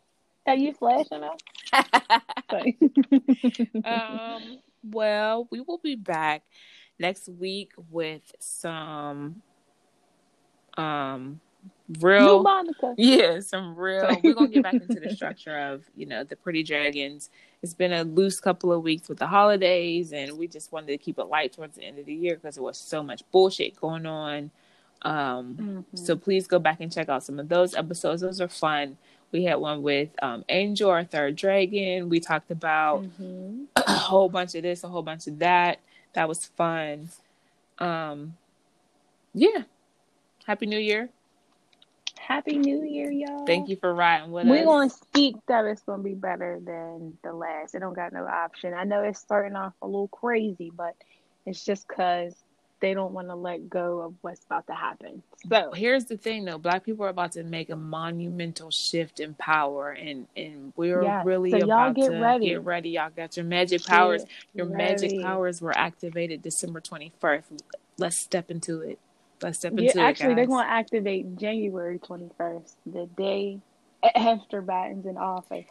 Are 0.46 0.56
you 0.56 0.72
flashing 0.72 1.22
up? 1.24 1.40
um. 3.84 4.58
Well, 4.84 5.48
we 5.50 5.60
will 5.60 5.78
be 5.78 5.96
back 5.96 6.42
next 6.98 7.28
week 7.28 7.72
with 7.90 8.22
some 8.38 9.42
Um, 10.76 11.40
New 11.86 12.08
real 12.08 12.42
Monica. 12.42 12.94
yeah, 12.96 13.40
some 13.40 13.76
real. 13.76 14.08
We're 14.22 14.32
gonna 14.34 14.48
get 14.48 14.62
back 14.62 14.74
into 14.74 14.98
the 15.00 15.10
structure 15.14 15.58
of 15.58 15.84
you 15.96 16.06
know 16.06 16.24
the 16.24 16.34
Pretty 16.36 16.62
Dragons. 16.62 17.28
It's 17.62 17.74
been 17.74 17.92
a 17.92 18.04
loose 18.04 18.40
couple 18.40 18.72
of 18.72 18.82
weeks 18.82 19.08
with 19.08 19.18
the 19.18 19.26
holidays, 19.26 20.12
and 20.12 20.38
we 20.38 20.48
just 20.48 20.72
wanted 20.72 20.86
to 20.88 20.98
keep 20.98 21.18
it 21.18 21.24
light 21.24 21.52
towards 21.52 21.76
the 21.76 21.82
end 21.84 21.98
of 21.98 22.06
the 22.06 22.14
year 22.14 22.36
because 22.36 22.54
there 22.54 22.64
was 22.64 22.78
so 22.78 23.02
much 23.02 23.22
bullshit 23.32 23.78
going 23.80 24.06
on. 24.06 24.50
Um, 25.02 25.84
Mhm. 25.92 25.98
so 25.98 26.16
please 26.16 26.46
go 26.46 26.58
back 26.58 26.80
and 26.80 26.90
check 26.90 27.10
out 27.10 27.22
some 27.22 27.38
of 27.38 27.48
those 27.50 27.74
episodes. 27.74 28.22
Those 28.22 28.40
are 28.40 28.48
fun. 28.48 28.96
We 29.32 29.44
had 29.44 29.56
one 29.56 29.82
with 29.82 30.08
um, 30.22 30.44
Angel, 30.48 30.88
our 30.88 31.04
third 31.04 31.36
dragon. 31.36 32.08
We 32.08 32.20
talked 32.20 32.50
about 32.50 33.02
Mhm. 33.20 33.66
a 33.76 33.82
whole 33.92 34.30
bunch 34.30 34.54
of 34.54 34.62
this, 34.62 34.84
a 34.84 34.88
whole 34.88 35.02
bunch 35.02 35.26
of 35.26 35.38
that. 35.40 35.80
That 36.14 36.28
was 36.28 36.46
fun. 36.46 37.10
Um, 37.78 38.36
yeah. 39.34 39.64
Happy 40.46 40.64
New 40.66 40.78
Year. 40.78 41.10
Happy 42.26 42.56
New 42.56 42.82
Year, 42.82 43.10
y'all. 43.10 43.44
Thank 43.44 43.68
you 43.68 43.76
for 43.76 43.94
riding 43.94 44.32
with 44.32 44.46
We're 44.46 44.60
us. 44.60 44.64
gonna 44.64 44.90
speak 44.90 45.36
that 45.46 45.66
it's 45.66 45.82
gonna 45.82 46.02
be 46.02 46.14
better 46.14 46.58
than 46.64 47.18
the 47.22 47.32
last. 47.34 47.74
It 47.74 47.80
don't 47.80 47.94
got 47.94 48.14
no 48.14 48.26
option. 48.26 48.72
I 48.72 48.84
know 48.84 49.02
it's 49.02 49.20
starting 49.20 49.56
off 49.56 49.74
a 49.82 49.86
little 49.86 50.08
crazy, 50.08 50.72
but 50.74 50.94
it's 51.44 51.62
just 51.62 51.86
cause 51.86 52.34
they 52.80 52.94
don't 52.94 53.12
want 53.12 53.28
to 53.28 53.34
let 53.34 53.68
go 53.68 54.00
of 54.00 54.14
what's 54.22 54.44
about 54.44 54.66
to 54.68 54.74
happen. 54.74 55.22
So 55.50 55.72
Here's 55.72 56.06
the 56.06 56.16
thing 56.16 56.46
though, 56.46 56.56
black 56.56 56.84
people 56.84 57.04
are 57.04 57.10
about 57.10 57.32
to 57.32 57.42
make 57.44 57.68
a 57.68 57.76
monumental 57.76 58.70
shift 58.70 59.20
in 59.20 59.34
power 59.34 59.90
and 59.90 60.26
and 60.34 60.72
we're 60.76 61.02
Yes. 61.02 61.26
really 61.26 61.50
So 61.50 61.58
y'all 61.58 61.64
about 61.64 61.96
get 61.96 62.06
to 62.06 62.18
ready. 62.18 62.46
get 62.48 62.64
ready. 62.64 62.90
Y'all 62.90 63.10
got 63.14 63.36
your 63.36 63.44
magic 63.44 63.84
powers. 63.84 64.22
get 64.24 64.30
Your 64.54 64.66
magic 64.66 65.20
powers 65.20 65.60
were 65.60 65.76
activated 65.76 66.40
December 66.42 66.80
21st. 66.80 67.60
Let's 67.98 68.18
step 68.22 68.50
into 68.50 68.80
it. 68.80 68.98
Let's 69.44 69.58
step 69.58 69.78
Yeah, 69.78 69.80
into 69.80 69.98
actually, 69.98 70.34
it, 70.34 70.36
they're 70.36 70.46
going 70.46 70.66
to 70.66 70.72
activate 70.72 71.36
January 71.38 71.98
21st, 72.00 72.74
the 72.86 73.06
day 73.16 73.60
after 74.16 74.62
Biden's 74.62 75.06
in 75.06 75.18
office, 75.18 75.66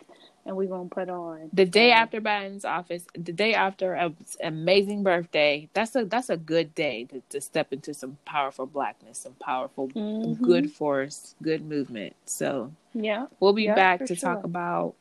and 0.45 0.55
we're 0.57 0.69
going 0.69 0.89
to 0.89 0.95
put 0.95 1.09
on 1.09 1.51
The 1.53 1.65
day 1.65 1.91
after 1.91 2.21
Biden's 2.21 2.65
office, 2.65 3.05
the 3.15 3.33
day 3.33 3.53
after 3.55 3.93
an 3.95 4.15
amazing 4.43 5.03
birthday, 5.03 5.69
that's 5.73 5.95
a 5.95 6.05
that's 6.05 6.29
a 6.29 6.37
good 6.37 6.75
day 6.75 7.05
to, 7.05 7.21
to 7.29 7.41
step 7.41 7.73
into 7.73 7.93
some 7.93 8.17
powerful 8.25 8.67
blackness, 8.67 9.19
some 9.19 9.35
powerful 9.35 9.91
mhm. 9.95 10.41
good 10.41 10.69
force, 10.71 11.35
good 11.43 11.65
movement. 11.65 12.15
So 12.25 12.73
Yeah, 12.93 13.27
we'll 13.39 13.53
be 13.53 13.67
Yeah, 13.67 13.75
back 13.75 14.05
to 14.05 14.15
talk 14.15 14.43
about 14.45 14.95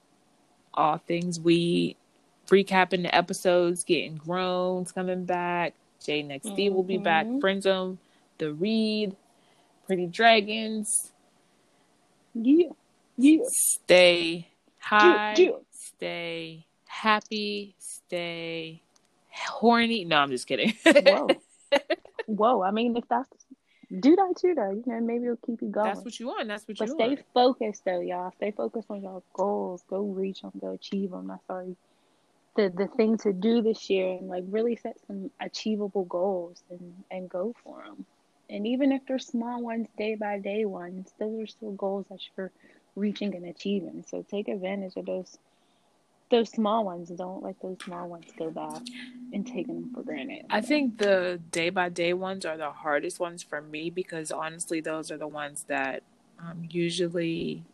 all 0.74 0.98
things 0.98 1.40
we 1.40 1.96
recapping 2.48 3.02
the 3.02 3.14
episodes, 3.14 3.84
getting 3.84 4.16
growns 4.16 4.92
coming 4.92 5.24
back. 5.24 5.74
Jay 6.04 6.22
Next 6.22 6.54
D 6.56 6.70
will 6.70 6.84
be 6.84 6.98
back. 6.98 7.28
Mhm. 7.28 7.40
Friend 7.40 7.62
Zone, 7.62 7.98
The 8.42 8.52
Read, 8.54 9.14
Pretty 9.86 10.08
Dragons. 10.08 11.12
yeah, 12.34 12.70
yeah. 13.16 13.42
Stay 13.46 14.48
high. 14.80 15.34
yeah. 15.38 15.50
Stay 15.70 16.66
happy. 16.86 17.76
Stay 17.78 18.82
horny. 19.30 20.04
No, 20.04 20.16
I'm 20.16 20.30
just 20.30 20.48
kidding. 20.48 20.74
Whoa, 20.84 21.28
whoa. 22.26 22.62
I 22.64 22.72
mean, 22.72 22.96
if 22.96 23.04
that's 23.08 23.28
do 24.00 24.16
that 24.16 24.34
too, 24.40 24.54
though. 24.56 24.72
You 24.72 24.82
know, 24.92 25.00
maybe 25.00 25.26
it'll 25.26 25.36
keep 25.36 25.62
you 25.62 25.68
going. 25.68 25.86
That's 25.86 26.04
what 26.04 26.18
you 26.18 26.26
want. 26.26 26.48
That's 26.48 26.66
what 26.66 26.78
but 26.78 26.88
you 26.88 26.94
stay 26.94 27.18
focused, 27.32 27.84
though, 27.84 28.00
y'all. 28.00 28.32
Stay 28.32 28.50
focused 28.50 28.90
on 28.90 29.02
your 29.02 29.22
goals. 29.34 29.84
Go 29.88 30.00
reach 30.02 30.42
them. 30.42 30.50
Go 30.60 30.72
achieve 30.72 31.12
them. 31.12 31.28
That's 31.28 31.48
already 31.48 31.76
the 32.56 32.72
the 32.76 32.88
thing 32.88 33.18
to 33.18 33.32
do 33.32 33.62
this 33.62 33.88
year, 33.88 34.18
and 34.18 34.26
like 34.26 34.42
really 34.48 34.74
set 34.74 34.96
some 35.06 35.30
achievable 35.40 36.06
goals 36.06 36.60
and 36.70 37.04
and 37.08 37.30
go 37.30 37.54
for 37.62 37.84
them. 37.84 38.04
And 38.52 38.66
even 38.66 38.92
if 38.92 39.00
they're 39.08 39.18
small 39.18 39.62
ones, 39.62 39.88
day 39.96 40.14
by 40.14 40.38
day 40.38 40.66
ones, 40.66 41.10
those 41.18 41.40
are 41.40 41.46
still 41.46 41.72
goals 41.72 42.04
that 42.10 42.18
you're 42.36 42.52
reaching 42.94 43.34
and 43.34 43.46
achieving. 43.46 44.04
So 44.06 44.24
take 44.30 44.48
advantage 44.48 44.92
of 44.96 45.06
those 45.06 45.38
those 46.30 46.50
small 46.50 46.84
ones. 46.84 47.08
Don't 47.08 47.42
let 47.42 47.60
those 47.62 47.78
small 47.82 48.08
ones 48.08 48.26
go 48.38 48.50
by 48.50 48.80
and 49.32 49.46
taking 49.46 49.74
them 49.74 49.90
for 49.94 50.02
granted. 50.02 50.44
I 50.50 50.60
think 50.60 50.98
the 50.98 51.40
day 51.50 51.70
by 51.70 51.88
day 51.88 52.12
ones 52.12 52.44
are 52.44 52.58
the 52.58 52.70
hardest 52.70 53.18
ones 53.18 53.42
for 53.42 53.62
me 53.62 53.88
because 53.88 54.30
honestly, 54.30 54.82
those 54.82 55.10
are 55.10 55.18
the 55.18 55.26
ones 55.26 55.64
that 55.68 56.02
um, 56.38 56.66
usually 56.70 57.64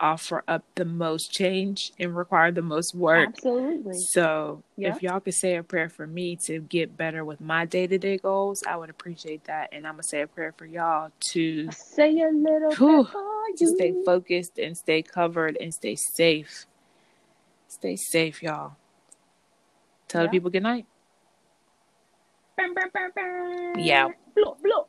offer 0.00 0.42
up 0.48 0.64
the 0.74 0.84
most 0.84 1.30
change 1.30 1.92
and 1.98 2.16
require 2.16 2.50
the 2.50 2.62
most 2.62 2.94
work. 2.94 3.28
Absolutely. 3.28 3.94
So, 3.98 4.62
Yeah. 4.76 4.94
if 4.94 5.02
y'all 5.02 5.20
could 5.20 5.34
say 5.34 5.56
a 5.56 5.62
prayer 5.62 5.88
for 5.88 6.06
me 6.06 6.36
to 6.46 6.60
get 6.60 6.96
better 6.96 7.24
with 7.24 7.40
my 7.40 7.66
day 7.66 7.86
to 7.86 7.98
day 7.98 8.16
goals, 8.18 8.64
I 8.66 8.76
would 8.76 8.90
appreciate 8.90 9.44
that. 9.44 9.68
And 9.72 9.86
I'm 9.86 9.94
going 9.94 10.02
to 10.02 10.08
say 10.08 10.22
a 10.22 10.26
prayer 10.26 10.52
for 10.56 10.66
y'all 10.66 11.10
to 11.32 11.70
Say 11.72 12.20
a 12.20 12.30
little 12.30 12.74
Whew. 12.74 13.08
to 13.56 13.66
stay 13.66 13.94
focused 14.04 14.58
and 14.58 14.76
stay 14.76 15.02
covered 15.02 15.56
and 15.60 15.72
stay 15.72 15.96
safe. 15.96 16.66
Stay 17.68 17.96
safe, 17.96 18.42
y'all. 18.42 18.76
Tell 20.08 20.24
the 20.24 20.28
people 20.28 20.50
good 20.50 20.62
night. 20.62 20.86
Yeah. 23.76 24.08
Blow, 24.34 24.56
blow. 24.62 24.86